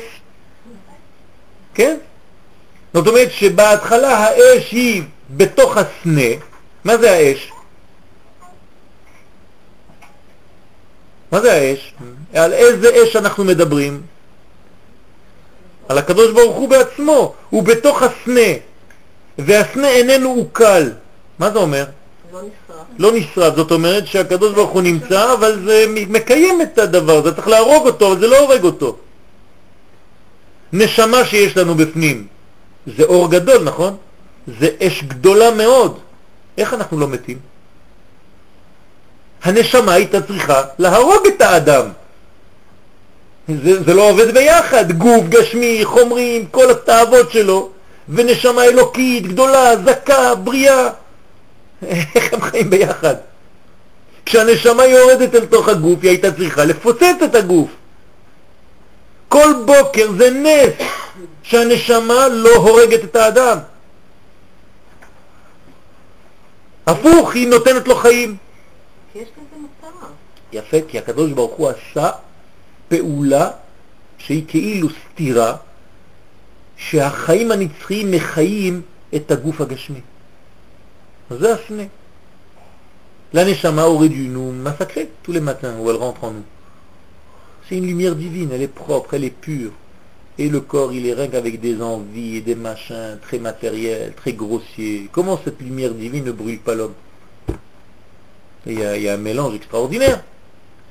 כן? 1.74 1.96
זאת 2.94 3.06
אומרת 3.06 3.30
שבהתחלה 3.30 4.16
האש 4.16 4.72
היא 4.72 5.02
בתוך 5.36 5.76
הסנה. 5.76 6.30
מה 6.84 6.96
זה 6.98 7.12
האש? 7.12 7.52
מה 11.32 11.40
זה 11.40 11.52
האש? 11.52 11.94
על 12.34 12.52
איזה 12.52 12.90
אש 13.02 13.16
אנחנו 13.16 13.44
מדברים? 13.44 14.02
על 15.88 15.98
הקדוש 15.98 16.32
ברוך 16.32 16.56
הוא 16.56 16.68
בעצמו, 16.68 17.34
הוא 17.50 17.62
בתוך 17.62 18.02
הסנה, 18.02 18.50
והסנה 19.38 19.88
איננו 19.88 20.30
עוקל. 20.30 20.90
מה 21.38 21.50
זה 21.50 21.58
אומר? 21.58 21.84
לא 22.32 22.40
נשרף. 22.40 22.86
לא 22.98 23.12
נשרף, 23.12 23.56
זאת 23.56 23.70
אומרת 23.72 24.06
שהקדוש 24.06 24.54
ברוך 24.54 24.70
הוא 24.70 24.82
נמצא, 24.82 25.32
אבל 25.32 25.62
זה 25.64 25.84
מקיים 25.88 26.62
את 26.62 26.78
הדבר, 26.78 27.22
זה 27.22 27.34
צריך 27.34 27.48
להרוג 27.48 27.86
אותו, 27.86 28.12
אבל 28.12 28.20
זה 28.20 28.26
לא 28.26 28.38
הורג 28.38 28.64
אותו. 28.64 28.96
נשמה 30.72 31.24
שיש 31.24 31.56
לנו 31.56 31.74
בפנים, 31.74 32.26
זה 32.96 33.02
אור 33.04 33.30
גדול, 33.30 33.62
נכון? 33.64 33.96
זה 34.60 34.68
אש 34.82 35.02
גדולה 35.02 35.50
מאוד. 35.50 35.98
איך 36.58 36.74
אנחנו 36.74 37.00
לא 37.00 37.08
מתים? 37.08 37.38
הנשמה 39.42 39.92
הייתה 39.92 40.22
צריכה 40.22 40.62
להרוג 40.78 41.26
את 41.26 41.42
האדם. 41.42 41.88
זה, 43.48 43.82
זה 43.82 43.94
לא 43.94 44.10
עובד 44.10 44.34
ביחד, 44.34 44.92
גוף, 44.92 45.24
גשמי, 45.28 45.80
חומרים, 45.84 46.46
כל 46.46 46.70
התאוות 46.70 47.32
שלו, 47.32 47.70
ונשמה 48.08 48.64
אלוקית, 48.64 49.26
גדולה, 49.26 49.76
זכה, 49.76 50.34
בריאה. 50.34 50.88
איך 52.14 52.32
הם 52.32 52.40
חיים 52.40 52.70
ביחד? 52.70 53.14
כשהנשמה 54.26 54.84
יורדת 54.84 55.34
אל 55.34 55.46
תוך 55.46 55.68
הגוף, 55.68 55.98
היא 56.02 56.10
הייתה 56.10 56.32
צריכה 56.32 56.64
לפוצץ 56.64 57.16
את 57.24 57.34
הגוף. 57.34 57.68
כל 59.28 59.52
בוקר 59.66 60.10
זה 60.18 60.30
נס 60.30 60.86
שהנשמה 61.42 62.28
לא 62.28 62.54
הורגת 62.54 63.04
את 63.04 63.16
האדם. 63.16 63.58
הפוך, 66.86 67.34
היא 67.34 67.48
נותנת 67.48 67.88
לו 67.88 67.94
חיים. 67.94 68.36
יפה, 70.53 70.77
כי 70.87 70.97
הקדוש 70.97 71.31
ברוך 71.31 71.55
הוא 71.57 71.69
עשה 71.69 72.11
פעולה 72.87 73.51
שהיא 74.17 74.43
כאילו 74.47 74.87
סתירה, 74.89 75.55
שהחיים 76.77 77.51
הנצחיים 77.51 78.11
מחיים 78.11 78.81
את 79.15 79.31
הגוף 79.31 79.61
הגשמי. 79.61 80.01
אז 81.29 81.39
זה 81.39 81.53
הסנה. 81.53 81.83
La 83.33 83.43
neshama 83.43 83.87
aurait 83.87 84.09
dû 84.09 84.27
nous 84.27 84.51
massacrer 84.51 85.09
tous 85.23 85.31
les 85.31 85.39
matins 85.39 85.75
où 85.79 85.89
elle 85.89 85.95
rentre 85.95 86.23
en 86.23 86.31
nous. 86.31 86.43
C'est 87.67 87.77
une 87.77 87.87
lumière 87.87 88.15
divine, 88.15 88.51
elle 88.53 88.61
est 88.61 88.67
propre, 88.67 89.15
elle 89.15 89.23
est 89.23 89.31
pure. 89.31 89.71
Et 90.37 90.49
le 90.49 90.61
corps, 90.61 90.93
il 90.93 91.07
est 91.07 91.13
rien 91.13 91.27
qu'avec 91.27 91.59
des 91.59 91.81
envies 91.81 92.37
et 92.37 92.41
des 92.41 92.53
machins 92.53 93.17
très 93.23 93.39
matériels, 93.39 94.13
très 94.15 94.33
grossiers. 94.33 95.09
Comment 95.11 95.39
cette 95.43 95.59
lumière 95.61 95.95
divine 95.95 96.25
ne 96.25 96.31
brûle 96.31 96.59
pas 96.59 96.75
l'homme 96.75 96.93
Et 96.93 97.06
Il 98.67 98.79
y, 98.79 98.85
a- 98.85 98.95
il 98.97 99.03
y 99.03 99.09
a 99.09 99.13
un 99.13 99.17
mélange 99.17 99.55
extraordinaire. 99.55 100.23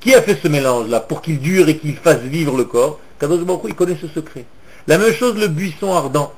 Qui 0.01 0.15
a 0.15 0.23
fait 0.23 0.39
ce 0.43 0.49
mélange-là 0.49 1.01
pour 1.01 1.23
qu'il 1.23 1.39
dure 1.41 1.69
et 1.69 1.77
qu'il 1.79 1.97
fasse 1.97 2.21
vivre 2.21 2.57
le 2.57 2.65
corps 2.65 2.99
Kadosh 3.21 3.41
Baruch 3.45 3.65
Hu, 3.65 3.69
il 3.69 3.75
connaît 3.75 3.97
ce 4.01 4.09
secret. 4.09 4.45
La 4.89 4.99
même 4.99 5.13
chose, 5.15 5.37
le 5.37 5.47
buisson 5.49 5.95
ardent. 5.95 6.33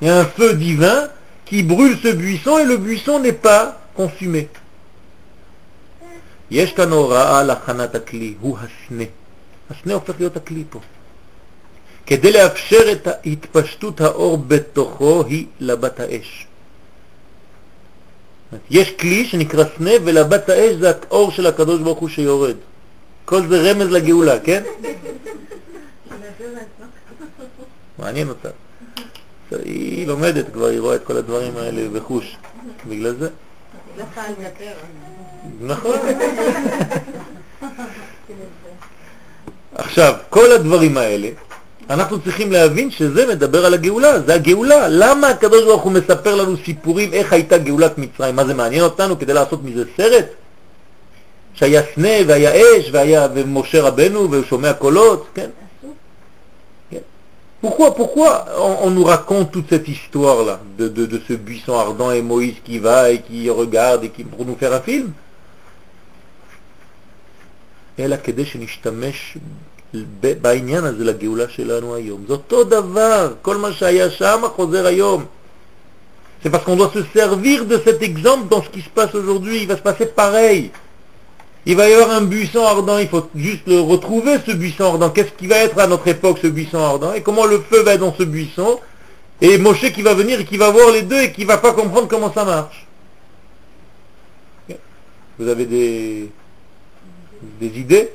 Il 0.00 0.06
y 0.06 0.10
a 0.10 0.18
un 0.20 0.24
feu 0.24 0.54
divin 0.54 1.08
qui 1.44 1.62
brûle 1.64 1.96
ce 2.00 2.08
buisson 2.12 2.58
et 2.58 2.64
le 2.64 2.76
buisson 2.76 3.18
n'est 3.18 3.32
pas 3.32 3.80
consumé. 3.96 4.48
יש 6.50 6.72
כאן 6.72 6.90
הוראה 6.90 7.42
להכנת 7.42 7.94
הכלי, 7.94 8.34
הוא 8.40 8.58
הסנה. 8.58 9.04
הסנה 9.70 9.94
הופך 9.94 10.14
להיות 10.18 10.36
הכלי 10.36 10.64
פה. 10.70 10.80
כדי 12.06 12.32
לאפשר 12.32 12.92
את 12.92 13.08
התפשטות 13.26 14.00
האור 14.00 14.38
בתוכו 14.38 15.24
היא 15.26 15.46
לבת 15.60 16.00
האש. 16.00 16.43
יש 18.69 18.91
כלי 18.91 19.25
שנקרא 19.25 19.63
סנה 19.77 19.91
ולבת 20.03 20.49
האש 20.49 20.75
זה 20.75 20.91
האור 20.91 21.31
של 21.31 21.47
הקדוש 21.47 21.81
ברוך 21.81 21.99
הוא 21.99 22.09
שיורד. 22.09 22.55
כל 23.25 23.47
זה 23.47 23.71
רמז 23.71 23.87
לגאולה, 23.87 24.39
כן? 24.39 24.63
מעניין 27.99 28.29
אותה. 28.29 28.49
היא 29.51 30.07
לומדת 30.07 30.45
כבר, 30.53 30.65
היא 30.65 30.79
רואה 30.79 30.95
את 30.95 31.03
כל 31.03 31.17
הדברים 31.17 31.57
האלה 31.57 31.89
בחוש. 31.89 32.37
בגלל 32.89 33.15
זה. 33.19 33.29
נכון. 35.61 35.95
עכשיו, 39.75 40.13
כל 40.29 40.51
הדברים 40.51 40.97
האלה, 40.97 41.29
אנחנו 41.89 42.21
צריכים 42.21 42.51
להבין 42.51 42.91
שזה 42.91 43.27
מדבר 43.27 43.65
על 43.65 43.73
הגאולה, 43.73 44.19
זה 44.19 44.33
הגאולה. 44.33 44.87
למה 44.89 45.27
הקדוש 45.27 45.63
ברוך 45.63 45.81
הוא 45.83 45.91
מספר 45.91 46.35
לנו 46.35 46.57
סיפורים 46.65 47.13
איך 47.13 47.33
הייתה 47.33 47.57
גאולת 47.57 47.97
מצרים? 47.97 48.35
מה 48.35 48.45
זה 48.45 48.53
מעניין 48.53 48.83
אותנו 48.83 49.19
כדי 49.19 49.33
לעשות 49.33 49.63
מזה 49.63 49.83
סרט? 49.97 50.25
שהיה 51.53 51.81
סנה 51.95 52.17
והיה 52.27 52.51
אש 52.51 52.89
והיה 52.91 53.27
ומשה 53.33 53.81
רבנו 53.81 54.31
והוא 54.31 54.43
שומע 54.49 54.73
קולות, 54.73 55.27
כן? 55.33 55.49
כן. 56.91 56.97
Pourquoi, 57.63 57.95
pourquoi 57.95 58.45
on, 58.57 58.87
on 58.87 58.91
nous 58.91 59.05
raconte 59.05 59.51
toute 59.51 59.69
cette 59.69 59.87
histoire-là 59.87 60.59
de, 60.77 60.87
de, 60.87 61.05
de 61.05 61.21
ce 61.27 61.33
buisson 61.33 61.73
ardent 61.79 62.11
et 62.11 62.21
Moïse 62.21 62.59
qui 62.65 62.79
va 62.79 63.09
et 63.09 63.21
qui 63.21 63.49
regarde 63.49 64.03
et 64.03 64.09
qui 64.09 64.23
pour 64.23 64.45
nous 64.45 64.55
faire 64.55 64.73
un 64.73 64.81
film 64.81 65.13
אלא 69.94 70.02
כדי 70.02 70.04
שנשתמש 70.04 70.10
ב- 70.20 70.42
בעניין 70.42 70.84
הזה 70.84 71.04
לגאולה 71.04 71.48
שלנו 71.48 71.94
היום. 71.94 72.24
זה 72.26 72.32
אותו 72.32 72.64
דבר, 72.64 73.32
כל 73.42 73.56
מה 73.56 73.72
שהיה 73.72 74.10
שם 74.10 74.42
חוזר 74.56 74.86
היום. 74.86 75.24
C'est 76.42 76.50
parce 76.50 76.64
qu'on 76.64 76.76
doit 76.76 76.90
se 76.94 77.02
servir 77.18 77.66
de 77.66 77.78
cet 77.84 78.00
exemple 78.02 78.48
dans 78.48 78.62
ce 78.62 78.70
qui 78.70 78.80
se 78.80 78.88
passe 78.88 79.14
aujourd'hui. 79.14 79.62
Il 79.62 79.68
va 79.68 79.76
se 79.76 79.82
passer 79.82 80.06
pareil. 80.06 80.70
Il 81.66 81.76
va 81.76 81.86
y 81.88 81.92
avoir 81.92 82.10
un 82.16 82.22
buisson 82.22 82.64
ardent, 82.64 82.96
il 82.98 83.08
faut 83.08 83.28
juste 83.34 83.66
le 83.66 83.80
retrouver 83.80 84.38
ce 84.46 84.52
buisson 84.52 84.84
ardent. 84.92 85.10
Qu'est-ce 85.10 85.32
qui 85.32 85.46
va 85.46 85.56
être 85.56 85.78
à 85.78 85.86
notre 85.86 86.08
époque 86.08 86.38
ce 86.40 86.46
buisson 86.46 86.78
ardent 86.78 87.12
Et 87.12 87.20
comment 87.20 87.44
le 87.44 87.60
feu 87.60 87.82
va 87.82 87.92
être 87.94 88.00
dans 88.00 88.14
ce 88.14 88.22
buisson 88.22 88.78
et 89.42 89.58
Moshe 89.58 89.92
qui 89.92 90.00
va 90.02 90.14
venir 90.14 90.40
et 90.40 90.46
qui 90.46 90.56
va 90.56 90.70
voir 90.70 90.90
les 90.92 91.02
deux 91.02 91.20
et 91.20 91.32
qui 91.32 91.44
va 91.44 91.58
pas 91.58 91.72
comprendre 91.74 92.08
comment 92.08 92.32
ça 92.32 92.44
marche. 92.44 92.86
Vous 95.38 95.48
avez 95.48 95.66
des, 95.66 96.30
des 97.60 97.78
idées 97.78 98.10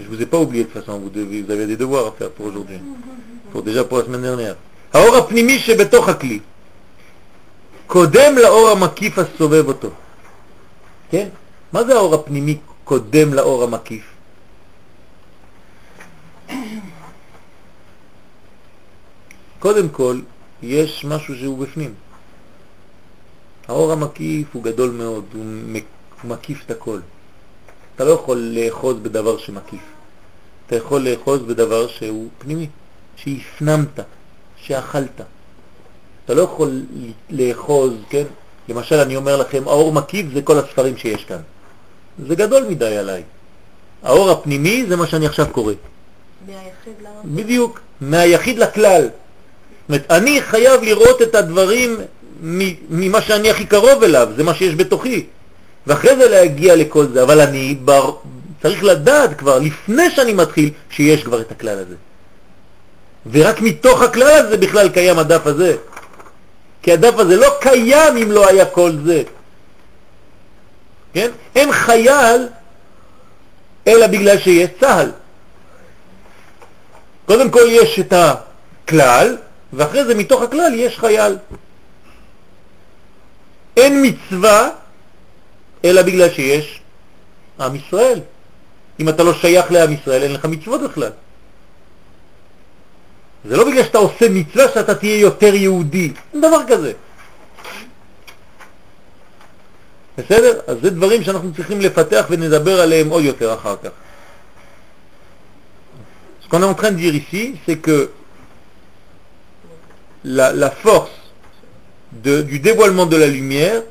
Je 0.00 0.08
vous 0.08 0.22
ai 0.22 0.26
pas 0.26 0.38
oublié 0.38 0.64
de 0.64 0.68
toute 0.68 0.84
façon, 0.84 0.98
vous, 0.98 1.10
devez, 1.10 1.42
vous 1.42 1.50
avez 1.50 1.66
des 1.66 1.76
devoirs 1.76 2.06
à 2.06 2.12
faire 2.12 2.30
pour 2.30 2.46
aujourd'hui, 2.46 2.80
pour 3.52 3.62
déjà 3.62 3.84
pour 3.84 3.98
la 3.98 4.04
semaine 4.04 4.22
dernière. 4.22 4.56
האור 4.92 5.16
הפנימי 5.16 5.58
שבתוך 5.58 6.08
הכלי 6.08 6.40
קודם 7.86 8.38
לאור 8.42 8.68
המקיף 8.68 9.18
הסובב 9.18 9.68
אותו. 9.68 9.90
כן? 11.10 11.28
מה 11.72 11.84
זה 11.84 11.94
האור 11.94 12.14
הפנימי 12.14 12.58
קודם 12.84 13.34
לאור 13.34 13.64
המקיף? 13.64 14.04
קודם 19.58 19.88
כל, 19.88 20.20
יש 20.62 21.04
משהו 21.04 21.34
שהוא 21.36 21.58
בפנים. 21.58 21.94
האור 23.68 23.92
המקיף 23.92 24.46
הוא 24.52 24.62
גדול 24.62 24.90
מאוד, 24.90 25.24
הוא 25.34 25.44
מקיף 26.24 26.64
את 26.66 26.70
הכל. 26.70 27.00
אתה 27.98 28.06
לא 28.06 28.10
יכול 28.10 28.36
לאחוז 28.36 28.96
בדבר 29.02 29.38
שמקיף. 29.38 29.80
אתה 30.66 30.76
יכול 30.76 31.08
לאחוז 31.08 31.40
בדבר 31.42 31.88
שהוא 31.88 32.28
פנימי, 32.38 32.66
שהפנמת, 33.16 34.00
שאכלת. 34.56 35.20
אתה 36.24 36.34
לא 36.34 36.42
יכול 36.42 36.82
לאחוז, 37.30 37.92
כן? 38.10 38.22
למשל, 38.68 38.94
אני 38.94 39.16
אומר 39.16 39.36
לכם, 39.36 39.68
האור 39.68 39.92
מקיף 39.92 40.26
זה 40.34 40.42
כל 40.42 40.58
הספרים 40.58 40.96
שיש 40.96 41.24
כאן. 41.24 41.40
זה 42.26 42.34
גדול 42.34 42.64
מדי 42.68 42.96
עליי. 42.96 43.22
האור 44.02 44.30
הפנימי 44.30 44.84
זה 44.88 44.96
מה 44.96 45.06
שאני 45.06 45.26
עכשיו 45.26 45.46
קורא. 45.52 45.72
מהיחיד 46.46 46.94
לרב. 47.02 47.12
בדיוק, 47.24 47.80
מהיחיד 48.00 48.58
לכלל. 48.58 49.02
זאת 49.02 49.10
אומרת, 49.88 50.10
אני 50.10 50.42
חייב 50.42 50.82
לראות 50.82 51.22
את 51.22 51.34
הדברים 51.34 51.96
ממה 52.90 53.20
שאני 53.20 53.50
הכי 53.50 53.66
קרוב 53.66 54.02
אליו, 54.02 54.28
זה 54.36 54.44
מה 54.44 54.54
שיש 54.54 54.74
בתוכי. 54.74 55.26
ואחרי 55.88 56.16
זה 56.16 56.28
להגיע 56.28 56.76
לכל 56.76 57.06
זה, 57.06 57.22
אבל 57.22 57.40
אני 57.40 57.74
בר... 57.74 58.16
צריך 58.62 58.84
לדעת 58.84 59.38
כבר, 59.38 59.58
לפני 59.58 60.10
שאני 60.10 60.32
מתחיל, 60.32 60.70
שיש 60.90 61.24
כבר 61.24 61.40
את 61.40 61.50
הכלל 61.50 61.78
הזה. 61.78 61.94
ורק 63.30 63.60
מתוך 63.60 64.02
הכלל 64.02 64.30
הזה 64.30 64.56
בכלל 64.56 64.88
קיים 64.88 65.18
הדף 65.18 65.46
הזה. 65.46 65.76
כי 66.82 66.92
הדף 66.92 67.14
הזה 67.18 67.36
לא 67.36 67.48
קיים 67.60 68.16
אם 68.16 68.32
לא 68.32 68.48
היה 68.48 68.66
כל 68.66 68.92
זה. 69.04 69.22
כן? 71.12 71.30
אין 71.54 71.72
חייל 71.72 72.48
אלא 73.86 74.06
בגלל 74.06 74.38
שיש 74.38 74.70
צהל. 74.80 75.10
קודם 77.26 77.50
כל 77.50 77.64
יש 77.66 78.00
את 78.00 78.12
הכלל, 78.12 79.36
ואחרי 79.72 80.04
זה 80.04 80.14
מתוך 80.14 80.42
הכלל 80.42 80.74
יש 80.74 80.98
חייל. 80.98 81.36
אין 83.76 84.02
מצווה 84.06 84.70
אלא 85.84 86.02
בגלל 86.02 86.30
שיש 86.30 86.80
עם 87.60 87.74
ישראל. 87.74 88.20
אם 89.00 89.08
אתה 89.08 89.22
לא 89.22 89.34
שייך 89.34 89.72
לעם 89.72 89.92
ישראל, 89.92 90.22
אין 90.22 90.32
לך 90.32 90.44
מצוות 90.44 90.80
בכלל. 90.82 91.10
זה 93.44 93.56
לא 93.56 93.64
בגלל 93.64 93.84
שאתה 93.84 93.98
עושה 93.98 94.28
מצווה 94.28 94.64
שאתה 94.74 94.94
תהיה 94.94 95.20
יותר 95.20 95.54
יהודי, 95.54 96.12
אין 96.32 96.40
דבר 96.40 96.60
כזה. 96.68 96.92
בסדר? 100.18 100.60
אז 100.66 100.76
זה 100.82 100.90
דברים 100.90 101.22
שאנחנו 101.22 101.54
צריכים 101.54 101.80
לפתח 101.80 102.26
ונדבר 102.30 102.80
עליהם 102.80 103.08
עוד 103.08 103.24
יותר 103.24 103.54
אחר 103.54 103.76
כך. 103.82 103.90
Ce 106.42 106.50
qu'on 106.50 106.62
est 106.62 106.66
en 106.66 106.74
train 106.74 106.92
de 106.92 106.96
dire 106.96 107.14
ici, 107.14 107.56
c'est 107.66 107.76
que 107.76 108.10
la, 110.24 110.50
la 110.52 110.70
force 110.70 111.10
de, 112.12 112.40
du 112.40 112.58
dévoilement 112.58 113.04
de 113.04 113.16
la 113.16 113.26
lumière, 113.26 113.82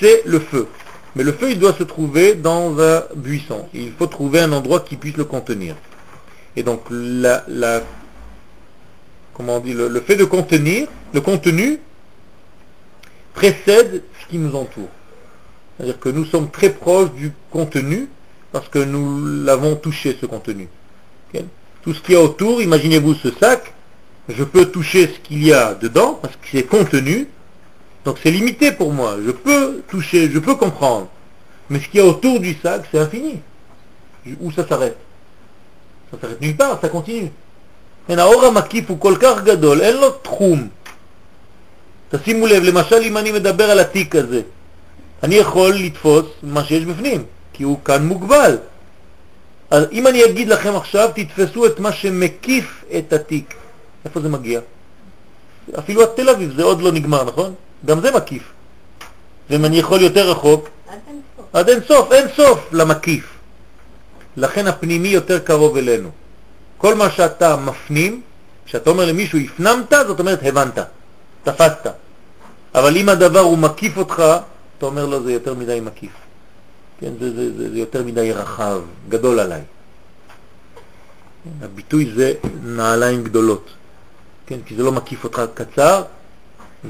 c'est 0.00 0.22
le 0.24 0.40
feu. 0.40 0.66
Mais 1.14 1.22
le 1.22 1.32
feu, 1.32 1.50
il 1.50 1.58
doit 1.58 1.74
se 1.74 1.82
trouver 1.82 2.34
dans 2.34 2.78
un 2.80 3.04
buisson. 3.14 3.68
Il 3.74 3.92
faut 3.92 4.06
trouver 4.06 4.40
un 4.40 4.52
endroit 4.52 4.80
qui 4.80 4.96
puisse 4.96 5.16
le 5.16 5.24
contenir. 5.24 5.76
Et 6.56 6.62
donc, 6.62 6.82
la, 6.90 7.44
la 7.48 7.82
comment 9.34 9.56
on 9.56 9.60
dit, 9.60 9.72
le, 9.72 9.88
le 9.88 10.00
fait 10.00 10.16
de 10.16 10.24
contenir, 10.24 10.88
le 11.12 11.20
contenu, 11.20 11.78
précède 13.34 14.02
ce 14.20 14.28
qui 14.28 14.38
nous 14.38 14.54
entoure. 14.54 14.88
C'est-à-dire 15.76 15.98
que 15.98 16.08
nous 16.08 16.24
sommes 16.24 16.50
très 16.50 16.70
proches 16.70 17.12
du 17.12 17.32
contenu 17.50 18.08
parce 18.52 18.68
que 18.68 18.78
nous 18.78 19.24
l'avons 19.44 19.76
touché, 19.76 20.16
ce 20.20 20.26
contenu. 20.26 20.68
Tout 21.82 21.94
ce 21.94 22.00
qu'il 22.00 22.14
y 22.14 22.16
a 22.16 22.20
autour, 22.20 22.62
imaginez-vous 22.62 23.14
ce 23.14 23.30
sac, 23.32 23.74
je 24.28 24.44
peux 24.44 24.66
toucher 24.66 25.08
ce 25.08 25.18
qu'il 25.18 25.44
y 25.44 25.52
a 25.52 25.74
dedans 25.74 26.18
parce 26.20 26.36
que 26.36 26.46
c'est 26.52 26.62
contenu, 26.62 27.26
donc 28.04 28.18
c'est 28.22 28.30
limité 28.30 28.72
pour 28.72 28.92
moi. 28.92 29.16
Je 29.24 29.30
peux 29.30 29.82
toucher, 29.88 30.30
je 30.30 30.38
peux 30.38 30.56
comprendre. 30.56 31.08
Mais 31.70 31.80
ce 31.80 31.88
qu'il 31.88 32.00
y 32.00 32.02
a 32.02 32.06
autour 32.06 32.40
du 32.40 32.56
sac, 32.62 32.82
c'est 32.90 32.98
infini. 32.98 33.40
Où 34.40 34.50
ça 34.52 34.66
s'arrête 34.66 34.98
Ça 36.10 36.18
s'arrête 36.20 36.40
nulle 36.40 36.56
part, 36.56 36.80
ça 36.80 36.88
continue. 36.88 37.30
האור 38.08 38.44
המקיף 38.44 38.90
הוא 38.90 38.98
כל 39.00 39.14
כך 39.20 39.44
גדול, 39.44 39.80
אין 39.80 39.96
לו 39.96 40.10
תחום. 40.10 40.68
תשימו 42.10 42.46
לב, 42.46 42.62
למשל 42.62 42.96
אם 43.02 43.16
אני 43.16 43.32
מדבר 43.32 43.70
על 43.70 43.78
התיק 43.78 44.16
הזה, 44.16 44.40
אני 45.22 45.34
יכול 45.34 45.74
לתפוס 45.74 46.26
מה 46.42 46.64
שיש 46.64 46.84
בפנים, 46.84 47.24
כי 47.52 47.62
הוא 47.62 47.78
כאן 47.84 48.06
מוגבל. 48.06 48.58
אז 49.70 49.84
אם 49.92 50.06
אני 50.06 50.24
אגיד 50.24 50.48
לכם 50.48 50.76
עכשיו, 50.76 51.10
תתפסו 51.14 51.66
את 51.66 51.80
מה 51.80 51.92
שמקיף 51.92 52.84
את 52.98 53.12
התיק. 53.12 53.54
איפה 54.04 54.20
זה 54.20 54.28
מגיע? 54.28 54.60
אפילו 55.78 56.02
עד 56.02 56.08
תל 56.16 56.28
אביב 56.28 56.52
זה 56.56 56.62
עוד 56.62 56.82
לא 56.82 56.92
נגמר, 56.92 57.24
נכון? 57.24 57.54
גם 57.86 58.00
זה 58.00 58.10
מקיף. 58.10 58.42
ואם 59.50 59.64
אני 59.64 59.78
יכול 59.78 60.00
יותר 60.00 60.30
רחוק, 60.30 60.68
עד 60.88 60.98
אין 61.08 61.20
סוף. 61.36 61.46
עד 61.52 61.68
אין 61.68 61.80
סוף, 61.88 62.12
אין 62.12 62.28
סוף 62.36 62.68
למקיף. 62.72 63.24
לכן 64.36 64.66
הפנימי 64.66 65.08
יותר 65.08 65.38
קרוב 65.38 65.76
אלינו. 65.76 66.10
כל 66.78 66.94
מה 66.94 67.10
שאתה 67.10 67.56
מפנים, 67.56 68.22
כשאתה 68.64 68.90
אומר 68.90 69.04
למישהו 69.04 69.38
הפנמת, 69.38 69.92
זאת 70.06 70.20
אומרת 70.20 70.38
הבנת, 70.42 70.78
תפסת. 71.42 71.86
אבל 72.74 72.96
אם 72.96 73.08
הדבר 73.08 73.40
הוא 73.40 73.58
מקיף 73.58 73.96
אותך, 73.96 74.22
אתה 74.78 74.86
אומר 74.86 75.06
לו 75.06 75.22
זה 75.22 75.32
יותר 75.32 75.54
מדי 75.54 75.80
מקיף. 75.80 76.12
כן, 77.00 77.12
זה, 77.20 77.30
זה, 77.30 77.56
זה, 77.56 77.70
זה 77.70 77.78
יותר 77.78 78.02
מדי 78.02 78.32
רחב, 78.32 78.80
גדול 79.08 79.40
עליי. 79.40 79.62
כן, 81.44 81.64
הביטוי 81.64 82.12
זה 82.14 82.32
נעליים 82.64 83.24
גדולות. 83.24 83.70
כן, 84.46 84.58
כי 84.66 84.76
זה 84.76 84.82
לא 84.82 84.92
מקיף 84.92 85.24
אותך 85.24 85.42
קצר, 85.54 86.02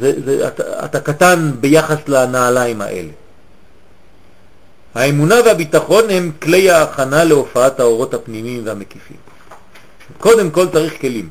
זה, 0.00 0.12
זה, 0.24 0.48
אתה, 0.48 0.84
אתה 0.84 1.00
קטן 1.00 1.50
ביחס 1.60 1.98
לנעליים 2.08 2.80
האלה. 2.80 3.10
האמונה 4.94 5.34
והביטחון 5.44 6.10
הם 6.10 6.32
כלי 6.42 6.70
ההכנה 6.70 7.24
להופעת 7.24 7.80
האורות 7.80 8.14
הפנימיים 8.14 8.66
והמקיפים. 8.66 9.16
קודם 10.18 10.50
כל 10.50 10.68
צריך 10.72 11.00
כלים, 11.00 11.28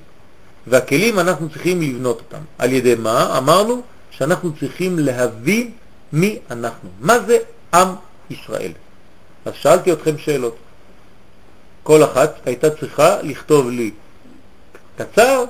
והכלים 0.68 1.20
אנחנו 1.20 1.50
צריכים 1.50 1.82
לבנות 1.82 2.18
אותם. 2.18 2.44
על 2.58 2.74
ידי 2.74 2.96
מה? 2.96 3.38
אמרנו 3.38 3.82
שאנחנו 4.12 4.52
צריכים 4.60 5.00
להבין 5.00 5.72
מי 6.14 6.40
אנחנו. 6.52 6.90
מה 7.00 7.20
זה 7.20 7.38
עם 7.74 7.88
ישראל? 8.30 8.72
אז 9.46 9.54
שאלתי 9.54 9.94
אתכם 9.94 10.18
שאלות. 10.18 10.56
כל 11.84 12.04
אחת 12.04 12.36
הייתה 12.46 12.70
צריכה 12.70 13.22
לכתוב 13.22 13.70
לי 13.70 13.92
קצר, 14.98 15.44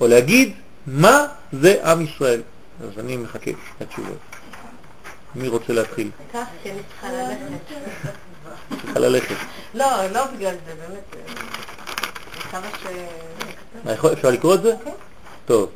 או 0.00 0.06
להגיד 0.06 0.52
מה 0.92 1.26
זה 1.52 1.74
עם 1.84 2.00
ישראל. 2.00 2.42
אז 2.82 2.98
אני 2.98 3.16
מחכה 3.16 3.50
לתשובות. 3.80 4.18
מי 5.34 5.48
רוצה 5.48 5.72
להתחיל? 5.72 6.10
כך, 6.32 6.46
כי 6.62 6.70
אני 6.70 6.80
צריכה 6.88 7.12
ללכת. 7.12 7.74
צריכה 8.82 8.98
ללכת. 8.98 9.34
לא, 9.74 10.06
לא 10.06 10.26
בגלל 10.26 10.54
זה, 10.66 10.74
באמת. 10.74 11.16
אפשר 14.12 14.30
לקרוא 14.30 14.54
את 14.54 14.62
זה? 14.62 14.74
כן. 14.84 14.90
טוב. 15.46 15.70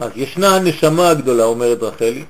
אז 0.00 0.10
ישנה 0.16 0.56
הנשמה 0.56 1.08
הגדולה, 1.08 1.44
אומרת 1.44 1.82
רחלי, 1.82 2.24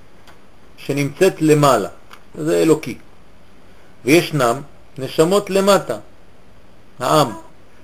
שנמצאת 0.76 1.42
למעלה, 1.42 1.88
זה 2.34 2.62
אלוקי. 2.62 2.98
וישנם 4.04 4.60
נשמות 4.98 5.50
למטה, 5.50 5.98
העם, 6.98 7.32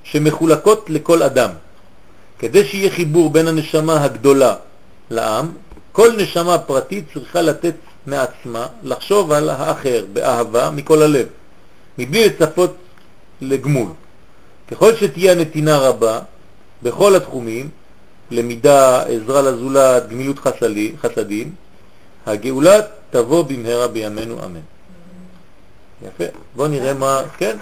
שמחולקות 0.03 0.91
לכל 0.91 1.23
אדם. 1.23 1.51
כדי 2.39 2.65
שיהיה 2.65 2.91
חיבור 2.91 3.31
בין 3.31 3.49
הנשמה 3.49 4.05
הגדולה 4.05 4.55
לעם, 5.11 5.49
כל 5.93 6.13
נשמה 6.17 6.59
פרטית 6.59 7.05
צריכה 7.15 7.43
לתת 7.43 7.75
מעצמה, 8.07 8.67
לחשוב 8.83 9.33
על 9.33 9.49
האחר 9.51 10.05
באהבה 10.13 10.71
מכל 10.71 11.03
הלב, 11.03 11.27
מבלי 11.99 12.27
לצפות 12.27 12.77
לגמול. 13.41 13.89
ככל 14.71 14.97
שתהיה 14.97 15.33
הנתינה 15.33 15.79
רבה 15.79 16.21
בכל 16.83 17.15
התחומים, 17.17 17.69
למידה, 18.31 19.03
עזרה 19.03 19.43
לזולת, 19.43 20.09
גמילות 20.09 20.39
חסלי, 20.39 20.93
חסדים, 21.01 21.55
הגאולה 22.27 22.81
תבוא 23.11 23.43
במהרה 23.43 23.89
בימינו 23.89 24.45
אמן. 24.45 24.61
יפה. 26.03 26.25
בואו 26.57 26.69
נראה 26.69 26.95
מה, 26.95 27.23
כן? 27.39 27.57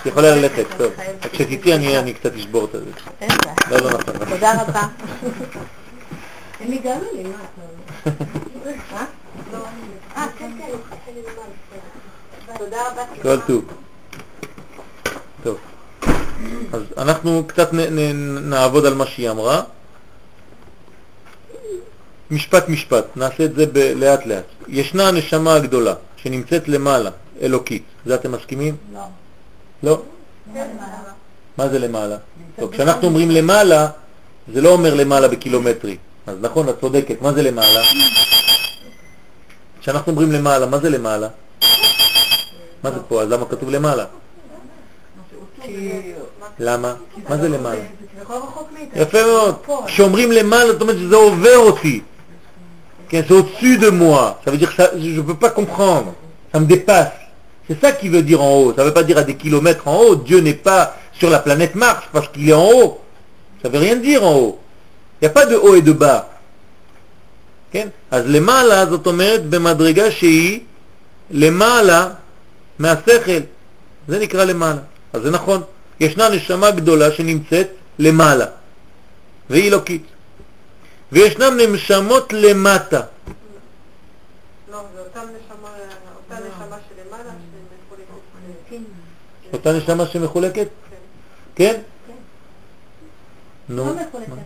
את 0.00 0.06
יכולה 0.06 0.36
ללכת, 0.36 0.66
טוב. 0.76 0.92
כשתצאי 1.32 1.74
אני 1.74 1.98
אני 1.98 2.14
קצת 2.14 2.34
אשבור 2.34 2.64
את 2.64 2.72
זה. 2.72 2.78
אין 3.20 3.30
בעיה. 3.44 3.54
לא, 3.70 3.78
לא 3.78 3.98
נכון. 3.98 4.14
תודה 4.28 4.62
רבה. 4.62 4.82
הם 6.60 6.70
לי, 6.70 6.78
מה 6.78 6.92
אתה 6.92 7.60
אומר? 8.64 8.72
אה? 8.92 9.04
אה, 10.16 10.26
כן, 10.38 10.50
כן. 10.58 12.54
תודה 12.58 12.76
רבה. 12.90 13.02
כל 13.22 13.40
טוב. 13.40 13.64
טוב. 15.42 15.58
אז 16.72 16.82
אנחנו 16.98 17.44
קצת 17.46 17.68
נעבוד 18.42 18.86
על 18.86 18.94
מה 18.94 19.06
שהיא 19.06 19.30
אמרה. 19.30 19.62
משפט 22.30 22.68
משפט, 22.68 23.04
נעשה 23.16 23.44
את 23.44 23.54
זה 23.54 23.94
לאט 23.94 24.26
לאט. 24.26 24.44
ישנה 24.68 25.08
הנשמה 25.08 25.54
הגדולה 25.54 25.94
שנמצאת 26.16 26.68
למעלה, 26.68 27.10
אלוקית. 27.42 27.82
זה 28.06 28.14
אתם 28.14 28.32
מסכימים? 28.32 28.76
לא. 28.92 29.00
לא? 29.86 30.02
מה 31.58 31.68
זה 31.68 31.78
למעלה? 31.78 32.16
טוב, 32.60 32.72
כשאנחנו 32.72 33.08
אומרים 33.08 33.30
למעלה, 33.30 33.88
זה 34.54 34.60
לא 34.60 34.68
אומר 34.68 34.94
למעלה 34.94 35.28
בקילומטרי. 35.28 35.96
אז 36.26 36.36
נכון, 36.40 36.68
את 36.68 36.80
צודקת, 36.80 37.22
מה 37.22 37.32
זה 37.32 37.42
למעלה? 37.42 37.80
כשאנחנו 39.80 40.12
אומרים 40.12 40.32
למעלה, 40.32 40.66
מה 40.66 40.78
זה 40.78 40.90
למעלה? 40.90 41.28
מה 42.82 42.90
זה 42.90 43.00
פה? 43.08 43.22
אז 43.22 43.28
למה 43.30 43.46
כתוב 43.46 43.70
למעלה? 43.70 44.04
למה? 46.58 46.94
מה 47.28 47.36
זה 47.36 47.48
למעלה? 47.48 47.80
זה 47.80 48.06
כביכול 48.14 48.36
רחוק 48.36 48.68
מאיתנו. 48.72 49.02
יפה 49.02 49.18
מאוד. 49.26 49.54
כשאומרים 49.86 50.32
למעלה, 50.32 50.72
זאת 50.72 50.80
אומרת 50.80 50.96
שזה 50.96 51.16
עובר 51.16 51.56
אותי. 51.56 52.00
כן, 53.08 53.20
c'est 53.28 53.32
au-dessus 53.32 53.78
de 53.78 53.90
moi. 53.90 54.34
Ça 54.44 54.50
veut 54.50 54.58
dire 54.58 54.70
que 54.70 54.82
ça, 54.82 54.98
je 54.98 55.20
ne 55.20 55.22
peux 55.22 55.38
pas 55.44 55.50
comprendre. 55.50 56.12
Ça 56.52 56.58
me 56.58 56.66
dépasse. 56.66 57.25
C'est 57.68 57.80
ça 57.80 57.92
qui 57.92 58.08
veut 58.08 58.22
dire 58.22 58.42
en 58.42 58.56
haut. 58.58 58.74
Ça 58.74 58.82
ne 58.82 58.88
veut 58.88 58.94
pas 58.94 59.02
dire 59.02 59.18
à 59.18 59.24
des 59.24 59.36
kilomètres 59.36 59.86
en 59.88 59.96
haut. 59.98 60.16
Dieu 60.16 60.40
n'est 60.40 60.54
pas 60.54 60.96
sur 61.12 61.30
la 61.30 61.40
planète 61.40 61.74
Mars 61.74 62.04
parce 62.12 62.28
qu'il 62.28 62.48
est 62.48 62.52
en 62.52 62.68
haut. 62.70 63.00
Ça 63.62 63.68
veut 63.68 63.78
rien 63.78 63.96
dire 63.96 64.24
en 64.24 64.34
haut. 64.36 64.58
Il 65.20 65.24
n'y 65.24 65.28
a 65.28 65.30
pas 65.30 65.46
de 65.46 65.56
haut 65.56 65.74
et 65.74 65.82
de 65.82 65.92
bas. 65.92 66.30
כן? 67.72 67.88
אז 68.10 68.24
למעלה 68.26 68.86
זאת 68.86 69.06
אומרת 69.06 69.46
במדרגה 69.46 70.10
שהיא 70.10 70.60
למעלה 71.30 72.08
מהשכל. 72.78 73.42
זה 74.08 74.18
נקרא 74.18 74.44
למעלה. 74.44 74.80
אז 75.12 75.22
זה 75.22 75.30
נכון. 75.30 75.62
ישנה 76.00 76.28
נשמה 76.28 76.70
גדולה 76.70 77.12
שנמצאת 77.12 77.68
למעלה, 77.98 78.46
והיא 79.50 79.68
אלוקית. 79.68 80.02
וישנם 81.12 81.58
נשמות 81.72 82.32
למטה. 82.32 83.00
לא, 84.72 84.78
זה 84.94 85.00
אותה 85.00 85.20
נשמה, 85.20 85.68
אותה 86.16 86.34
נשמה 86.34 86.76
שלמעלה 86.88 87.30
שמחולקת. 88.70 88.84
אותה 89.52 89.72
נשמה 89.72 90.06
שמחולקת? 90.06 90.68
כן? 91.54 91.80
נו, 93.68 93.84
לא 93.84 93.94
מחולקת 93.94 94.28
ממש. 94.28 94.40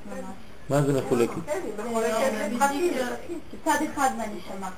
מה 0.68 0.82
זה 0.82 0.92
מחולקת? 0.92 1.34
כן, 1.46 1.60
לפרטים. 2.52 2.92
צד 3.64 3.76
אחד 3.94 4.10
מהנשמה. 4.16 4.70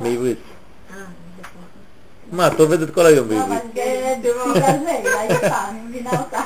בעברית. 0.00 0.38
מה, 2.32 2.46
את 2.46 2.60
עובדת 2.60 2.94
כל 2.94 3.06
היום 3.06 3.30
לא, 3.30 3.44
אבל 3.44 3.56
בעברית. 3.74 4.22
זה 4.22 4.28
בגלל 4.54 4.78
זה, 4.84 4.90
היא 4.90 5.08
עייפה, 5.08 5.68
אני 5.68 5.80
מבינה 5.80 6.10
אותה. 6.10 6.40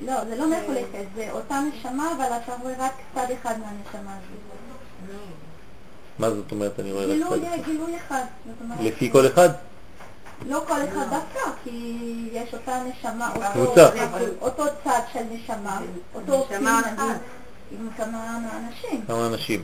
לא, 0.00 0.24
זה 0.24 0.36
לא 0.36 0.46
מחולקת, 0.50 1.04
זה 1.16 1.28
אותה 1.32 1.60
נשמה, 1.60 2.12
אבל 2.16 2.24
אתה 2.24 2.54
רואה 2.62 2.74
רק 2.78 2.92
צד 3.14 3.26
אחד 3.40 3.54
מהנשמה 3.58 4.12
הזו. 4.12 5.12
מה 6.18 6.30
זאת 6.30 6.50
אומרת 6.52 6.80
אני 6.80 6.92
רואה 6.92 7.04
רק 7.06 7.18
צד 7.30 7.44
אחד? 7.44 7.64
גילוי 7.64 7.96
אחד. 7.96 8.24
זאת 8.46 8.54
אומרת, 8.64 8.78
לפי 8.80 9.10
כל 9.12 9.26
אחד? 9.26 9.48
לא 10.46 10.62
כל 10.68 10.74
אחד 10.92 11.06
דווקא, 11.10 11.50
כי 11.64 12.04
יש 12.32 12.54
אותה 12.54 12.82
נשמה, 12.84 13.32
אותו- 14.40 14.64
צד 14.84 15.00
של 15.12 15.20
נשמה, 15.30 15.80
אותו 16.14 16.46
נשמה 16.50 16.80
נגיד. 16.92 17.16
עם 17.80 17.88
כמה 17.96 18.38
אנשים. 18.58 19.04
כמה 19.06 19.26
אנשים. 19.26 19.62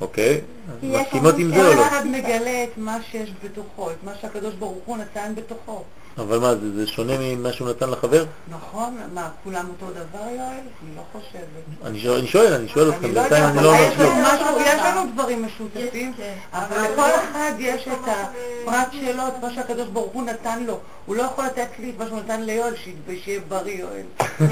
אוקיי? 0.00 0.40
אז 0.70 0.76
מסכימות 0.82 1.34
עם 1.38 1.48
זה 1.50 1.66
או 1.66 1.72
כל 1.72 1.78
לא? 1.78 1.86
אחד 1.86 2.06
מגלה 2.06 2.64
את 2.64 2.78
מה 2.78 2.98
שיש 3.10 3.30
בתוכו, 3.44 3.90
את 3.90 3.96
מה 4.04 4.12
שהקדוש 4.20 4.54
ברוך 4.54 4.78
הוא 4.86 4.96
נתן 4.96 5.32
בתוכו. 5.34 5.82
אבל 6.18 6.38
מה 6.38 6.54
זה, 6.54 6.72
זה 6.74 6.86
שונה 6.86 7.12
ממה 7.18 7.52
שהוא 7.52 7.68
נתן 7.70 7.90
לחבר? 7.90 8.24
נכון? 8.50 8.98
מה, 9.14 9.28
כולם 9.44 9.64
אותו 9.68 9.86
דבר, 9.92 10.24
יואל? 10.24 10.36
אני 10.38 10.96
לא 10.96 11.02
חושבת. 11.12 11.42
אני 11.84 12.00
שואל, 12.00 12.18
אני 12.18 12.28
שואל, 12.28 12.52
אני 12.52 12.68
שואל 12.68 12.88
אתכם, 12.88 13.04
אני 13.04 13.14
לא 13.14 13.20
בינתיים 13.22 13.44
אני 13.44 13.64
לא 13.64 13.74
אבל 13.74 14.04
אומר. 14.04 14.34
משהו- 14.34 14.60
יש 14.60 14.80
לנו 14.80 15.10
דברים 15.14 15.44
משותפים, 15.46 16.12
כן. 16.16 16.34
אבל 16.52 16.76
לכל 16.92 17.08
אחד 17.30 17.52
יש 17.58 17.88
את 17.88 18.08
הפרט 18.08 18.92
שלו, 18.92 19.28
את 19.28 19.42
מה 19.42 19.50
שהקדוש 19.54 19.88
ברוך 19.88 20.12
הוא 20.12 20.22
נתן 20.26 20.62
לו. 20.66 20.78
הוא 21.06 21.16
לא 21.16 21.22
יכול 21.22 21.44
לתת 21.44 21.68
לי 21.78 21.90
את 21.90 22.02
מה 22.02 22.06
שהוא 22.06 22.18
נתן 22.18 22.42
ליואל, 22.42 22.74
שיהיה- 22.76 23.40
בריא 23.48 23.80
יואל. 23.80 24.02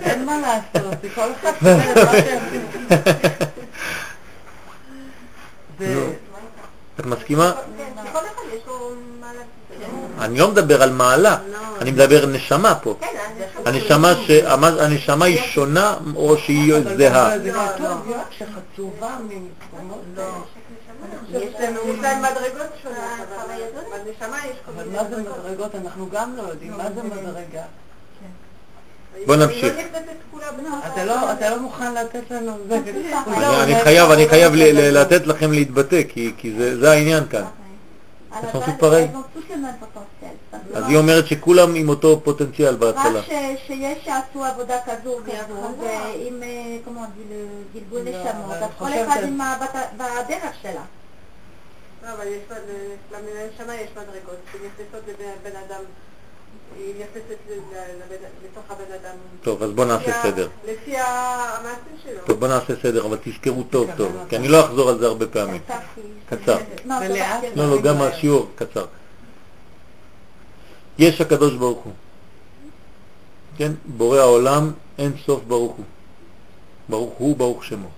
אין 0.00 0.26
מה 0.26 0.38
לעשות, 0.40 0.94
כל 1.14 1.28
אחד 1.40 1.52
קיבל 1.58 1.92
את 1.92 1.96
מה 1.96 2.12
שהם... 2.12 2.40
את 7.00 7.06
מסכימה? 7.06 7.52
כן, 7.78 7.92
כל 8.12 8.18
אחד 8.18 8.42
יש 8.56 8.62
לו. 8.66 8.90
אני 10.20 10.38
לא 10.38 10.48
מדבר 10.50 10.82
על 10.82 10.90
מעלה, 10.92 11.36
אני 11.80 11.90
מדבר 11.90 12.26
נשמה 12.26 12.74
פה. 12.74 12.94
כן, 13.00 13.06
הנשמה, 13.66 14.12
היא 15.26 15.38
שונה 15.42 15.94
או 16.16 16.36
שהיא 16.38 16.74
אבל 16.74 16.96
זהה? 16.96 17.38
זה 17.38 17.52
לא, 17.52 17.62
לא. 17.80 17.94
ממקומות... 19.20 20.02
יש 21.30 21.54
לנו 21.60 21.80
אולי 21.80 22.14
מדרגות 22.16 22.70
שונות, 22.82 22.96
אבל 23.36 23.54
בנשמה 24.04 24.36
יש 24.46 24.56
כל 24.66 24.72
אבל 24.76 24.84
מיני 24.84 24.96
מה 24.96 25.04
זה 25.10 25.16
מדרגות? 25.22 25.74
אנחנו 25.74 26.08
גם 26.12 26.36
לא 26.36 26.42
יודעים, 26.42 26.72
מה 26.76 26.84
זה 26.94 27.02
מדרגה? 27.02 27.62
בוא 29.26 29.34
היא 29.34 29.44
נמשיך. 29.44 29.74
לא 30.34 30.68
אתה 30.86 31.04
לא, 31.04 31.32
אתה 31.32 31.50
לא 31.50 31.60
מוכן 31.60 31.94
לתת 31.94 32.30
לנו... 32.30 32.56
זה- 32.68 32.76
אני- 32.86 33.72
לא, 33.72 33.82
חייב, 33.82 34.10
אני 34.10 34.28
לתת 34.90 35.26
לכם 35.26 35.52
להתבטא, 35.52 36.02
כי 36.08 36.32
כי 36.38 36.54
זה 36.58 36.80
זה 36.80 36.90
העניין 36.90 37.24
כאן. 37.30 37.44
Pareilles. 38.80 39.08
elles 39.10 39.16
ont 39.16 39.28
toutes 39.34 39.50
le 39.50 39.56
même 39.56 39.78
potentiel. 39.80 40.34
אז 40.52 40.60
simplement, 40.60 40.86
היא 40.88 40.96
אומרת 40.96 41.26
שכולם 41.26 41.74
עם 41.74 41.88
אותו 41.88 42.20
פוטנציאל 42.24 42.76
בהתחלה. 42.76 43.20
רק 43.20 43.24
שיש 43.66 43.98
שעשו 44.04 44.44
עבודה 44.44 44.76
כזו 44.86 45.18
ועם, 45.24 46.42
אה, 46.42 46.76
כמו 46.84 47.00
גלגול 47.74 48.00
לא, 48.00 48.10
נשמות, 48.10 48.44
אבל 48.44 48.54
אז 48.64 48.70
כל 48.78 48.88
אחד 49.06 49.20
עם 49.24 49.40
ה- 49.40 49.56
בת- 49.62 49.90
בדרך 49.96 50.52
שלה. 50.62 50.82
לא, 52.02 52.08
אבל 52.12 52.26
יש, 52.26 52.42
לה- 52.50 53.18
לנשמה 53.18 53.74
יש 53.74 53.90
מדרגות, 53.90 54.36
שנכנסות 54.52 55.02
לבן 55.08 55.56
אדם, 55.56 55.80
היא 56.78 56.94
נכנסת 56.94 57.24
לתוך 58.44 58.64
הבן 58.70 58.92
אדם. 59.00 59.16
טוב, 59.42 59.62
אז 59.62 59.70
בוא 59.70 59.84
נעשה 59.84 60.22
סדר. 60.22 60.48
לפי 60.66 60.96
המעשים 60.96 61.96
שלו. 62.02 62.20
טוב, 62.26 62.40
בוא 62.40 62.48
נעשה 62.48 62.74
סדר, 62.82 63.06
אבל 63.06 63.18
תזכרו 63.24 63.62
טוב 63.62 63.90
טוב, 63.96 64.12
כי 64.28 64.36
אני 64.36 64.48
לא 64.48 64.64
אחזור 64.64 64.88
על 64.88 64.98
זה 64.98 65.06
הרבה 65.06 65.26
פעמים. 65.26 65.60
קצר. 66.28 66.58
לא? 66.84 66.94
כן. 67.00 67.50
לא, 67.56 67.70
לא, 67.70 67.82
גם 67.82 68.02
השיעור 68.02 68.50
קצר. 68.54 68.86
יש 70.98 71.20
הקדוש 71.20 71.54
ברוך 71.54 71.78
הוא. 71.84 71.92
כן? 73.56 73.72
בורא 73.84 74.18
העולם 74.18 74.72
אין 74.98 75.12
סוף 75.26 75.40
ברוך 75.48 75.72
הוא. 75.76 75.84
ברוך 76.88 77.14
הוא, 77.18 77.36
ברוך 77.36 77.64
שמו. 77.64 77.88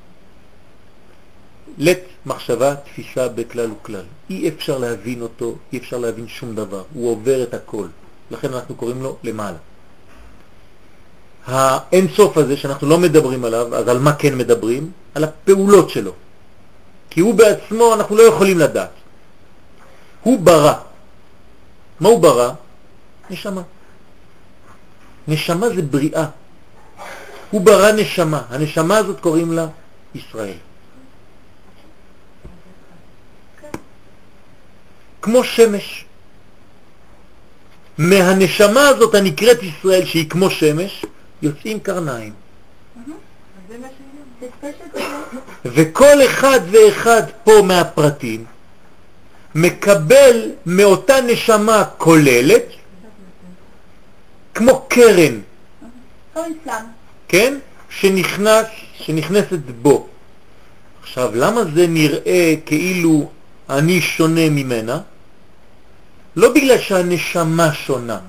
לט 1.78 2.00
מחשבה, 2.26 2.74
תפיסה 2.76 3.28
בכלל 3.28 3.70
וכלל. 3.72 4.04
אי 4.30 4.48
אפשר 4.48 4.78
להבין 4.78 5.22
אותו, 5.22 5.54
אי 5.72 5.78
אפשר 5.78 5.98
להבין 5.98 6.28
שום 6.28 6.54
דבר. 6.54 6.82
הוא 6.94 7.10
עובר 7.10 7.42
את 7.42 7.54
הכל. 7.54 7.86
לכן 8.32 8.54
אנחנו 8.54 8.74
קוראים 8.74 9.02
לו 9.02 9.16
למעלה. 9.22 9.56
האין 11.46 12.08
סוף 12.16 12.36
הזה 12.36 12.56
שאנחנו 12.56 12.88
לא 12.88 12.98
מדברים 12.98 13.44
עליו, 13.44 13.74
אז 13.74 13.88
על 13.88 13.98
מה 13.98 14.12
כן 14.14 14.38
מדברים? 14.38 14.90
על 15.14 15.24
הפעולות 15.24 15.90
שלו. 15.90 16.12
כי 17.10 17.20
הוא 17.20 17.34
בעצמו 17.34 17.94
אנחנו 17.94 18.16
לא 18.16 18.22
יכולים 18.22 18.58
לדעת. 18.58 18.90
הוא 20.22 20.40
ברא. 20.40 20.74
מה 22.00 22.08
הוא 22.08 22.22
ברא? 22.22 22.50
נשמה. 23.30 23.62
נשמה 25.28 25.68
זה 25.68 25.82
בריאה. 25.82 26.26
הוא 27.50 27.60
ברא 27.60 27.92
נשמה. 27.92 28.42
הנשמה 28.48 28.96
הזאת 28.96 29.20
קוראים 29.20 29.52
לה 29.52 29.66
ישראל. 30.14 30.56
כמו 35.22 35.44
שמש. 35.44 36.04
מהנשמה 37.98 38.88
הזאת 38.88 39.14
הנקראת 39.14 39.62
ישראל, 39.62 40.04
שהיא 40.04 40.30
כמו 40.30 40.50
שמש, 40.50 41.04
יוצאים 41.42 41.80
קרניים. 41.80 42.32
וכל 45.64 46.24
אחד 46.24 46.60
ואחד 46.70 47.22
פה 47.44 47.52
מהפרטים 47.62 48.44
מקבל 49.54 50.50
מאותה 50.66 51.20
נשמה 51.20 51.84
כוללת, 51.98 52.64
כמו 54.54 54.86
קרן. 54.88 55.40
כן? 57.28 57.58
שנכנס, 57.90 58.66
שנכנסת 58.98 59.58
בו. 59.82 60.06
עכשיו, 61.02 61.30
למה 61.34 61.64
זה 61.74 61.86
נראה 61.86 62.54
כאילו 62.66 63.30
אני 63.70 64.00
שונה 64.00 64.50
ממנה, 64.50 65.00
לא 66.35 66.53
בגלל 66.53 66.77
שהנשמה 66.77 67.73
שונה, 67.73 68.19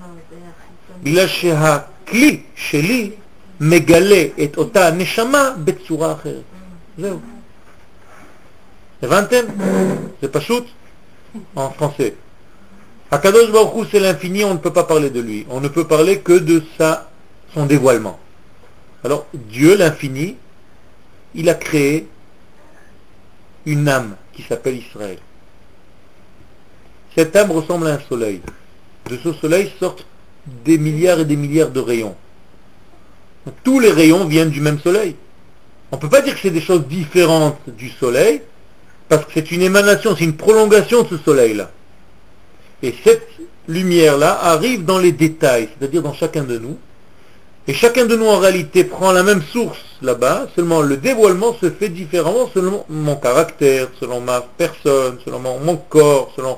בגלל 1.03 1.27
שהכלי 1.27 2.43
שלי 2.57 3.11
מגלה 3.61 4.25
את 4.45 4.57
אותה 4.57 4.91
נשמה 4.91 5.51
בצורה 5.65 6.13
אחרת. 6.13 6.43
זהו. 6.99 7.19
הבנתם? 9.03 9.45
זה 10.23 10.29
פשוט 10.29 10.65
en 11.57 11.71
français. 11.79 12.13
Akadosh 13.11 13.51
Baruch 13.51 13.75
Hu, 13.75 13.87
c'est 13.91 14.01
l'infini, 14.01 14.45
on 14.45 14.55
ne 14.55 14.59
peut 14.59 14.73
pas 14.73 14.85
parler 14.85 15.11
de 15.11 15.21
lui. 15.21 15.47
On 15.49 15.61
ne 15.61 15.69
peut 15.69 15.87
parler 15.87 16.21
que 16.21 16.39
de 16.39 16.63
sa, 16.77 17.09
son 17.55 17.65
dévoilement. 17.65 18.19
Alors, 19.03 19.27
Dieu, 19.33 19.77
l'infini, 19.77 20.37
il 21.35 21.49
a 21.49 21.55
créé 21.55 22.07
une 23.65 23.89
âme 23.89 24.17
qui 24.35 24.43
s'appelle 24.43 24.77
Israël. 24.77 25.19
Cette 27.16 27.36
âme 27.36 27.52
ressemble 27.52 27.88
à 27.88 27.94
un 27.94 28.00
soleil. 28.10 28.42
De 29.10 29.18
ce 29.24 29.34
soleil 29.34 29.72
sortent 29.80 30.06
des 30.66 30.78
milliards 30.78 31.20
et 31.20 31.26
des 31.26 31.36
milliards 31.36 31.70
de 31.70 31.80
rayons. 31.80 32.16
Tous 33.64 33.80
les 33.80 33.92
rayons 33.92 34.26
viennent 34.26 34.50
du 34.50 34.62
même 34.62 34.80
soleil. 34.80 35.16
On 35.92 35.98
ne 35.98 36.02
peut 36.02 36.10
pas 36.10 36.22
dire 36.22 36.34
que 36.34 36.40
c'est 36.42 36.50
des 36.50 36.62
choses 36.62 36.88
différentes 36.88 37.60
du 37.68 37.90
soleil, 37.90 38.42
parce 39.10 39.26
que 39.26 39.32
c'est 39.36 39.52
une 39.52 39.62
émanation, 39.62 40.16
c'est 40.18 40.24
une 40.24 40.38
prolongation 40.38 41.04
de 41.04 41.10
ce 41.10 41.18
soleil-là. 41.18 41.70
Et 42.82 42.96
cette 43.04 43.28
lumière-là 43.68 44.40
arrive 44.42 44.86
dans 44.86 44.98
les 44.98 45.12
détails, 45.12 45.70
c'est-à-dire 45.78 46.02
dans 46.02 46.14
chacun 46.14 46.44
de 46.44 46.58
nous. 46.58 46.78
Et 47.68 47.74
chacun 47.74 48.06
de 48.06 48.16
nous, 48.16 48.26
en 48.26 48.40
réalité, 48.40 48.84
prend 48.84 49.12
la 49.12 49.24
même 49.24 49.42
source 49.42 49.80
là-bas, 50.02 50.48
seulement 50.56 50.82
le 50.82 50.98
dévoilement 50.98 51.56
se 51.62 51.70
fait 51.70 51.90
différemment 51.90 52.50
selon 52.54 52.84
mon 52.90 53.16
caractère, 53.16 53.88
selon 54.00 54.20
ma 54.20 54.42
personne, 54.42 55.18
selon 55.24 55.40
mon, 55.40 55.60
mon 55.60 55.78
corps, 55.78 56.34
selon 56.36 56.58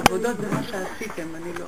העבודות 0.00 0.36
זה 0.40 0.46
מה 0.52 0.62
שעשיתם, 0.62 1.26
אני 1.34 1.52
לא... 1.58 1.66